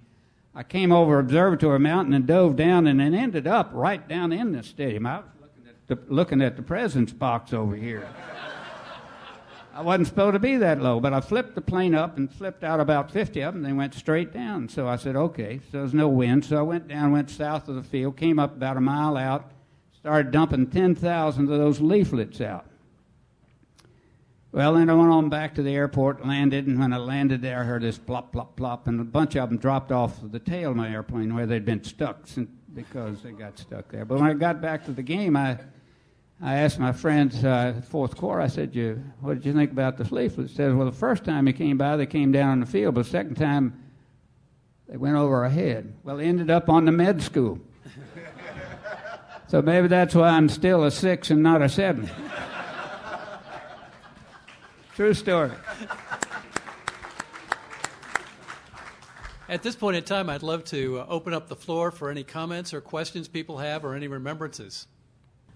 I 0.55 0.63
came 0.63 0.93
over 0.93 1.19
Observatory 1.19 1.79
Mountain 1.79 2.13
and 2.13 2.27
dove 2.27 2.57
down, 2.57 2.87
and 2.87 3.01
then 3.01 3.15
ended 3.15 3.47
up 3.47 3.71
right 3.73 4.07
down 4.07 4.33
in 4.33 4.53
the 4.53 4.63
stadium. 4.63 5.07
I 5.07 5.21
was 5.21 5.25
looking 5.41 5.67
at 5.67 5.89
the, 5.89 6.15
looking 6.15 6.43
at 6.43 6.57
the 6.57 6.63
president's 6.63 7.15
box 7.15 7.55
over 7.55 7.75
here. 7.75 8.07
I 9.75 9.81
wasn't 9.81 10.09
supposed 10.09 10.35
to 10.35 10.39
be 10.39 10.57
that 10.59 10.83
low, 10.83 11.01
but 11.01 11.15
I 11.15 11.21
flipped 11.21 11.55
the 11.55 11.63
plane 11.63 11.95
up 11.95 12.19
and 12.19 12.31
flipped 12.31 12.63
out 12.63 12.79
about 12.79 13.11
50 13.11 13.41
of 13.41 13.55
them. 13.55 13.63
They 13.63 13.73
went 13.73 13.95
straight 13.95 14.33
down. 14.33 14.69
So 14.69 14.87
I 14.87 14.97
said, 14.97 15.17
okay. 15.17 15.61
So 15.71 15.79
there's 15.79 15.95
no 15.95 16.09
wind. 16.09 16.45
So 16.45 16.59
I 16.59 16.63
went 16.63 16.89
down, 16.89 17.13
went 17.13 17.31
south 17.31 17.69
of 17.69 17.77
the 17.77 17.83
field, 17.83 18.17
came 18.17 18.39
up 18.39 18.55
about 18.55 18.77
a 18.77 18.81
mile 18.81 19.17
out, 19.17 19.51
started 19.95 20.31
dumping 20.31 20.67
10,000 20.67 21.51
of 21.51 21.59
those 21.59 21.81
leaflets 21.81 22.41
out. 22.41 22.67
Well, 24.53 24.75
then 24.75 24.91
I 24.91 24.95
went 24.95 25.11
on 25.11 25.31
back 25.31 25.55
to 25.55 25.63
the 25.63 25.75
airport, 25.75 26.27
landed, 26.27 26.67
and 26.67 26.79
when 26.79 26.93
I 26.93 26.99
landed 26.99 27.41
there, 27.41 27.61
I 27.61 27.65
heard 27.65 27.81
this 27.81 27.97
plop, 27.97 28.33
plop, 28.33 28.55
plop, 28.55 28.87
and 28.87 29.01
a 29.01 29.05
bunch 29.05 29.35
of 29.35 29.49
them 29.49 29.57
dropped 29.57 29.91
off 29.91 30.19
the 30.23 30.39
tail 30.39 30.73
of 30.73 30.77
my 30.77 30.91
airplane 30.93 31.35
where 31.35 31.47
they'd 31.47 31.65
been 31.65 31.83
stuck 31.83 32.27
because 32.75 33.23
they 33.23 33.33
got 33.33 33.59
stuck 33.59 33.91
there. 33.91 34.05
But 34.05 34.21
when 34.21 34.29
I 34.29 34.35
got 34.35 34.61
back 34.61 34.85
to 34.85 34.93
the 34.93 35.03
game, 35.03 35.37
I, 35.37 35.59
I 36.45 36.55
asked 36.55 36.81
my 36.81 36.91
friends, 36.91 37.45
uh, 37.45 37.81
fourth 37.89 38.17
Corps, 38.17 38.41
I 38.41 38.49
said, 38.49 38.75
you, 38.75 39.01
what 39.21 39.35
did 39.35 39.47
you 39.47 39.53
think 39.53 39.71
about 39.71 39.97
the 39.97 40.13
leaflets? 40.13 40.51
He 40.51 40.57
said, 40.57 40.77
well, 40.77 40.87
the 40.87 40.91
first 40.91 41.23
time 41.23 41.47
he 41.47 41.53
came 41.53 41.79
by, 41.79 41.97
they 41.97 42.05
came 42.05 42.33
down 42.33 42.51
on 42.51 42.61
the 42.61 42.67
field, 42.67 42.97
but 42.97 43.05
the 43.05 43.11
second 43.11 43.37
time, 43.37 43.81
they 44.89 44.97
went 44.97 45.15
over 45.15 45.45
our 45.45 45.49
head. 45.49 45.95
Well, 46.03 46.17
they 46.17 46.25
ended 46.25 46.51
up 46.51 46.69
on 46.69 46.85
the 46.85 46.91
med 46.91 47.23
school. 47.23 47.61
so 49.47 49.63
maybe 49.63 49.87
that's 49.87 50.17
why 50.17 50.31
I'm 50.31 50.49
still 50.49 50.83
a 50.83 50.91
six 50.91 51.31
and 51.31 51.45
not 51.45 51.63
a 51.63 51.69
seven. 51.69 52.11
True 54.97 55.15
story. 55.15 55.53
At 59.49 59.63
this 59.63 59.77
point 59.77 59.97
in 59.97 60.03
time, 60.03 60.29
I'd 60.29 60.43
love 60.43 60.65
to 60.67 61.01
uh, 61.01 61.07
open 61.09 61.35
up 61.35 61.47
the 61.47 61.57
floor 61.57 61.93
for 61.93 62.11
any 62.11 62.25
comments 62.25 62.75
or 62.75 62.81
questions 62.81 63.29
people 63.29 63.59
have 63.59 63.85
or 63.85 63.95
any 63.95 64.09
remembrances. 64.09 64.89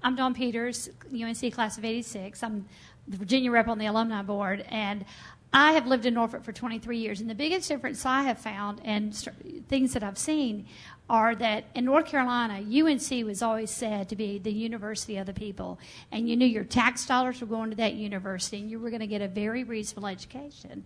I'm 0.06 0.14
Dawn 0.14 0.34
Peters, 0.34 0.88
UNC 1.12 1.52
class 1.52 1.78
of 1.78 1.84
86. 1.84 2.40
I'm 2.44 2.64
the 3.08 3.16
Virginia 3.16 3.50
rep 3.50 3.66
on 3.66 3.78
the 3.78 3.86
alumni 3.86 4.22
board, 4.22 4.64
and 4.68 5.04
I 5.52 5.72
have 5.72 5.88
lived 5.88 6.06
in 6.06 6.14
Norfolk 6.14 6.44
for 6.44 6.52
23 6.52 6.96
years. 6.96 7.20
And 7.20 7.28
the 7.28 7.34
biggest 7.34 7.68
difference 7.68 8.06
I 8.06 8.22
have 8.22 8.38
found 8.38 8.80
and 8.84 9.12
st- 9.12 9.66
things 9.66 9.94
that 9.94 10.04
I've 10.04 10.16
seen 10.16 10.66
are 11.10 11.34
that 11.34 11.64
in 11.74 11.84
North 11.84 12.06
Carolina, 12.06 12.54
UNC 12.54 13.26
was 13.26 13.42
always 13.42 13.72
said 13.72 14.08
to 14.10 14.14
be 14.14 14.38
the 14.38 14.52
university 14.52 15.16
of 15.16 15.26
the 15.26 15.32
people. 15.32 15.80
And 16.12 16.28
you 16.28 16.36
knew 16.36 16.46
your 16.46 16.62
tax 16.62 17.04
dollars 17.04 17.40
were 17.40 17.48
going 17.48 17.70
to 17.70 17.76
that 17.78 17.94
university 17.94 18.60
and 18.60 18.70
you 18.70 18.78
were 18.78 18.90
going 18.90 19.00
to 19.00 19.08
get 19.08 19.22
a 19.22 19.28
very 19.28 19.64
reasonable 19.64 20.06
education. 20.06 20.84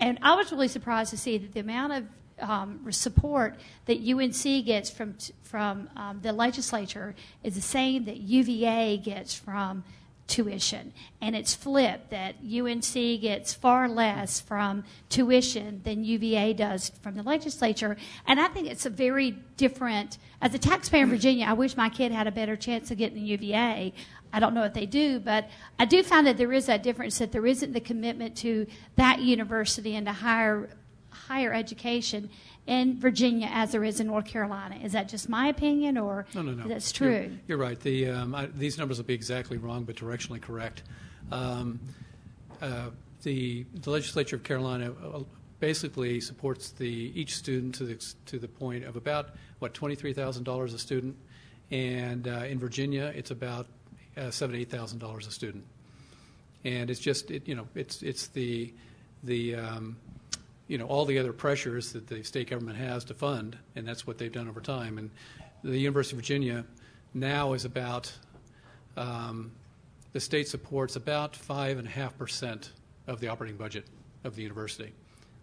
And 0.00 0.18
I 0.22 0.34
was 0.34 0.50
really 0.50 0.68
surprised 0.68 1.10
to 1.10 1.18
see 1.18 1.36
that 1.36 1.52
the 1.52 1.60
amount 1.60 1.92
of 1.92 2.04
um, 2.40 2.80
support 2.90 3.56
that 3.86 3.98
UNC 3.98 4.64
gets 4.64 4.90
from, 4.90 5.16
from 5.42 5.88
um, 5.96 6.20
the 6.22 6.32
legislature 6.32 7.14
is 7.42 7.54
the 7.54 7.60
same 7.60 8.04
that 8.04 8.18
UVA 8.18 8.98
gets 8.98 9.34
from 9.34 9.84
tuition. 10.26 10.92
And 11.20 11.36
it's 11.36 11.54
flipped 11.54 12.10
that 12.10 12.36
UNC 12.42 12.94
gets 13.20 13.52
far 13.52 13.88
less 13.88 14.40
from 14.40 14.84
tuition 15.08 15.82
than 15.84 16.04
UVA 16.04 16.54
does 16.54 16.90
from 17.02 17.16
the 17.16 17.22
legislature. 17.22 17.96
And 18.26 18.40
I 18.40 18.48
think 18.48 18.68
it's 18.68 18.86
a 18.86 18.90
very 18.90 19.32
different, 19.56 20.18
as 20.40 20.54
a 20.54 20.58
taxpayer 20.58 21.02
in 21.02 21.10
Virginia, 21.10 21.46
I 21.46 21.52
wish 21.52 21.76
my 21.76 21.90
kid 21.90 22.12
had 22.12 22.26
a 22.26 22.32
better 22.32 22.56
chance 22.56 22.90
of 22.90 22.98
getting 22.98 23.24
UVA. 23.24 23.92
I 24.32 24.40
don't 24.40 24.54
know 24.54 24.64
if 24.64 24.72
they 24.72 24.86
do, 24.86 25.20
but 25.20 25.50
I 25.78 25.84
do 25.84 26.02
find 26.02 26.26
that 26.26 26.38
there 26.38 26.52
is 26.52 26.66
that 26.66 26.82
difference 26.82 27.18
that 27.18 27.32
there 27.32 27.46
isn't 27.46 27.72
the 27.72 27.80
commitment 27.80 28.34
to 28.38 28.66
that 28.96 29.20
university 29.20 29.96
and 29.96 30.06
to 30.06 30.12
higher 30.12 30.70
higher 31.32 31.52
education 31.54 32.28
in 32.66 33.00
Virginia 33.00 33.48
as 33.50 33.72
there 33.72 33.84
is 33.84 34.00
in 34.00 34.06
North 34.06 34.26
Carolina. 34.26 34.76
Is 34.82 34.92
that 34.92 35.08
just 35.08 35.30
my 35.30 35.48
opinion, 35.48 35.96
or 35.96 36.26
no, 36.34 36.42
no, 36.42 36.52
no. 36.52 36.68
that's 36.68 36.92
true? 36.92 37.22
You're, 37.22 37.30
you're 37.48 37.58
right. 37.58 37.80
The, 37.80 38.10
um, 38.10 38.34
I, 38.34 38.46
these 38.46 38.76
numbers 38.76 38.98
will 38.98 39.06
be 39.06 39.14
exactly 39.14 39.56
wrong, 39.56 39.84
but 39.84 39.96
directionally 39.96 40.42
correct. 40.42 40.82
Um, 41.30 41.80
uh, 42.60 42.90
the, 43.22 43.64
the 43.72 43.90
legislature 43.90 44.36
of 44.36 44.42
Carolina 44.42 44.92
uh, 44.92 45.22
basically 45.58 46.20
supports 46.20 46.72
the 46.72 47.12
each 47.14 47.36
student 47.36 47.74
to 47.76 47.84
the 47.84 47.96
to 48.26 48.38
the 48.38 48.48
point 48.48 48.84
of 48.84 48.96
about 48.96 49.30
what 49.60 49.72
twenty 49.72 49.94
three 49.94 50.12
thousand 50.12 50.44
dollars 50.44 50.74
a 50.74 50.78
student, 50.78 51.16
and 51.70 52.28
uh, 52.28 52.44
in 52.52 52.58
Virginia 52.58 53.10
it's 53.14 53.30
about 53.30 53.66
uh, 54.18 54.30
seven 54.30 54.54
eight 54.56 54.70
thousand 54.70 54.98
dollars 54.98 55.26
a 55.26 55.30
student, 55.30 55.64
and 56.64 56.90
it's 56.90 57.00
just 57.00 57.30
it, 57.30 57.48
you 57.48 57.54
know 57.54 57.66
it's 57.74 58.02
it's 58.02 58.26
the 58.26 58.74
the 59.22 59.54
um, 59.54 59.96
you 60.68 60.78
know 60.78 60.86
all 60.86 61.04
the 61.04 61.18
other 61.18 61.32
pressures 61.32 61.92
that 61.92 62.06
the 62.06 62.22
state 62.22 62.50
government 62.50 62.78
has 62.78 63.04
to 63.04 63.14
fund, 63.14 63.56
and 63.76 63.86
that's 63.86 64.06
what 64.06 64.18
they've 64.18 64.32
done 64.32 64.48
over 64.48 64.60
time. 64.60 64.98
And 64.98 65.10
the 65.62 65.78
University 65.78 66.16
of 66.16 66.20
Virginia 66.20 66.64
now 67.14 67.52
is 67.52 67.64
about 67.64 68.12
um, 68.96 69.52
the 70.12 70.20
state 70.20 70.48
supports 70.48 70.96
about 70.96 71.36
five 71.36 71.78
and 71.78 71.86
a 71.86 71.90
half 71.90 72.16
percent 72.18 72.72
of 73.06 73.20
the 73.20 73.28
operating 73.28 73.56
budget 73.56 73.86
of 74.24 74.36
the 74.36 74.42
university. 74.42 74.92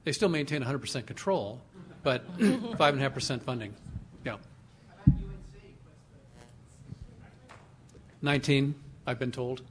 They 0.03 0.11
still 0.11 0.29
maintain 0.29 0.63
100% 0.63 1.05
control, 1.05 1.61
but 2.03 2.23
five 2.77 2.93
and 2.93 2.99
a 2.99 3.03
half 3.03 3.13
percent 3.13 3.43
funding. 3.43 3.73
Yeah. 4.25 4.37
19, 8.21 8.75
I've 9.07 9.19
been 9.19 9.31
told. 9.31 9.61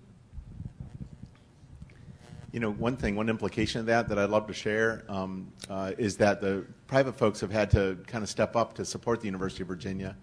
You 2.58 2.62
know, 2.62 2.72
one 2.72 2.96
thing, 2.96 3.14
one 3.14 3.28
implication 3.28 3.78
of 3.78 3.86
that 3.86 4.08
that 4.08 4.18
I'd 4.18 4.30
love 4.30 4.48
to 4.48 4.52
share 4.52 5.04
um, 5.08 5.52
uh, 5.70 5.92
is 5.96 6.16
that 6.16 6.40
the 6.40 6.66
private 6.88 7.12
folks 7.12 7.40
have 7.40 7.52
had 7.52 7.70
to 7.70 7.96
kind 8.08 8.24
of 8.24 8.28
step 8.28 8.56
up 8.56 8.74
to 8.74 8.84
support 8.84 9.20
the 9.20 9.26
University 9.26 9.62
of 9.62 9.68
Virginia. 9.68 10.16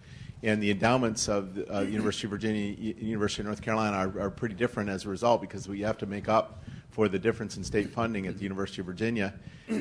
And 0.44 0.62
the 0.62 0.70
endowments 0.70 1.30
of 1.30 1.56
the 1.56 1.74
uh, 1.74 1.80
University 1.84 2.28
of 2.28 2.32
Virginia, 2.32 2.74
University 2.74 3.44
of 3.44 3.46
North 3.46 3.62
Carolina 3.62 3.96
are, 3.96 4.20
are, 4.24 4.30
pretty 4.30 4.54
different 4.54 4.90
as 4.90 5.06
a 5.06 5.10
result 5.10 5.40
because 5.40 5.70
we 5.70 5.80
have 5.80 5.98
to 6.00 6.08
make 6.08 6.28
up 6.28 6.66
for 6.90 7.08
the 7.08 7.18
difference 7.18 7.56
in 7.56 7.64
state 7.64 7.90
funding 7.92 8.28
at 8.28 8.36
the 8.36 8.44
University 8.44 8.82
of 8.82 8.86
Virginia. 8.86 9.34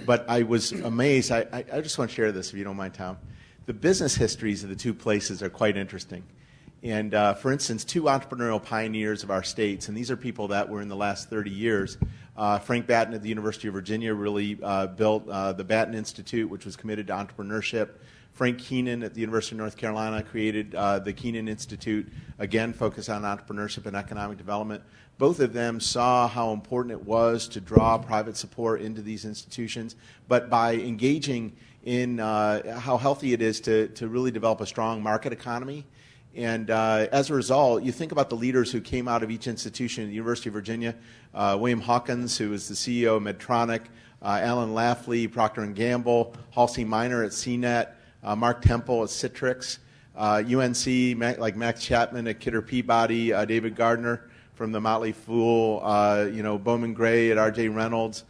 But 0.06 0.24
I 0.28 0.44
was 0.44 0.70
amazed. 0.70 1.32
I, 1.32 1.64
I 1.72 1.80
just 1.80 1.98
want 1.98 2.12
to 2.12 2.14
share 2.14 2.30
this, 2.30 2.50
if 2.50 2.54
you 2.54 2.62
don't 2.62 2.76
mind, 2.76 2.94
Tom. 2.94 3.18
The 3.66 3.74
business 3.74 4.14
histories 4.14 4.62
of 4.62 4.70
the 4.70 4.76
two 4.76 4.94
places 4.94 5.42
are 5.42 5.50
quite 5.50 5.76
interesting. 5.76 6.22
And 6.84 7.14
uh, 7.14 7.32
for 7.32 7.50
instance, 7.50 7.82
two 7.82 8.02
entrepreneurial 8.02 8.62
pioneers 8.62 9.22
of 9.22 9.30
our 9.30 9.42
states, 9.42 9.88
and 9.88 9.96
these 9.96 10.10
are 10.10 10.18
people 10.18 10.48
that 10.48 10.68
were 10.68 10.82
in 10.82 10.88
the 10.88 10.96
last 10.96 11.30
30 11.30 11.50
years. 11.50 11.96
Uh, 12.36 12.58
Frank 12.58 12.86
Batten 12.86 13.14
at 13.14 13.22
the 13.22 13.28
University 13.30 13.68
of 13.68 13.74
Virginia 13.74 14.12
really 14.12 14.58
uh, 14.62 14.88
built 14.88 15.26
uh, 15.26 15.54
the 15.54 15.64
Batten 15.64 15.94
Institute, 15.94 16.50
which 16.50 16.66
was 16.66 16.76
committed 16.76 17.06
to 17.06 17.14
entrepreneurship. 17.14 17.92
Frank 18.34 18.58
Keenan 18.58 19.02
at 19.02 19.14
the 19.14 19.22
University 19.22 19.54
of 19.54 19.60
North 19.60 19.78
Carolina 19.78 20.22
created 20.22 20.74
uh, 20.74 20.98
the 20.98 21.14
Keenan 21.14 21.48
Institute, 21.48 22.06
again 22.38 22.74
focused 22.74 23.08
on 23.08 23.22
entrepreneurship 23.22 23.86
and 23.86 23.96
economic 23.96 24.36
development. 24.36 24.82
Both 25.16 25.40
of 25.40 25.54
them 25.54 25.80
saw 25.80 26.28
how 26.28 26.52
important 26.52 26.92
it 26.92 27.06
was 27.06 27.48
to 27.48 27.62
draw 27.62 27.96
private 27.96 28.36
support 28.36 28.82
into 28.82 29.00
these 29.00 29.24
institutions, 29.24 29.96
but 30.28 30.50
by 30.50 30.74
engaging 30.74 31.56
in 31.84 32.20
uh, 32.20 32.78
how 32.78 32.98
healthy 32.98 33.32
it 33.32 33.40
is 33.40 33.60
to, 33.62 33.88
to 33.88 34.06
really 34.06 34.32
develop 34.32 34.60
a 34.60 34.66
strong 34.66 35.02
market 35.02 35.32
economy 35.32 35.86
and 36.36 36.70
uh, 36.70 37.06
as 37.12 37.30
a 37.30 37.34
result, 37.34 37.84
you 37.84 37.92
think 37.92 38.10
about 38.10 38.28
the 38.28 38.34
leaders 38.36 38.72
who 38.72 38.80
came 38.80 39.06
out 39.06 39.22
of 39.22 39.30
each 39.30 39.46
institution 39.46 40.06
the 40.08 40.14
University 40.14 40.48
of 40.48 40.54
Virginia. 40.54 40.94
Uh, 41.32 41.56
William 41.60 41.80
Hawkins, 41.80 42.36
who 42.36 42.50
was 42.50 42.68
the 42.68 42.74
CEO 42.74 43.16
of 43.16 43.22
Medtronic, 43.22 43.82
uh, 44.22 44.40
Alan 44.42 44.74
Lafley, 44.74 45.30
Procter 45.30 45.64
& 45.66 45.74
Gamble, 45.74 46.34
Halsey 46.50 46.84
Miner 46.84 47.22
at 47.22 47.30
CNET, 47.30 47.92
uh, 48.24 48.34
Mark 48.34 48.62
Temple 48.62 49.02
at 49.04 49.10
Citrix, 49.10 49.78
UNC, 50.16 51.22
uh, 51.22 51.40
like 51.40 51.56
Max 51.56 51.84
Chapman 51.84 52.26
at 52.26 52.40
Kidder 52.40 52.62
Peabody, 52.62 53.32
uh, 53.32 53.44
David 53.44 53.76
Gardner 53.76 54.28
from 54.54 54.72
the 54.72 54.80
Motley 54.80 55.12
Fool, 55.12 55.80
you 56.32 56.42
know, 56.42 56.58
Bowman 56.58 56.94
Gray 56.94 57.30
at 57.30 57.38
R.J. 57.38 57.68
Reynolds, 57.68 58.24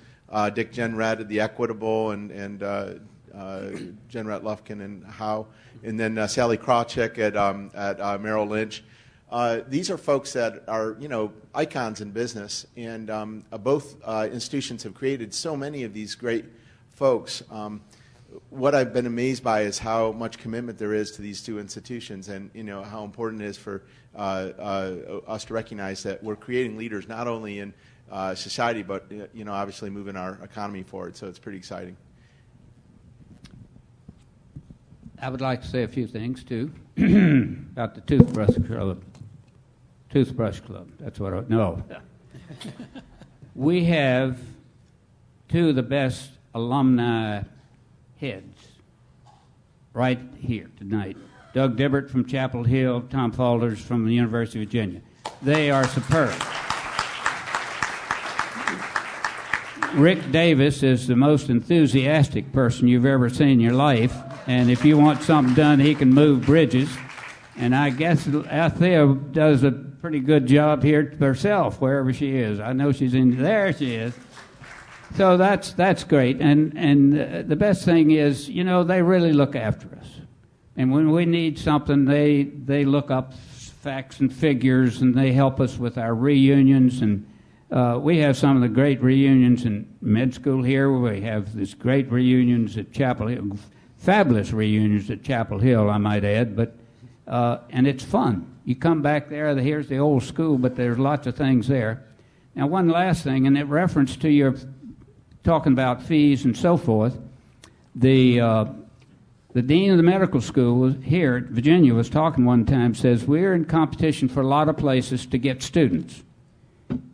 Dick 0.55 0.72
Jenrette 0.72 1.20
at 1.20 1.28
the 1.28 1.40
Equitable, 1.40 2.11
and, 2.12 2.30
and 2.30 2.61
Jenrette 2.61 4.42
Lufkin 4.42 4.82
and 4.82 5.05
Howe 5.05 5.46
and 5.85 6.01
then 6.01 6.16
uh, 6.16 6.26
Sallie 6.26 6.57
Krawcheck 6.57 7.18
at, 7.18 7.37
um, 7.37 7.70
at 7.74 8.01
uh, 8.01 8.18
Merrill 8.18 8.47
Lynch. 8.47 8.82
Uh, 9.30 9.61
these 9.68 9.91
are 9.91 9.99
folks 9.99 10.32
that 10.32 10.64
are, 10.68 10.97
you 10.99 11.09
know, 11.09 11.32
icons 11.55 12.01
in 12.01 12.11
business, 12.11 12.66
and 12.76 13.11
um, 13.11 13.45
uh, 13.53 13.59
both 13.59 13.97
uh, 14.05 14.28
institutions 14.32 14.82
have 14.82 14.95
created 14.95 15.35
so 15.35 15.57
many 15.57 15.82
of 15.82 15.93
these 15.93 16.14
great 16.14 16.47
folks. 16.91 17.43
Um, 17.51 17.82
what 18.51 18.74
I've 18.74 18.93
been 18.93 19.07
amazed 19.07 19.45
by 19.45 19.62
is 19.62 19.78
how 19.78 20.12
much 20.12 20.39
commitment 20.39 20.78
there 20.78 20.95
is 20.95 21.12
to 21.12 21.22
these 21.22 21.43
two 21.43 21.59
institutions, 21.59 22.28
and 22.28 22.51
you 22.55 22.64
know 22.64 22.82
how 22.82 23.05
important 23.05 23.43
it 23.43 23.47
is 23.47 23.57
for 23.57 23.82
uh, 24.14 24.18
us 25.26 25.45
to 25.47 25.55
recognize 25.55 26.03
that 26.05 26.22
we're 26.22 26.37
creating 26.37 26.76
leaders 26.76 27.09
not 27.09 27.28
only 27.28 27.59
in 27.59 27.74
society, 28.35 28.82
but 28.82 29.07
you 29.32 29.45
know, 29.45 29.53
obviously 29.53 29.91
moving 29.91 30.16
our 30.16 30.39
economy 30.43 30.82
forward. 30.82 31.16
So 31.16 31.26
it's 31.26 31.39
pretty 31.39 31.59
exciting. 31.59 31.97
I 35.25 35.31
would 35.31 35.41
like 35.41 35.62
to 35.62 35.68
say 35.68 35.85
a 35.85 35.89
few 35.89 36.07
things 36.07 36.45
too 36.45 36.70
about 37.72 37.95
the 37.95 38.03
toothbrush 38.03 38.57
club. 38.66 39.03
Toothbrush 40.11 40.61
club. 40.61 40.91
That's 41.01 41.18
what 41.18 41.33
I 41.33 41.43
no. 41.49 41.83
we 43.55 43.85
have 43.85 44.39
two 45.49 45.70
of 45.70 45.77
the 45.77 45.83
best 45.83 46.31
alumni 46.55 47.41
heads 48.20 48.55
right 49.95 50.20
here 50.39 50.70
tonight. 50.77 51.16
Doug 51.55 51.79
Dibbert 51.79 52.11
from 52.11 52.27
Chapel 52.27 52.62
Hill, 52.62 53.01
Tom 53.09 53.33
Faulders 53.33 53.79
from 53.79 54.05
the 54.05 54.12
University 54.12 54.62
of 54.62 54.66
Virginia. 54.66 55.01
They 55.41 55.70
are 55.70 55.89
superb. 55.89 56.35
Rick 59.95 60.31
Davis 60.33 60.83
is 60.83 61.07
the 61.07 61.16
most 61.16 61.49
enthusiastic 61.49 62.53
person 62.53 62.89
you've 62.89 63.07
ever 63.07 63.31
seen 63.31 63.49
in 63.49 63.61
your 63.61 63.72
life, 63.72 64.14
and 64.47 64.70
if 64.70 64.84
you 64.84 64.99
want 64.99 65.22
something 65.22 65.55
done, 65.55 65.80
he 65.80 65.95
can 65.95 66.12
move 66.12 66.47
bridges. 66.47 66.95
And 67.57 67.74
I 67.74 67.90
guess 67.90 68.26
Althea 68.28 69.14
does 69.32 69.62
a 69.62 69.70
pretty 69.70 70.20
good 70.20 70.47
job 70.47 70.82
here 70.82 71.14
herself, 71.18 71.80
wherever 71.80 72.12
she 72.12 72.36
is. 72.36 72.61
I 72.61 72.72
know 72.72 72.92
she's 72.92 73.14
in 73.14 73.40
there. 73.40 73.72
She 73.72 73.95
is. 73.95 74.12
So 75.16 75.36
that's 75.36 75.72
that's 75.72 76.03
great. 76.03 76.40
And 76.40 76.76
and 76.76 77.49
the 77.49 77.57
best 77.57 77.84
thing 77.84 78.11
is, 78.11 78.49
you 78.49 78.64
know, 78.64 78.82
they 78.82 79.03
really 79.03 79.32
look 79.32 79.55
after 79.55 79.88
us. 79.97 80.09
And 80.76 80.90
when 80.92 81.12
we 81.12 81.24
need 81.24 81.59
something, 81.59 82.05
they 82.05 82.42
they 82.42 82.84
look 82.84 83.11
up 83.11 83.34
facts 83.34 84.18
and 84.18 84.32
figures, 84.32 85.03
and 85.03 85.14
they 85.14 85.32
help 85.32 85.61
us 85.61 85.78
with 85.78 85.99
our 85.99 86.14
reunions. 86.14 87.01
And 87.01 87.26
uh, 87.70 87.99
we 88.03 88.18
have 88.18 88.36
some 88.36 88.57
of 88.57 88.62
the 88.62 88.68
great 88.68 89.01
reunions 89.01 89.64
in 89.64 89.88
med 90.01 90.34
school 90.34 90.62
here. 90.64 90.90
We 90.90 91.20
have 91.20 91.55
these 91.55 91.74
great 91.74 92.11
reunions 92.11 92.76
at 92.76 92.92
Chapel 92.92 93.28
Hill, 93.28 93.57
fabulous 94.05 94.52
reunions 94.52 95.11
at 95.11 95.22
Chapel 95.22 95.59
Hill, 95.59 95.88
I 95.88 95.98
might 95.98 96.24
add. 96.24 96.55
But 96.55 96.74
uh, 97.26 97.59
and 97.70 97.86
it's 97.86 98.05
fun. 98.05 98.46
You 98.64 98.76
come 98.76 99.02
back 99.02 99.28
there, 99.28 99.55
here's 99.57 99.88
the 99.88 99.98
old 99.98 100.22
school, 100.22 100.59
but 100.59 100.76
there's 100.76 100.98
lots 100.98 101.26
of 101.26 101.36
things 101.36 101.68
there. 101.68 102.05
Now, 102.55 102.66
one 102.66 102.88
last 102.88 103.24
thing, 103.24 103.46
and 103.46 103.57
in 103.59 103.68
reference 103.68 104.16
to 104.16 104.30
your 104.30 104.55
talking 105.42 105.72
about 105.72 106.02
fees 106.02 106.44
and 106.44 106.57
so 106.57 106.76
forth, 106.76 107.18
the 107.94 108.40
uh, 108.40 108.64
the 109.52 109.62
dean 109.62 109.90
of 109.90 109.96
the 109.96 110.02
medical 110.02 110.40
school 110.40 110.90
here 110.90 111.36
at 111.36 111.44
Virginia 111.44 111.94
was 111.94 112.11
talking 112.11 112.44
one 112.44 112.64
time. 112.64 112.94
Says 112.94 113.24
we're 113.24 113.55
in 113.55 113.64
competition 113.64 114.28
for 114.28 114.40
a 114.40 114.46
lot 114.46 114.68
of 114.68 114.76
places 114.76 115.26
to 115.26 115.38
get 115.38 115.62
students, 115.62 116.22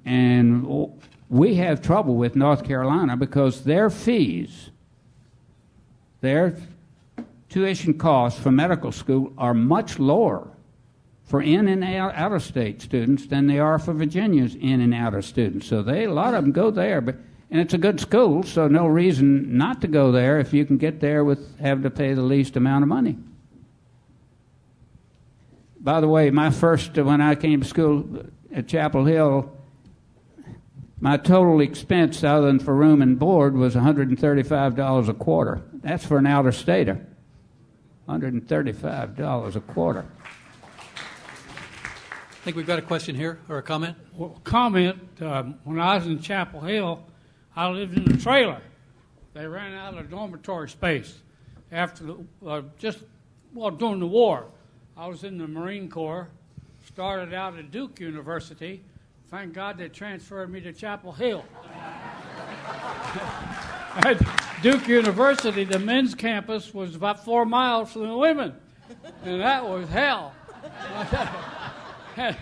and 0.05 0.91
we 1.28 1.55
have 1.55 1.80
trouble 1.80 2.16
with 2.16 2.34
North 2.34 2.64
Carolina 2.64 3.16
because 3.16 3.64
their 3.64 3.91
fees, 3.91 4.70
their 6.20 6.57
tuition 7.51 7.95
costs 7.95 8.41
for 8.41 8.51
medical 8.51 8.93
school 8.93 9.33
are 9.37 9.53
much 9.53 9.99
lower 9.99 10.49
for 11.25 11.43
in 11.43 11.69
and 11.69 11.85
out 11.85 12.33
of 12.33 12.43
state 12.43 12.81
students 12.81 13.27
than 13.27 13.47
they 13.47 13.59
are 13.59 13.79
for 13.79 13.93
Virginia's 13.93 14.55
in 14.55 14.81
and 14.81 14.95
out 14.95 15.15
of 15.15 15.25
students. 15.25 15.67
So 15.67 15.83
they 15.83 16.05
a 16.05 16.13
lot 16.13 16.35
of 16.35 16.43
them 16.43 16.53
go 16.53 16.71
there, 16.71 17.01
but 17.01 17.17
and 17.53 17.61
it's 17.61 17.75
a 17.75 17.79
good 17.79 18.01
school, 18.01 18.45
so 18.45 18.69
no 18.69 18.87
reason 18.87 19.57
not 19.57 19.81
to 19.81 19.89
go 19.89 20.13
there 20.13 20.39
if 20.39 20.53
you 20.53 20.65
can 20.65 20.77
get 20.77 21.01
there 21.01 21.25
with 21.25 21.59
having 21.59 21.83
to 21.83 21.91
pay 21.91 22.15
the 22.15 22.23
least 22.23 22.57
amount 22.57 22.85
of 22.85 22.89
money. 22.89 23.19
By 25.81 26.01
the 26.01 26.09
way, 26.09 26.31
my 26.31 26.51
first 26.51 26.97
uh, 26.99 27.05
when 27.05 27.21
I 27.21 27.35
came 27.35 27.61
to 27.61 27.67
school 27.67 28.25
at 28.53 28.69
Chapel 28.69 29.05
Hill, 29.05 29.51
my 31.01 31.17
total 31.17 31.61
expense 31.61 32.23
other 32.23 32.47
than 32.47 32.59
for 32.59 32.75
room 32.75 33.03
and 33.03 33.19
board 33.19 33.57
was 33.57 33.75
$135 33.75 35.09
a 35.09 35.15
quarter. 35.15 35.63
That's 35.75 36.05
for 36.05 36.19
an 36.19 36.27
outer 36.27 36.53
stater. 36.53 37.07
$135 38.11 39.57
a 39.57 39.61
quarter. 39.61 40.05
I 40.97 42.43
think 42.43 42.57
we've 42.57 42.67
got 42.67 42.79
a 42.79 42.83
question 42.83 43.15
here 43.15 43.39
or 43.49 43.59
a 43.59 43.63
comment. 43.63 43.97
Well, 44.15 44.41
comment. 44.45 44.99
Um, 45.21 45.57
when 45.65 45.79
I 45.79 45.97
was 45.97 46.07
in 46.07 46.21
Chapel 46.21 46.61
Hill, 46.61 47.05
I 47.55 47.69
lived 47.69 47.97
in 47.97 48.11
a 48.11 48.17
trailer. 48.17 48.61
They 49.35 49.47
ran 49.47 49.75
out 49.75 49.97
of 49.97 50.11
dormitory 50.11 50.69
space 50.69 51.21
after 51.71 52.05
the, 52.05 52.17
uh, 52.47 52.63
just 52.79 52.99
well 53.55 53.71
during 53.71 54.01
the 54.01 54.07
war. 54.07 54.47
I 54.97 55.07
was 55.07 55.23
in 55.23 55.39
the 55.39 55.47
Marine 55.47 55.89
Corps. 55.89 56.29
Started 56.87 57.35
out 57.35 57.59
at 57.59 57.71
Duke 57.71 58.01
University. 58.01 58.83
Thank 59.29 59.53
God 59.53 59.79
they 59.79 59.89
transferred 59.89 60.51
me 60.51 60.61
to 60.63 60.73
Chapel 60.73 61.13
Hill. 61.13 61.45
At 63.97 64.50
Duke 64.63 64.89
University, 64.89 65.65
the 65.65 65.79
men's 65.79 66.15
campus 66.15 66.75
was 66.75 66.95
about 66.95 67.25
four 67.25 67.47
miles 67.47 67.95
from 67.95 68.09
the 68.09 68.17
women, 68.17 68.55
and 69.25 69.41
that 69.41 69.67
was 69.67 69.89
hell. 69.89 70.35
I 72.19 72.37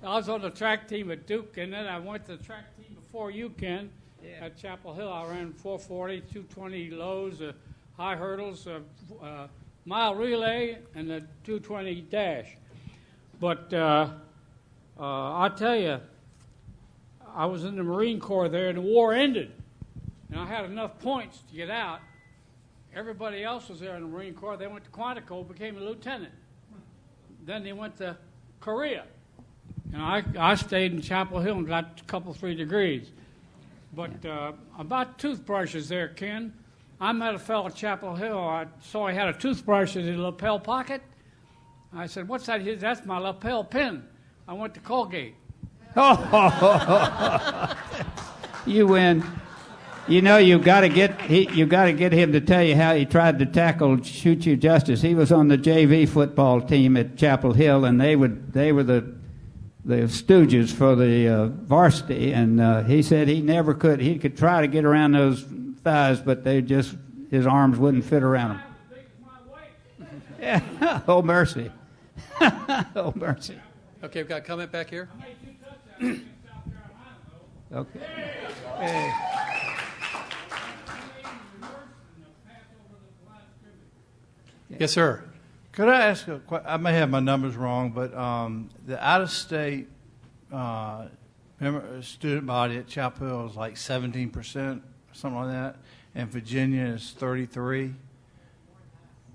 was 0.00 0.28
on 0.28 0.42
the 0.42 0.50
track 0.50 0.86
team 0.86 1.10
at 1.10 1.26
Duke, 1.26 1.56
and 1.56 1.72
then 1.72 1.88
I 1.88 1.98
went 1.98 2.24
to 2.26 2.36
the 2.36 2.44
track 2.44 2.76
team 2.76 2.94
before 2.94 3.32
you, 3.32 3.50
Ken, 3.50 3.90
yeah. 4.22 4.44
at 4.44 4.56
Chapel 4.56 4.94
Hill. 4.94 5.12
I 5.12 5.26
ran 5.26 5.52
440, 5.54 6.20
220 6.32 6.90
lows, 6.90 7.42
uh, 7.42 7.52
high 7.96 8.14
hurdles, 8.14 8.68
uh, 8.68 8.78
uh, 9.20 9.48
mile 9.86 10.14
relay, 10.14 10.78
and 10.94 11.10
the 11.10 11.20
220 11.42 12.02
dash. 12.02 12.46
But 13.40 13.74
uh, 13.74 14.10
uh, 15.00 15.02
I 15.02 15.50
tell 15.56 15.74
you, 15.74 15.98
I 17.34 17.46
was 17.46 17.64
in 17.64 17.74
the 17.74 17.82
Marine 17.82 18.20
Corps 18.20 18.48
there, 18.48 18.68
and 18.68 18.78
the 18.78 18.82
war 18.82 19.12
ended 19.12 19.50
and 20.30 20.40
I 20.40 20.46
had 20.46 20.64
enough 20.64 20.98
points 21.00 21.42
to 21.48 21.54
get 21.54 21.70
out. 21.70 22.00
Everybody 22.94 23.44
else 23.44 23.68
was 23.68 23.80
there 23.80 23.94
in 23.96 24.02
the 24.02 24.08
Marine 24.08 24.34
Corps. 24.34 24.56
They 24.56 24.66
went 24.66 24.84
to 24.84 24.90
Quantico, 24.90 25.46
became 25.46 25.76
a 25.76 25.80
lieutenant. 25.80 26.32
Then 27.44 27.62
they 27.62 27.72
went 27.72 27.96
to 27.98 28.16
Korea. 28.60 29.04
And 29.92 30.02
I, 30.02 30.24
I 30.38 30.54
stayed 30.54 30.92
in 30.92 31.00
Chapel 31.00 31.40
Hill 31.40 31.58
and 31.58 31.66
got 31.66 32.00
a 32.00 32.04
couple, 32.04 32.32
three 32.32 32.54
degrees. 32.54 33.10
But 33.94 34.24
uh, 34.24 34.52
about 34.78 35.18
toothbrushes 35.18 35.88
there, 35.88 36.08
Ken. 36.08 36.52
I 37.00 37.12
met 37.12 37.34
a 37.34 37.38
fellow 37.38 37.66
at 37.66 37.74
Chapel 37.74 38.14
Hill. 38.14 38.38
I 38.38 38.66
saw 38.80 39.08
he 39.08 39.14
had 39.14 39.28
a 39.28 39.32
toothbrush 39.32 39.96
in 39.96 40.06
his 40.06 40.16
lapel 40.16 40.58
pocket. 40.58 41.02
I 41.94 42.06
said, 42.06 42.28
What's 42.28 42.46
that? 42.46 42.80
That's 42.80 43.04
my 43.06 43.18
lapel 43.18 43.64
pin. 43.64 44.04
I 44.48 44.54
went 44.54 44.74
to 44.74 44.80
Colgate. 44.80 45.34
Oh, 45.96 47.76
you 48.66 48.86
win. 48.86 49.24
You 50.08 50.22
know, 50.22 50.36
you 50.36 50.60
got 50.60 50.82
to 50.82 50.88
get 50.88 51.20
he, 51.22 51.50
you 51.50 51.66
got 51.66 51.86
to 51.86 51.92
get 51.92 52.12
him 52.12 52.32
to 52.32 52.40
tell 52.40 52.62
you 52.62 52.76
how 52.76 52.94
he 52.94 53.04
tried 53.04 53.40
to 53.40 53.46
tackle 53.46 53.98
Choo 53.98 54.36
Choo 54.36 54.56
Justice. 54.56 55.02
He 55.02 55.16
was 55.16 55.32
on 55.32 55.48
the 55.48 55.58
JV 55.58 56.08
football 56.08 56.60
team 56.60 56.96
at 56.96 57.16
Chapel 57.16 57.52
Hill, 57.52 57.84
and 57.84 58.00
they 58.00 58.14
would 58.14 58.52
they 58.52 58.70
were 58.70 58.84
the 58.84 59.16
the 59.84 60.02
stooges 60.02 60.72
for 60.72 60.94
the 60.94 61.28
uh, 61.28 61.46
varsity, 61.46 62.32
and 62.32 62.60
uh, 62.60 62.84
he 62.84 63.02
said 63.02 63.26
he 63.26 63.40
never 63.40 63.74
could. 63.74 64.00
He 64.00 64.16
could 64.16 64.36
try 64.36 64.60
to 64.60 64.68
get 64.68 64.84
around 64.84 65.12
those 65.12 65.44
thighs, 65.82 66.20
but 66.20 66.44
they 66.44 66.62
just 66.62 66.94
his 67.30 67.44
arms 67.44 67.76
wouldn't 67.76 68.04
fit 68.04 68.22
around 68.22 68.60
them. 69.98 70.08
yeah. 70.40 71.00
oh 71.08 71.20
mercy. 71.20 71.72
oh 72.40 73.12
mercy. 73.16 73.58
Okay, 74.04 74.20
we've 74.20 74.28
got 74.28 74.38
a 74.38 74.44
comment 74.44 74.70
back 74.70 74.88
here. 74.88 75.08
okay. 77.72 78.00
Hey. 78.78 79.35
Yes, 84.78 84.92
sir. 84.92 85.24
Could 85.72 85.88
I 85.88 86.06
ask 86.06 86.26
a 86.28 86.38
question? 86.38 86.66
I 86.68 86.76
may 86.78 86.92
have 86.94 87.10
my 87.10 87.20
numbers 87.20 87.56
wrong, 87.56 87.90
but 87.90 88.14
um, 88.14 88.70
the 88.86 89.02
out 89.04 89.20
of 89.20 89.30
state 89.30 89.88
uh, 90.52 91.06
student 92.00 92.46
body 92.46 92.78
at 92.78 92.86
Chapel 92.86 93.26
Hill 93.26 93.46
is 93.50 93.56
like 93.56 93.74
17%, 93.74 94.80
something 95.12 95.38
like 95.38 95.50
that, 95.50 95.76
and 96.14 96.30
Virginia 96.30 96.86
is 96.86 97.14
33 97.18 97.94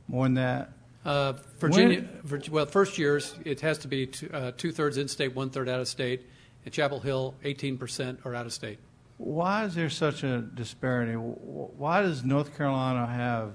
More 0.07 0.25
than 0.25 0.33
that? 0.35 0.71
Uh, 1.03 1.33
Virginia, 1.59 2.07
when, 2.27 2.41
well, 2.51 2.65
first 2.65 2.97
years, 2.97 3.35
it 3.43 3.61
has 3.61 3.79
to 3.79 3.87
be 3.87 4.05
two, 4.07 4.29
uh, 4.31 4.51
thirds 4.51 4.97
in 4.97 5.07
state, 5.07 5.35
one 5.35 5.49
third 5.49 5.67
out 5.67 5.79
of 5.79 5.87
state. 5.87 6.27
At 6.63 6.73
Chapel 6.73 6.99
Hill, 6.99 7.33
18% 7.43 8.23
are 8.23 8.35
out 8.35 8.45
of 8.45 8.53
state. 8.53 8.77
Why 9.17 9.65
is 9.65 9.73
there 9.73 9.89
such 9.89 10.23
a 10.23 10.41
disparity? 10.41 11.13
Why 11.13 12.01
does 12.01 12.23
North 12.23 12.55
Carolina 12.55 13.07
have 13.07 13.53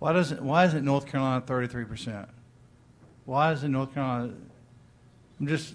why 0.00 0.14
doesn't 0.14 0.42
Why 0.42 0.64
isn't 0.64 0.84
North 0.84 1.06
Carolina 1.06 1.42
thirty 1.46 1.68
three 1.68 1.84
percent? 1.84 2.28
Why 3.26 3.52
isn't 3.52 3.70
North 3.70 3.94
Carolina? 3.94 4.32
I'm 5.38 5.46
just. 5.46 5.74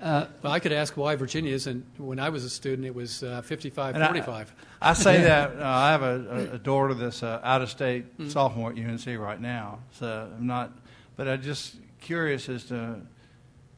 Uh, 0.00 0.26
well, 0.42 0.52
I 0.52 0.58
could 0.58 0.72
ask 0.72 0.96
why 0.96 1.16
Virginia 1.16 1.54
isn't. 1.54 1.84
When 1.96 2.18
I 2.18 2.28
was 2.28 2.44
a 2.44 2.50
student, 2.50 2.86
it 2.86 2.94
was 2.94 3.22
uh, 3.22 3.40
55 3.40 3.94
45. 3.94 4.54
I, 4.80 4.90
I 4.90 4.92
say 4.94 5.20
that 5.22 5.56
uh, 5.56 5.64
I 5.64 5.90
have 5.92 6.02
a, 6.02 6.50
a, 6.54 6.58
daughter 6.58 6.92
that's 6.92 7.22
uh, 7.22 7.40
out 7.44 7.62
of 7.62 7.70
state 7.70 8.12
mm-hmm. 8.18 8.28
sophomore 8.28 8.72
at 8.72 8.78
UNC 8.78 9.06
right 9.20 9.40
now, 9.40 9.78
so 9.92 10.28
I'm 10.36 10.46
not. 10.46 10.72
But 11.16 11.28
I'm 11.28 11.40
just 11.40 11.76
curious 12.00 12.48
as 12.48 12.64
to 12.64 13.00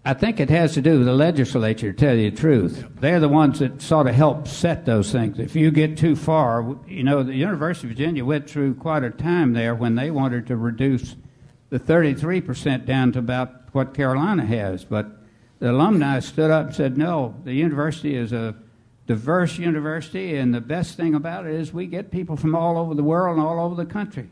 I 0.07 0.13
think 0.13 0.39
it 0.39 0.51
has 0.51 0.75
to 0.75 0.83
do 0.83 0.99
with 0.99 1.07
the 1.07 1.15
legislature, 1.15 1.91
to 1.91 1.99
tell 1.99 2.15
you 2.15 2.31
the 2.31 2.37
truth. 2.37 2.85
They're 3.01 3.21
the 3.21 3.29
ones 3.29 3.61
that 3.61 3.81
sort 3.81 4.07
of 4.07 4.15
help 4.15 4.47
set 4.47 4.85
those 4.85 5.11
things. 5.11 5.39
If 5.39 5.57
you 5.57 5.71
get 5.71 5.97
too 5.97 6.15
far, 6.15 6.77
you 6.87 7.03
know, 7.03 7.23
the 7.23 7.35
University 7.35 7.87
of 7.87 7.97
Virginia 7.97 8.23
went 8.23 8.49
through 8.49 8.75
quite 8.75 9.03
a 9.03 9.09
time 9.09 9.55
there 9.55 9.75
when 9.75 9.95
they 9.95 10.11
wanted 10.11 10.47
to 10.49 10.57
reduce 10.57 11.17
the 11.71 11.81
33% 11.81 12.85
down 12.85 13.13
to 13.13 13.19
about 13.19 13.75
what 13.75 13.95
Carolina 13.95 14.45
has. 14.45 14.85
But 14.85 15.07
the 15.59 15.71
alumni 15.71 16.21
stood 16.21 16.51
up 16.51 16.67
and 16.67 16.75
said, 16.75 16.99
no, 16.99 17.35
the 17.45 17.55
university 17.55 18.15
is 18.15 18.35
a 18.35 18.55
diverse 19.07 19.57
university, 19.57 20.37
and 20.37 20.55
the 20.55 20.61
best 20.61 20.99
thing 20.99 21.15
about 21.15 21.47
it 21.47 21.55
is 21.55 21.73
we 21.73 21.87
get 21.87 22.11
people 22.11 22.37
from 22.37 22.55
all 22.55 22.77
over 22.77 22.95
the 22.95 23.03
world 23.03 23.39
and 23.39 23.47
all 23.47 23.59
over 23.59 23.75
the 23.75 23.91
country. 23.91 24.29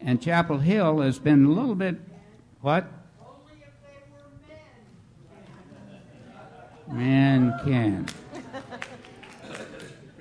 And 0.00 0.22
Chapel 0.22 0.58
Hill 0.58 1.00
has 1.00 1.18
been 1.18 1.46
a 1.46 1.50
little 1.50 1.74
bit, 1.74 1.96
what? 2.60 2.86
Man 6.92 7.58
can. 7.64 8.06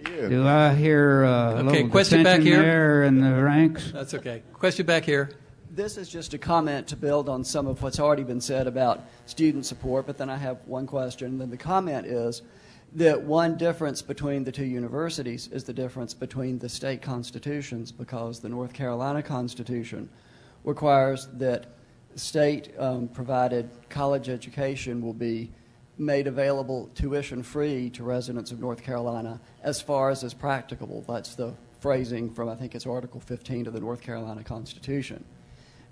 Do 0.06 0.46
I 0.46 0.76
hear 0.76 1.24
uh, 1.24 1.30
a 1.30 1.56
Okay, 1.56 1.64
little 1.64 1.90
question 1.90 2.24
back 2.24 2.42
here. 2.42 2.62
there 2.62 3.04
in 3.04 3.22
the 3.22 3.42
ranks? 3.44 3.92
That's 3.92 4.14
okay. 4.14 4.44
Question 4.54 4.86
back 4.86 5.04
here. 5.04 5.32
This 5.72 5.98
is 5.98 6.10
just 6.10 6.34
a 6.34 6.38
comment 6.38 6.88
to 6.88 6.96
build 6.96 7.30
on 7.30 7.44
some 7.44 7.68
of 7.68 7.82
what's 7.82 8.00
already 8.00 8.24
been 8.24 8.42
said 8.42 8.68
about 8.68 9.02
student 9.26 9.66
support, 9.66 10.06
but 10.06 10.18
then 10.18 10.30
I 10.30 10.36
have 10.36 10.58
one 10.66 10.86
question. 10.86 11.38
Then 11.38 11.50
the 11.50 11.58
comment 11.58 12.06
is 12.06 12.42
that 12.94 13.22
one 13.22 13.56
difference 13.56 14.02
between 14.02 14.44
the 14.44 14.52
two 14.52 14.66
universities 14.66 15.48
is 15.48 15.64
the 15.64 15.74
difference 15.74 16.14
between 16.14 16.60
the 16.60 16.70
state 16.70 17.02
constitutions 17.02 17.92
because 17.92 18.40
the 18.40 18.50
North 18.50 18.74
Carolina 18.74 19.24
Constitution 19.24 20.10
requires 20.64 21.28
that 21.34 21.68
state 22.16 22.74
um, 22.78 23.08
provided 23.08 23.70
college 23.90 24.28
education 24.28 25.02
will 25.02 25.14
be 25.14 25.52
made 26.00 26.28
available 26.28 26.90
tuition 26.96 27.44
free 27.44 27.90
to 27.90 28.04
residents 28.04 28.52
of 28.52 28.60
North 28.60 28.82
Carolina 28.82 29.40
as 29.62 29.82
far 29.82 30.10
as 30.10 30.24
is 30.24 30.34
practicable. 30.34 31.04
That's 31.08 31.36
the 31.36 31.54
phrasing 31.82 32.34
from, 32.34 32.50
I 32.50 32.56
think 32.56 32.74
it's 32.74 32.88
Article 32.88 33.20
15 33.20 33.68
of 33.68 33.74
the 33.74 33.80
North 33.80 34.02
Carolina 34.02 34.44
Constitution. 34.44 35.24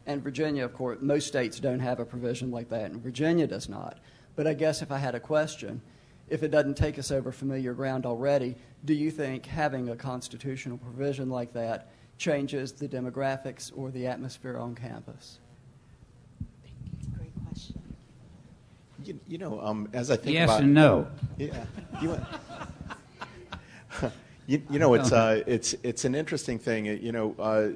And 0.05 0.23
Virginia, 0.23 0.63
of 0.63 0.73
course, 0.73 0.99
most 1.01 1.27
states 1.27 1.59
don't 1.59 1.81
have 1.81 1.99
a 1.99 2.05
provision 2.05 2.49
like 2.49 2.69
that, 2.69 2.91
and 2.91 3.01
Virginia 3.01 3.45
does 3.45 3.67
not. 3.67 3.99
But 4.37 4.47
I 4.47 4.53
guess 4.53 4.81
if 4.81 4.91
I 4.91 4.97
had 4.97 5.15
a 5.15 5.19
question, 5.19 5.81
if 6.29 6.43
it 6.43 6.51
doesn't 6.51 6.75
take 6.75 6.97
us 6.97 7.11
over 7.11 7.31
familiar 7.31 7.73
ground 7.73 8.05
already, 8.05 8.55
do 8.85 8.93
you 8.93 9.11
think 9.11 9.45
having 9.45 9.89
a 9.89 9.95
constitutional 9.95 10.77
provision 10.77 11.29
like 11.29 11.51
that 11.53 11.89
changes 12.17 12.71
the 12.71 12.87
demographics 12.87 13.71
or 13.75 13.91
the 13.91 14.07
atmosphere 14.07 14.57
on 14.57 14.75
campus? 14.75 15.39
Great 17.17 17.31
question. 17.45 17.81
You, 19.07 19.19
you 19.27 19.37
know, 19.37 19.61
um, 19.61 19.87
as 19.93 20.11
I 20.11 20.17
think 20.17 20.33
Yes 20.33 20.49
about 20.49 20.63
and 20.63 20.73
no. 20.73 21.07
Yeah. 21.37 21.65
You, 22.01 22.19
you, 24.47 24.61
you 24.69 24.79
know, 24.79 24.95
it's, 24.95 25.13
uh, 25.13 25.43
it's, 25.47 25.75
it's 25.81 26.03
an 26.03 26.13
interesting 26.13 26.59
thing. 26.59 26.85
You 26.85 27.13
know, 27.13 27.35
uh, 27.39 27.69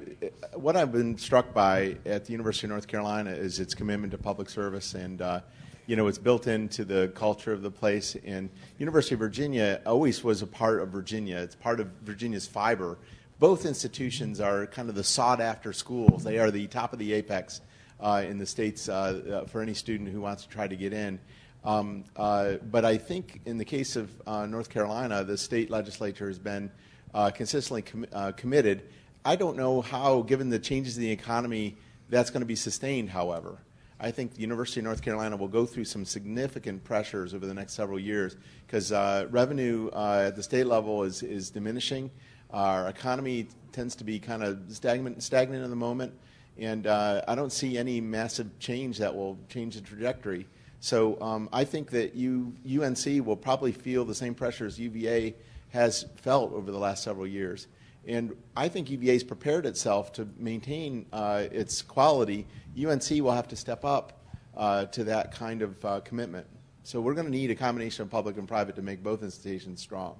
what 0.54 0.76
I've 0.76 0.92
been 0.92 1.16
struck 1.16 1.54
by 1.54 1.96
at 2.04 2.26
the 2.26 2.32
University 2.32 2.66
of 2.66 2.72
North 2.72 2.86
Carolina 2.86 3.30
is 3.30 3.60
its 3.60 3.74
commitment 3.74 4.10
to 4.10 4.18
public 4.18 4.50
service, 4.50 4.92
and 4.92 5.22
uh, 5.22 5.40
you 5.86 5.96
know, 5.96 6.06
it's 6.06 6.18
built 6.18 6.46
into 6.46 6.84
the 6.84 7.10
culture 7.14 7.52
of 7.52 7.62
the 7.62 7.70
place. 7.70 8.14
And 8.26 8.50
University 8.78 9.14
of 9.14 9.20
Virginia 9.20 9.80
always 9.86 10.22
was 10.22 10.42
a 10.42 10.46
part 10.46 10.80
of 10.80 10.90
Virginia. 10.90 11.38
It's 11.38 11.54
part 11.54 11.80
of 11.80 11.88
Virginia's 12.02 12.46
fiber. 12.46 12.98
Both 13.38 13.64
institutions 13.64 14.38
are 14.38 14.66
kind 14.66 14.88
of 14.90 14.94
the 14.94 15.02
sought-after 15.02 15.72
schools. 15.72 16.24
They 16.24 16.38
are 16.38 16.50
the 16.50 16.66
top 16.68 16.92
of 16.92 16.98
the 16.98 17.14
apex 17.14 17.60
uh, 17.60 17.64
in 18.02 18.38
the 18.38 18.46
states 18.46 18.88
uh, 18.88 18.92
uh, 18.92 19.46
for 19.46 19.62
any 19.62 19.74
student 19.74 20.10
who 20.10 20.20
wants 20.20 20.42
to 20.42 20.48
try 20.48 20.66
to 20.66 20.76
get 20.76 20.92
in. 20.92 21.18
Um, 21.64 22.04
uh, 22.16 22.54
but 22.70 22.84
I 22.84 22.96
think 22.96 23.40
in 23.46 23.56
the 23.56 23.64
case 23.64 23.94
of 23.96 24.10
uh, 24.26 24.46
North 24.46 24.68
Carolina, 24.68 25.22
the 25.22 25.38
state 25.38 25.70
legislature 25.70 26.26
has 26.26 26.38
been 26.38 26.70
uh, 27.14 27.30
consistently 27.30 27.82
com- 27.82 28.06
uh, 28.12 28.32
committed. 28.32 28.82
I 29.24 29.36
don't 29.36 29.56
know 29.56 29.80
how, 29.80 30.22
given 30.22 30.50
the 30.50 30.58
changes 30.58 30.96
in 30.96 31.02
the 31.02 31.10
economy, 31.10 31.76
that's 32.08 32.30
going 32.30 32.40
to 32.40 32.46
be 32.46 32.56
sustained, 32.56 33.10
however. 33.10 33.58
I 34.00 34.10
think 34.10 34.34
the 34.34 34.40
University 34.40 34.80
of 34.80 34.84
North 34.84 35.00
Carolina 35.00 35.36
will 35.36 35.46
go 35.46 35.64
through 35.64 35.84
some 35.84 36.04
significant 36.04 36.82
pressures 36.82 37.34
over 37.34 37.46
the 37.46 37.54
next 37.54 37.74
several 37.74 38.00
years 38.00 38.36
because 38.66 38.90
uh, 38.90 39.28
revenue 39.30 39.90
uh, 39.92 40.24
at 40.26 40.34
the 40.34 40.42
state 40.42 40.66
level 40.66 41.04
is, 41.04 41.22
is 41.22 41.50
diminishing. 41.50 42.10
Our 42.50 42.88
economy 42.88 43.46
tends 43.70 43.94
to 43.96 44.04
be 44.04 44.18
kind 44.18 44.42
of 44.42 44.58
stagnant, 44.70 45.22
stagnant 45.22 45.62
in 45.62 45.70
the 45.70 45.76
moment, 45.76 46.12
and 46.58 46.86
uh, 46.86 47.22
I 47.26 47.34
don't 47.34 47.52
see 47.52 47.78
any 47.78 48.00
massive 48.00 48.58
change 48.58 48.98
that 48.98 49.14
will 49.14 49.38
change 49.48 49.76
the 49.76 49.80
trajectory. 49.80 50.46
So 50.80 51.20
um, 51.20 51.48
I 51.52 51.64
think 51.64 51.90
that 51.90 52.14
U, 52.14 52.52
UNC 52.66 53.24
will 53.24 53.36
probably 53.36 53.72
feel 53.72 54.04
the 54.04 54.14
same 54.14 54.34
pressures 54.34 54.78
UVA 54.78 55.34
has 55.70 56.06
felt 56.16 56.52
over 56.52 56.70
the 56.70 56.78
last 56.78 57.02
several 57.02 57.26
years. 57.26 57.68
And 58.06 58.36
I 58.56 58.68
think 58.68 58.90
UVA 58.90 59.12
has 59.12 59.24
prepared 59.24 59.64
itself 59.64 60.12
to 60.14 60.28
maintain 60.36 61.06
uh, 61.12 61.44
its 61.50 61.82
quality. 61.82 62.46
UNC 62.76 63.08
will 63.10 63.32
have 63.32 63.48
to 63.48 63.56
step 63.56 63.84
up 63.84 64.20
uh, 64.56 64.86
to 64.86 65.04
that 65.04 65.32
kind 65.32 65.62
of 65.62 65.84
uh, 65.84 66.00
commitment. 66.00 66.46
So 66.84 67.00
we're 67.00 67.14
going 67.14 67.26
to 67.26 67.32
need 67.32 67.50
a 67.50 67.54
combination 67.54 68.02
of 68.02 68.10
public 68.10 68.36
and 68.36 68.48
private 68.48 68.74
to 68.76 68.82
make 68.82 69.02
both 69.02 69.22
institutions 69.22 69.80
strong. 69.80 70.16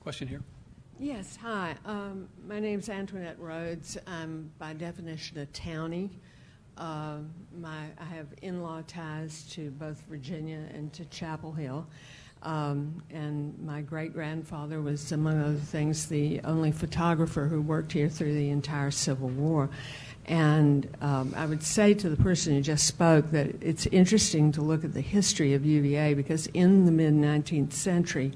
Question 0.00 0.28
here. 0.28 0.42
Yes, 1.04 1.36
hi. 1.36 1.74
Um, 1.84 2.30
my 2.48 2.58
name's 2.58 2.88
Antoinette 2.88 3.38
Rhodes. 3.38 3.98
I'm 4.06 4.50
by 4.58 4.72
definition 4.72 5.38
a 5.38 5.44
townie. 5.44 6.08
Uh, 6.78 7.16
my, 7.60 7.88
I 8.00 8.04
have 8.06 8.28
in-law 8.40 8.84
ties 8.86 9.42
to 9.50 9.70
both 9.72 10.02
Virginia 10.08 10.66
and 10.72 10.90
to 10.94 11.04
Chapel 11.04 11.52
Hill. 11.52 11.86
Um, 12.42 13.02
and 13.10 13.54
my 13.58 13.82
great 13.82 14.14
grandfather 14.14 14.80
was, 14.80 15.12
among 15.12 15.42
other 15.42 15.56
things, 15.56 16.06
the 16.06 16.40
only 16.42 16.72
photographer 16.72 17.48
who 17.48 17.60
worked 17.60 17.92
here 17.92 18.08
through 18.08 18.32
the 18.32 18.48
entire 18.48 18.90
Civil 18.90 19.28
War. 19.28 19.68
And 20.26 20.88
um, 21.02 21.34
I 21.36 21.44
would 21.44 21.62
say 21.62 21.92
to 21.94 22.08
the 22.08 22.16
person 22.16 22.54
who 22.54 22.62
just 22.62 22.86
spoke 22.86 23.30
that 23.32 23.62
it's 23.62 23.86
interesting 23.86 24.52
to 24.52 24.62
look 24.62 24.84
at 24.84 24.94
the 24.94 25.02
history 25.02 25.52
of 25.52 25.66
UVA 25.66 26.14
because 26.14 26.46
in 26.48 26.86
the 26.86 26.92
mid 26.92 27.12
19th 27.12 27.72
century, 27.72 28.32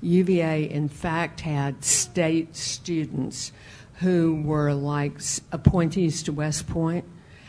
UVA 0.00 0.64
in 0.64 0.88
fact 0.88 1.40
had 1.40 1.84
state 1.84 2.56
students 2.56 3.52
who 4.00 4.42
were 4.42 4.72
like 4.72 5.20
appointees 5.52 6.22
to 6.24 6.32
West 6.32 6.68
Point 6.68 7.04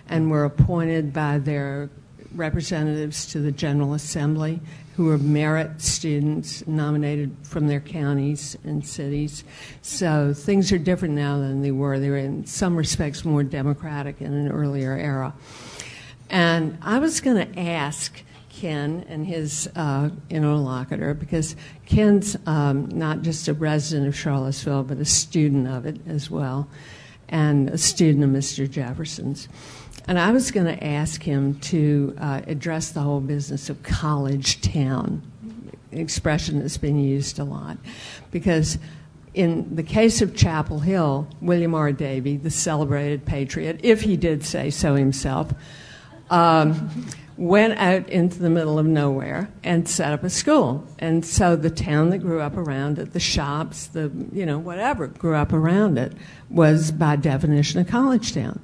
and 0.07 0.29
were 0.29 0.45
appointed 0.45 1.13
by 1.13 1.39
their 1.39 1.89
representatives 2.35 3.25
to 3.27 3.39
the 3.39 3.51
General 3.51 3.93
Assembly 3.93 4.59
who 4.99 5.09
are 5.09 5.17
merit 5.17 5.81
students 5.81 6.67
nominated 6.67 7.33
from 7.43 7.67
their 7.67 7.79
counties 7.79 8.57
and 8.65 8.85
cities. 8.85 9.45
So 9.81 10.33
things 10.33 10.73
are 10.73 10.77
different 10.77 11.13
now 11.13 11.37
than 11.37 11.61
they 11.61 11.71
were. 11.71 11.99
They 11.99 12.09
were, 12.09 12.17
in 12.17 12.45
some 12.45 12.75
respects, 12.75 13.23
more 13.23 13.43
democratic 13.43 14.19
in 14.19 14.33
an 14.33 14.51
earlier 14.51 14.91
era. 14.97 15.33
And 16.29 16.77
I 16.81 16.99
was 16.99 17.21
going 17.21 17.37
to 17.37 17.59
ask 17.61 18.21
Ken 18.49 19.05
and 19.07 19.25
his 19.25 19.69
uh, 19.77 20.09
interlocutor 20.29 21.13
because 21.13 21.55
Ken's 21.85 22.35
um, 22.45 22.89
not 22.89 23.21
just 23.21 23.47
a 23.47 23.53
resident 23.53 24.05
of 24.05 24.17
Charlottesville, 24.17 24.83
but 24.83 24.97
a 24.97 25.05
student 25.05 25.69
of 25.69 25.85
it 25.85 25.95
as 26.09 26.29
well, 26.29 26.67
and 27.29 27.69
a 27.69 27.77
student 27.77 28.25
of 28.25 28.31
Mr. 28.31 28.69
Jefferson's. 28.69 29.47
And 30.09 30.17
I 30.17 30.31
was 30.31 30.49
going 30.49 30.65
to 30.65 30.83
ask 30.83 31.21
him 31.21 31.59
to 31.59 32.15
uh, 32.19 32.41
address 32.47 32.89
the 32.89 32.99
whole 32.99 33.19
business 33.19 33.69
of 33.69 33.83
college 33.83 34.59
town, 34.59 35.21
expression 35.91 36.57
that's 36.57 36.77
been 36.77 36.99
used 36.99 37.37
a 37.37 37.43
lot. 37.43 37.77
Because 38.31 38.79
in 39.35 39.75
the 39.75 39.83
case 39.83 40.23
of 40.23 40.35
Chapel 40.35 40.79
Hill, 40.79 41.27
William 41.41 41.75
R. 41.75 41.91
Davie, 41.91 42.37
the 42.37 42.49
celebrated 42.49 43.23
patriot, 43.23 43.81
if 43.83 44.01
he 44.01 44.17
did 44.17 44.43
say 44.43 44.71
so 44.71 44.95
himself, 44.95 45.53
um, 46.31 47.05
went 47.37 47.77
out 47.77 48.09
into 48.09 48.39
the 48.39 48.49
middle 48.49 48.79
of 48.79 48.87
nowhere 48.87 49.47
and 49.63 49.87
set 49.87 50.11
up 50.11 50.23
a 50.23 50.29
school. 50.31 50.87
And 50.97 51.23
so 51.23 51.55
the 51.55 51.69
town 51.69 52.09
that 52.09 52.17
grew 52.17 52.41
up 52.41 52.57
around 52.57 52.97
it, 52.97 53.13
the 53.13 53.19
shops, 53.19 53.85
the, 53.85 54.11
you 54.33 54.47
know, 54.47 54.57
whatever 54.57 55.05
grew 55.05 55.35
up 55.35 55.53
around 55.53 55.99
it, 55.99 56.13
was 56.49 56.91
by 56.91 57.15
definition 57.15 57.79
a 57.79 57.85
college 57.85 58.33
town. 58.33 58.59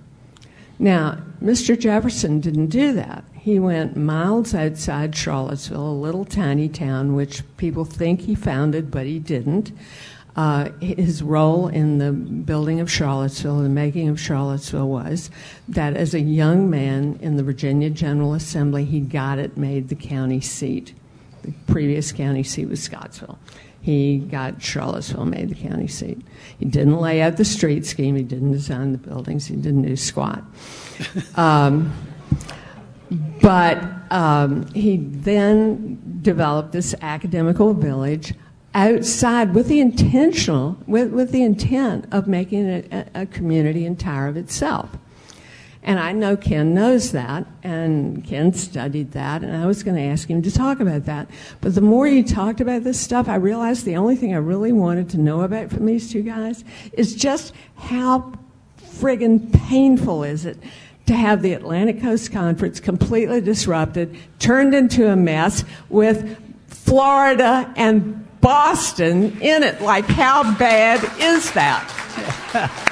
Now, 0.78 1.20
Mr. 1.42 1.78
Jefferson 1.80 2.40
didn't 2.40 2.68
do 2.68 2.94
that. 2.94 3.24
He 3.34 3.60
went 3.60 3.96
miles 3.96 4.54
outside 4.54 5.16
Charlottesville, 5.16 5.88
a 5.88 5.94
little 5.94 6.26
tiny 6.26 6.68
town 6.68 7.16
which 7.16 7.44
people 7.58 7.86
think 7.86 8.22
he 8.22 8.36
founded, 8.36 8.90
but 8.90 9.06
he 9.06 9.20
didn't. 9.20 9.72
Uh, 10.36 10.70
his 10.82 11.24
role 11.24 11.70
in 11.70 11.98
the 11.98 12.12
building 12.12 12.82
of 12.82 12.92
Charlottesville, 12.92 13.60
the 13.60 13.70
making 13.70 14.10
of 14.10 14.20
Charlottesville, 14.20 14.90
was 14.90 15.30
that 15.70 15.96
as 15.96 16.14
a 16.14 16.20
young 16.20 16.70
man 16.70 17.18
in 17.22 17.38
the 17.38 17.44
Virginia 17.44 17.90
General 17.90 18.34
Assembly, 18.34 18.84
he 18.84 19.00
got 19.00 19.40
it 19.40 19.56
made 19.56 19.88
the 19.88 19.96
county 19.96 20.42
seat. 20.42 20.94
The 21.44 21.54
previous 21.68 22.12
county 22.12 22.44
seat 22.44 22.66
was 22.66 22.84
Scottsville. 22.84 23.40
He 23.86 24.18
got 24.18 24.64
Charlottesville 24.64 25.26
made 25.26 25.50
the 25.50 25.54
county 25.54 25.86
seat. 25.86 26.20
He 26.58 26.66
didn't 26.66 26.98
lay 26.98 27.22
out 27.22 27.38
the 27.38 27.46
street 27.46 27.86
scheme. 27.86 28.16
He 28.16 28.24
didn't 28.24 28.52
design 28.52 28.94
the 28.94 28.98
buildings. 28.98 29.46
He 29.46 29.56
didn't 29.56 29.84
do 29.84 29.96
squat. 29.96 30.44
Um, 31.36 31.94
but 33.42 33.84
um, 34.10 34.66
he 34.74 34.98
then 34.98 36.20
developed 36.24 36.72
this 36.72 36.96
academical 37.02 37.76
village 37.76 38.34
outside 38.74 39.54
with 39.54 39.68
the 39.68 39.80
intentional 39.80 40.78
with, 40.88 41.12
with 41.12 41.32
the 41.32 41.44
intent 41.44 42.08
of 42.12 42.28
making 42.28 42.66
it 42.66 42.92
a, 42.92 43.22
a 43.22 43.26
community 43.28 43.86
entire 43.86 44.28
of 44.28 44.36
itself. 44.36 44.98
And 45.86 46.00
I 46.00 46.14
know 46.14 46.36
Ken 46.36 46.74
knows 46.74 47.12
that, 47.12 47.46
and 47.62 48.26
Ken 48.26 48.54
studied 48.54 49.12
that, 49.12 49.44
and 49.44 49.56
I 49.56 49.68
was 49.68 49.84
going 49.84 49.96
to 49.96 50.02
ask 50.02 50.28
him 50.28 50.42
to 50.42 50.52
talk 50.52 50.80
about 50.80 51.06
that. 51.06 51.30
But 51.62 51.76
the 51.76 51.82
more 51.82 52.08
you 52.08 52.24
talked 52.24 52.60
about 52.60 52.84
this 52.84 53.00
stuff, 53.00 53.30
I 53.30 53.36
realized 53.36 53.86
the 53.86 53.96
only 53.96 54.16
thing 54.16 54.34
I 54.34 54.40
really 54.40 54.72
wanted 54.72 55.12
to 55.12 55.20
know 55.20 55.42
about 55.42 55.70
from 55.70 55.86
these 55.86 56.12
two 56.12 56.24
guys 56.24 56.64
is 56.94 57.14
just 57.14 57.54
how 57.76 58.34
friggin' 58.82 59.54
painful 59.68 60.24
is 60.24 60.48
it 60.48 60.58
to 61.06 61.14
have 61.14 61.44
the 61.44 61.54
Atlantic 61.54 62.02
Coast 62.02 62.32
Conference 62.32 62.80
completely 62.80 63.40
disrupted, 63.40 64.18
turned 64.40 64.74
into 64.74 65.08
a 65.08 65.16
mess 65.16 65.64
with 65.90 66.36
Florida 66.68 67.72
and 67.78 68.26
Boston 68.42 69.40
in 69.40 69.62
it. 69.62 69.82
Like, 69.82 70.06
how 70.06 70.58
bad 70.58 71.04
is 71.20 71.52
that? 71.52 72.92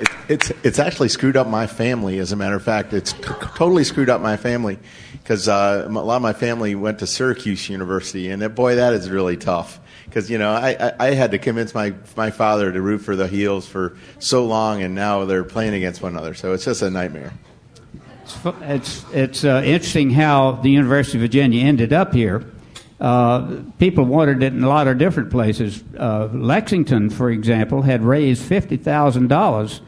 It, 0.00 0.08
it's 0.28 0.50
it's 0.62 0.78
actually 0.78 1.08
screwed 1.08 1.36
up 1.36 1.46
my 1.46 1.66
family. 1.66 2.18
As 2.18 2.32
a 2.32 2.36
matter 2.36 2.56
of 2.56 2.62
fact, 2.62 2.92
it's 2.92 3.12
t- 3.12 3.22
totally 3.56 3.84
screwed 3.84 4.08
up 4.08 4.20
my 4.20 4.36
family 4.36 4.78
because 5.12 5.48
uh, 5.48 5.86
a 5.86 5.90
lot 5.90 6.16
of 6.16 6.22
my 6.22 6.32
family 6.32 6.74
went 6.74 6.98
to 7.00 7.06
Syracuse 7.06 7.68
University, 7.68 8.30
and 8.30 8.54
boy, 8.54 8.76
that 8.76 8.94
is 8.94 9.10
really 9.10 9.36
tough. 9.36 9.80
Because 10.06 10.30
you 10.30 10.38
know, 10.38 10.52
I, 10.52 10.76
I, 10.78 11.08
I 11.08 11.14
had 11.14 11.30
to 11.32 11.38
convince 11.38 11.74
my 11.74 11.94
my 12.16 12.30
father 12.30 12.72
to 12.72 12.80
root 12.80 12.98
for 12.98 13.16
the 13.16 13.28
Heels 13.28 13.66
for 13.66 13.96
so 14.18 14.44
long, 14.46 14.82
and 14.82 14.94
now 14.94 15.24
they're 15.24 15.44
playing 15.44 15.74
against 15.74 16.02
one 16.02 16.12
another. 16.12 16.34
So 16.34 16.52
it's 16.52 16.64
just 16.64 16.82
a 16.82 16.90
nightmare. 16.90 17.32
It's 18.62 19.04
it's 19.12 19.44
uh, 19.44 19.62
interesting 19.64 20.10
how 20.10 20.52
the 20.52 20.70
University 20.70 21.18
of 21.18 21.22
Virginia 21.22 21.64
ended 21.64 21.92
up 21.92 22.12
here. 22.12 22.44
Uh, 23.02 23.64
people 23.80 24.04
wanted 24.04 24.44
it 24.44 24.52
in 24.52 24.62
a 24.62 24.68
lot 24.68 24.86
of 24.86 24.96
different 24.96 25.28
places. 25.28 25.82
Uh, 25.98 26.28
Lexington, 26.32 27.10
for 27.10 27.30
example, 27.30 27.82
had 27.82 28.04
raised 28.04 28.44
fifty 28.44 28.76
thousand 28.76 29.26
dollars 29.26 29.80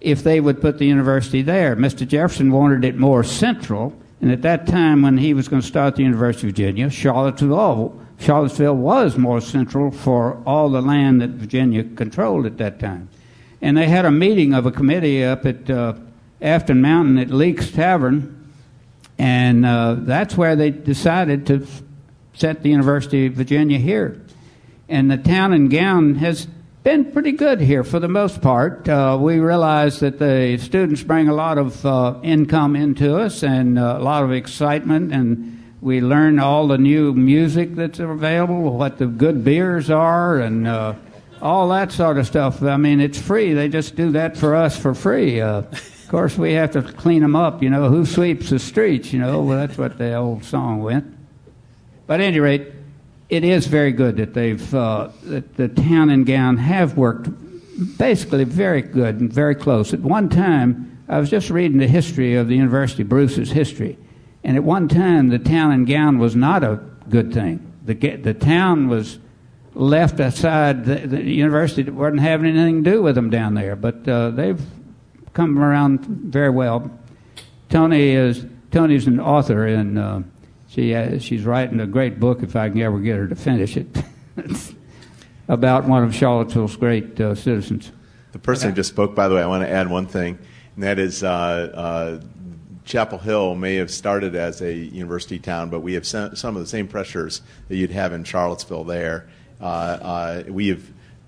if 0.00 0.24
they 0.24 0.40
would 0.40 0.58
put 0.58 0.78
the 0.78 0.86
university 0.86 1.42
there. 1.42 1.76
Mr. 1.76 2.08
Jefferson 2.08 2.50
wanted 2.50 2.82
it 2.82 2.96
more 2.96 3.22
central, 3.22 3.92
and 4.22 4.32
at 4.32 4.40
that 4.40 4.66
time, 4.66 5.02
when 5.02 5.18
he 5.18 5.34
was 5.34 5.48
going 5.48 5.60
to 5.60 5.68
start 5.68 5.96
the 5.96 6.02
University 6.02 6.48
of 6.48 6.54
Virginia, 6.54 6.88
Charlottesville, 6.88 8.00
Charlottesville 8.18 8.76
was 8.76 9.18
more 9.18 9.42
central 9.42 9.90
for 9.90 10.42
all 10.46 10.70
the 10.70 10.80
land 10.80 11.20
that 11.20 11.30
Virginia 11.30 11.84
controlled 11.84 12.46
at 12.46 12.56
that 12.56 12.80
time. 12.80 13.10
And 13.60 13.76
they 13.76 13.86
had 13.86 14.06
a 14.06 14.10
meeting 14.10 14.54
of 14.54 14.64
a 14.64 14.72
committee 14.72 15.22
up 15.22 15.44
at 15.44 15.68
uh, 15.68 15.92
Afton 16.40 16.80
Mountain 16.80 17.18
at 17.18 17.28
Leeks 17.28 17.70
Tavern, 17.70 18.50
and 19.18 19.66
uh, 19.66 19.96
that's 19.98 20.38
where 20.38 20.56
they 20.56 20.70
decided 20.70 21.46
to 21.48 21.66
set 22.34 22.62
the 22.62 22.70
University 22.70 23.26
of 23.26 23.34
Virginia 23.34 23.78
here. 23.78 24.20
And 24.88 25.10
the 25.10 25.16
town 25.16 25.52
and 25.52 25.70
gown 25.70 26.16
has 26.16 26.46
been 26.82 27.12
pretty 27.12 27.32
good 27.32 27.60
here 27.60 27.84
for 27.84 28.00
the 28.00 28.08
most 28.08 28.42
part. 28.42 28.88
Uh, 28.88 29.16
we 29.20 29.38
realize 29.38 30.00
that 30.00 30.18
the 30.18 30.58
students 30.58 31.02
bring 31.02 31.28
a 31.28 31.34
lot 31.34 31.56
of 31.56 31.86
uh, 31.86 32.18
income 32.22 32.74
into 32.74 33.16
us 33.16 33.44
and 33.44 33.78
uh, 33.78 33.96
a 33.98 34.02
lot 34.02 34.24
of 34.24 34.32
excitement, 34.32 35.12
and 35.12 35.62
we 35.80 36.00
learn 36.00 36.40
all 36.40 36.66
the 36.66 36.78
new 36.78 37.12
music 37.12 37.74
that's 37.76 38.00
available, 38.00 38.76
what 38.76 38.98
the 38.98 39.06
good 39.06 39.44
beers 39.44 39.90
are, 39.90 40.40
and 40.40 40.66
uh, 40.66 40.94
all 41.40 41.68
that 41.68 41.92
sort 41.92 42.18
of 42.18 42.26
stuff. 42.26 42.62
I 42.62 42.76
mean, 42.76 43.00
it's 43.00 43.20
free. 43.20 43.52
They 43.52 43.68
just 43.68 43.94
do 43.94 44.10
that 44.12 44.36
for 44.36 44.56
us 44.56 44.76
for 44.76 44.94
free. 44.94 45.40
Uh, 45.40 45.58
of 45.58 46.06
course, 46.08 46.36
we 46.36 46.52
have 46.54 46.72
to 46.72 46.82
clean 46.82 47.22
them 47.22 47.36
up. 47.36 47.62
You 47.62 47.70
know, 47.70 47.88
who 47.88 48.04
sweeps 48.04 48.50
the 48.50 48.58
streets? 48.58 49.12
You 49.12 49.20
know, 49.20 49.42
well, 49.42 49.58
that's 49.58 49.78
what 49.78 49.98
the 49.98 50.14
old 50.14 50.44
song 50.44 50.82
went. 50.82 51.16
But 52.06 52.20
at 52.20 52.26
any 52.26 52.40
rate, 52.40 52.68
it 53.28 53.44
is 53.44 53.66
very 53.66 53.92
good 53.92 54.16
that 54.16 54.34
they've 54.34 54.74
uh, 54.74 55.08
that 55.24 55.56
the 55.56 55.68
town 55.68 56.10
and 56.10 56.26
gown 56.26 56.58
have 56.58 56.96
worked 56.96 57.30
basically 57.96 58.44
very 58.44 58.82
good 58.82 59.20
and 59.20 59.32
very 59.32 59.54
close. 59.54 59.94
At 59.94 60.00
one 60.00 60.28
time, 60.28 61.02
I 61.08 61.18
was 61.18 61.30
just 61.30 61.48
reading 61.48 61.78
the 61.78 61.88
history 61.88 62.34
of 62.34 62.48
the 62.48 62.56
University, 62.56 63.02
Bruce's 63.02 63.50
history, 63.50 63.96
and 64.44 64.56
at 64.56 64.64
one 64.64 64.88
time 64.88 65.28
the 65.28 65.38
town 65.38 65.72
and 65.72 65.86
gown 65.86 66.18
was 66.18 66.36
not 66.36 66.62
a 66.62 66.80
good 67.08 67.32
thing. 67.32 67.72
The 67.84 67.94
the 67.94 68.34
town 68.34 68.88
was 68.88 69.18
left 69.74 70.20
aside. 70.20 70.84
The, 70.84 71.06
the 71.06 71.22
university 71.22 71.90
wasn't 71.90 72.20
having 72.20 72.54
anything 72.54 72.84
to 72.84 72.90
do 72.90 73.02
with 73.02 73.14
them 73.14 73.30
down 73.30 73.54
there, 73.54 73.76
but 73.76 74.06
uh, 74.06 74.30
they've 74.30 74.60
come 75.32 75.58
around 75.58 76.04
very 76.04 76.50
well. 76.50 76.90
Tony 77.70 78.10
is 78.10 78.44
Tony's 78.70 79.06
an 79.06 79.20
author 79.20 79.66
and. 79.66 79.98
Uh, 79.98 80.20
she 80.72 80.94
uh, 80.94 81.18
she's 81.18 81.44
writing 81.44 81.80
a 81.80 81.86
great 81.86 82.18
book 82.18 82.42
if 82.42 82.56
I 82.56 82.70
can 82.70 82.80
ever 82.80 82.98
get 82.98 83.16
her 83.16 83.28
to 83.28 83.36
finish 83.36 83.76
it 83.76 83.86
about 85.48 85.84
one 85.84 86.02
of 86.02 86.14
Charlottesville's 86.14 86.76
great 86.76 87.20
uh, 87.20 87.34
citizens. 87.34 87.92
The 88.32 88.38
person 88.38 88.70
who 88.70 88.76
just 88.76 88.88
spoke, 88.88 89.14
by 89.14 89.28
the 89.28 89.34
way, 89.34 89.42
I 89.42 89.46
want 89.46 89.64
to 89.64 89.70
add 89.70 89.90
one 89.90 90.06
thing, 90.06 90.38
and 90.74 90.84
that 90.84 90.98
is 90.98 91.22
uh, 91.22 91.28
uh, 91.28 92.20
Chapel 92.86 93.18
Hill 93.18 93.54
may 93.54 93.74
have 93.74 93.90
started 93.90 94.34
as 94.34 94.62
a 94.62 94.72
university 94.72 95.38
town, 95.38 95.68
but 95.68 95.80
we 95.80 95.92
have 95.92 96.06
some, 96.06 96.34
some 96.36 96.56
of 96.56 96.62
the 96.62 96.68
same 96.68 96.88
pressures 96.88 97.42
that 97.68 97.76
you'd 97.76 97.90
have 97.90 98.14
in 98.14 98.24
Charlottesville 98.24 98.84
there. 98.84 99.28
Uh, 99.60 99.64
uh, 99.64 100.42
we 100.48 100.68
have 100.68 100.82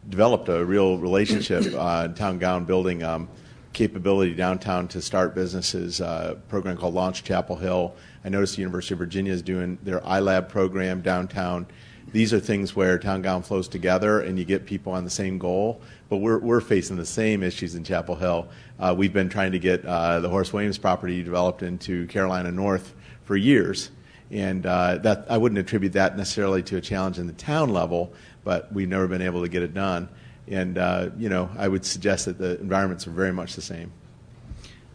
developed 0.09 0.49
a 0.49 0.65
real 0.65 0.97
relationship, 0.97 1.67
uh, 1.77 2.09
town 2.09 2.39
gown 2.39 2.65
building 2.65 3.03
um, 3.03 3.29
capability 3.75 4.35
downtown 4.35 4.89
to 4.89 5.03
start 5.03 5.35
businesses, 5.35 6.01
a 6.01 6.41
program 6.49 6.79
called 6.79 6.95
Launch 6.95 7.25
Chapel 7.25 7.57
Hill. 7.57 7.95
I 8.25 8.31
noticed 8.31 8.57
the 8.57 8.63
University 8.63 8.95
of 8.95 8.99
Virginia 8.99 9.33
is 9.33 9.43
doing 9.43 9.79
their 9.83 10.01
iLab 10.01 10.49
program 10.49 11.03
downtown. 11.03 11.67
These 12.13 12.33
are 12.33 12.41
things 12.41 12.75
where 12.75 12.99
town 12.99 13.23
gown 13.23 13.43
flows 13.43 13.69
together 13.69 14.21
and 14.21 14.39
you 14.39 14.45
get 14.45 14.67
people 14.67 14.93
on 14.93 15.05
the 15.05 15.11
same 15.11 15.39
goal. 15.39 15.83
But 16.09 16.19
we're, 16.19 16.39
we're 16.39 16.61
facing 16.61 16.97
the 16.97 17.07
same 17.07 17.43
issues 17.43 17.75
in 17.75 17.85
Chapel 17.85 18.15
Hill. 18.15 18.49
Uh, 18.79 18.95
we've 18.97 19.13
been 19.13 19.29
trying 19.29 19.53
to 19.53 19.59
get 19.59 19.85
uh, 19.85 20.21
the 20.21 20.29
Horace 20.29 20.53
Williams 20.53 20.79
property 20.79 21.23
developed 21.23 21.63
into 21.63 22.07
Carolina 22.07 22.51
North 22.51 22.95
for 23.25 23.37
years. 23.37 23.91
And 24.31 24.65
uh, 24.65 24.99
that 24.99 25.27
I 25.29 25.39
wouldn't 25.39 25.59
attribute 25.59 25.93
that 25.93 26.17
necessarily 26.17 26.63
to 26.65 26.77
a 26.77 26.81
challenge 26.81 27.19
in 27.19 27.27
the 27.27 27.35
town 27.35 27.71
level, 27.71 28.13
but 28.43 28.73
we've 28.73 28.89
never 28.89 29.07
been 29.07 29.23
able 29.23 29.43
to 29.43 29.49
get 29.49 29.63
it 29.63 29.75
done. 29.75 30.09
And 30.49 30.79
uh, 30.79 31.11
you 31.19 31.29
know, 31.29 31.51
I 31.57 31.69
would 31.69 31.85
suggest 31.85 32.27
that 32.27 32.39
the 32.39 32.59
environments 32.61 33.07
are 33.07 33.11
very 33.11 33.33
much 33.33 33.55
the 33.55 33.63
same. 33.63 33.93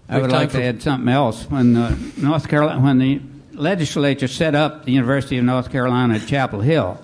I 0.10 0.20
would 0.20 0.32
like 0.32 0.52
to 0.52 0.64
add 0.64 0.82
something 0.82 1.08
else. 1.08 1.44
When 1.50 1.74
North 2.18 2.48
Carolina, 2.48 2.82
when 2.82 2.98
the 2.98 3.22
legislature 3.54 4.28
set 4.28 4.56
up 4.56 4.86
the 4.86 4.92
University 4.92 5.38
of 5.38 5.46
North 5.46 5.72
Carolina 5.72 6.16
at 6.16 6.28
Chapel 6.28 6.62
Hill, 6.62 7.00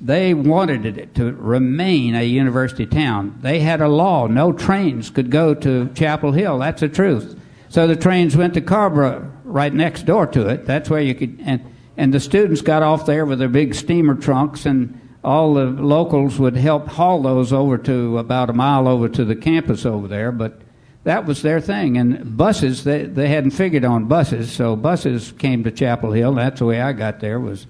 they 0.00 0.34
wanted 0.34 0.86
it 0.86 1.16
to 1.16 1.32
remain 1.32 2.14
a 2.14 2.22
university 2.22 2.86
town. 2.86 3.38
They 3.42 3.60
had 3.60 3.80
a 3.80 3.88
law: 3.88 4.28
no 4.28 4.52
trains 4.52 5.10
could 5.10 5.30
go 5.30 5.52
to 5.54 5.88
Chapel 5.94 6.32
Hill. 6.32 6.60
That's 6.60 6.80
the 6.80 6.88
truth. 6.88 7.38
So 7.68 7.86
the 7.86 7.96
trains 7.96 8.36
went 8.36 8.54
to 8.54 8.60
Carrboro, 8.60 9.30
right 9.44 9.74
next 9.74 10.06
door 10.06 10.26
to 10.28 10.48
it. 10.48 10.64
That's 10.64 10.88
where 10.88 11.02
you 11.02 11.14
could 11.14 11.40
and 11.44 11.60
and 11.96 12.14
the 12.14 12.20
students 12.20 12.60
got 12.60 12.84
off 12.84 13.06
there 13.06 13.26
with 13.26 13.40
their 13.40 13.48
big 13.48 13.74
steamer 13.74 14.14
trunks 14.14 14.64
and 14.64 15.00
all 15.24 15.54
the 15.54 15.64
locals 15.64 16.38
would 16.38 16.56
help 16.56 16.86
haul 16.86 17.22
those 17.22 17.52
over 17.52 17.76
to 17.76 18.18
about 18.18 18.48
a 18.48 18.52
mile 18.52 18.86
over 18.86 19.08
to 19.08 19.24
the 19.24 19.34
campus 19.34 19.84
over 19.84 20.06
there, 20.06 20.30
but 20.30 20.60
that 21.04 21.24
was 21.24 21.42
their 21.42 21.60
thing. 21.60 21.96
And 21.96 22.36
buses, 22.36 22.84
they, 22.84 23.04
they 23.04 23.28
hadn't 23.28 23.52
figured 23.52 23.84
on 23.84 24.06
buses, 24.06 24.52
so 24.52 24.76
buses 24.76 25.32
came 25.32 25.64
to 25.64 25.70
Chapel 25.70 26.12
Hill. 26.12 26.34
That's 26.34 26.58
the 26.58 26.66
way 26.66 26.80
I 26.80 26.92
got 26.92 27.20
there 27.20 27.40
was 27.40 27.66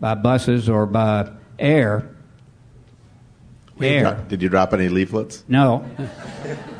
by 0.00 0.14
buses 0.14 0.68
or 0.68 0.86
by 0.86 1.30
air. 1.58 2.08
Air. 3.80 4.24
Did 4.28 4.42
you 4.42 4.48
drop 4.48 4.72
any 4.74 4.88
leaflets? 4.88 5.44
No. 5.48 5.84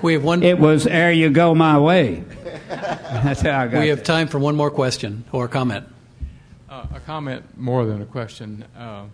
We 0.03 0.13
have 0.13 0.23
one. 0.23 0.45
It 0.45 0.61
was 0.61 0.87
"Air 0.87 1.11
You 1.11 1.31
Go 1.31 1.53
My 1.53 1.77
Way." 1.79 2.23
That's 2.69 3.41
how 3.41 3.63
I 3.63 3.67
got. 3.67 3.81
We 3.81 3.89
have 3.89 4.05
time 4.05 4.29
for 4.29 4.39
one 4.39 4.55
more 4.55 4.71
question 4.71 5.25
or 5.33 5.49
comment. 5.49 5.87
Uh, 6.71 6.87
a 6.95 7.01
comment 7.01 7.59
more 7.59 7.87
than 7.87 8.03
a 8.03 8.07
question. 8.07 8.65
Uh, 8.77 9.07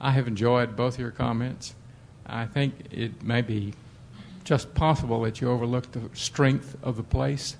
I 0.00 0.10
have 0.10 0.26
enjoyed 0.26 0.76
both 0.76 0.98
your 0.98 1.10
comments. 1.10 1.74
I 2.26 2.46
think 2.46 2.74
it 2.90 3.22
may 3.22 3.42
be 3.42 3.74
just 4.44 4.74
possible 4.74 5.22
that 5.22 5.40
you 5.40 5.50
overlook 5.50 5.90
the 5.92 6.08
strength 6.12 6.76
of 6.82 6.96
the 6.96 7.02
place. 7.02 7.56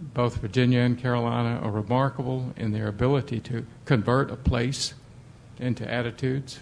Both 0.00 0.36
Virginia 0.36 0.80
and 0.80 0.98
Carolina 0.98 1.60
are 1.62 1.70
remarkable 1.70 2.52
in 2.56 2.72
their 2.72 2.88
ability 2.88 3.40
to 3.40 3.64
convert 3.84 4.30
a 4.30 4.36
place 4.36 4.94
into 5.58 5.90
attitudes. 5.90 6.60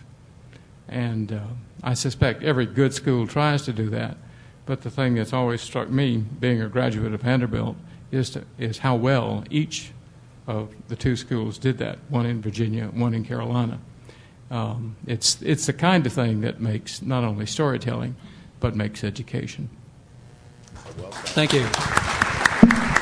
And 0.89 1.33
uh, 1.33 1.41
I 1.83 1.95
suspect 1.95 2.43
every 2.43 2.67
good 2.67 2.95
school 2.95 3.27
tries 3.27 3.63
to 3.63 3.73
do 3.73 3.91
that. 3.91 4.17
But 4.67 4.83
the 4.83 4.91
thing 4.91 5.15
that's 5.15 5.33
always 5.33 5.61
struck 5.61 5.91
me, 5.91 6.19
being 6.19 6.63
a 6.63 6.69
graduate 6.69 7.13
of 7.13 7.23
Vanderbilt, 7.23 7.77
is, 8.13 8.31
to, 8.31 8.45
is 8.59 8.79
how 8.79 8.95
well 8.95 9.45
each 9.51 9.91
of 10.47 10.75
the 10.89 10.97
two 10.97 11.17
schools 11.17 11.59
did 11.59 11.79
that 11.79 11.99
one 12.09 12.27
in 12.27 12.41
Virginia, 12.41 12.87
one 12.87 13.15
in 13.15 13.25
Carolina. 13.25 13.79
Um, 14.51 14.97
it's, 15.07 15.41
it's 15.43 15.67
the 15.67 15.73
kind 15.73 16.07
of 16.07 16.13
thing 16.13 16.43
that 16.43 16.61
makes 16.61 17.03
not 17.03 17.25
only 17.25 17.47
storytelling, 17.47 18.15
but 18.65 18.75
makes 18.75 19.05
education. 19.05 19.69
Thank 21.37 21.53
you. 21.53 21.67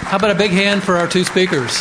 How 0.09 0.17
about 0.17 0.33
a 0.33 0.35
big 0.35 0.51
hand 0.51 0.83
for 0.83 0.97
our 0.97 1.07
two 1.07 1.23
speakers? 1.23 1.81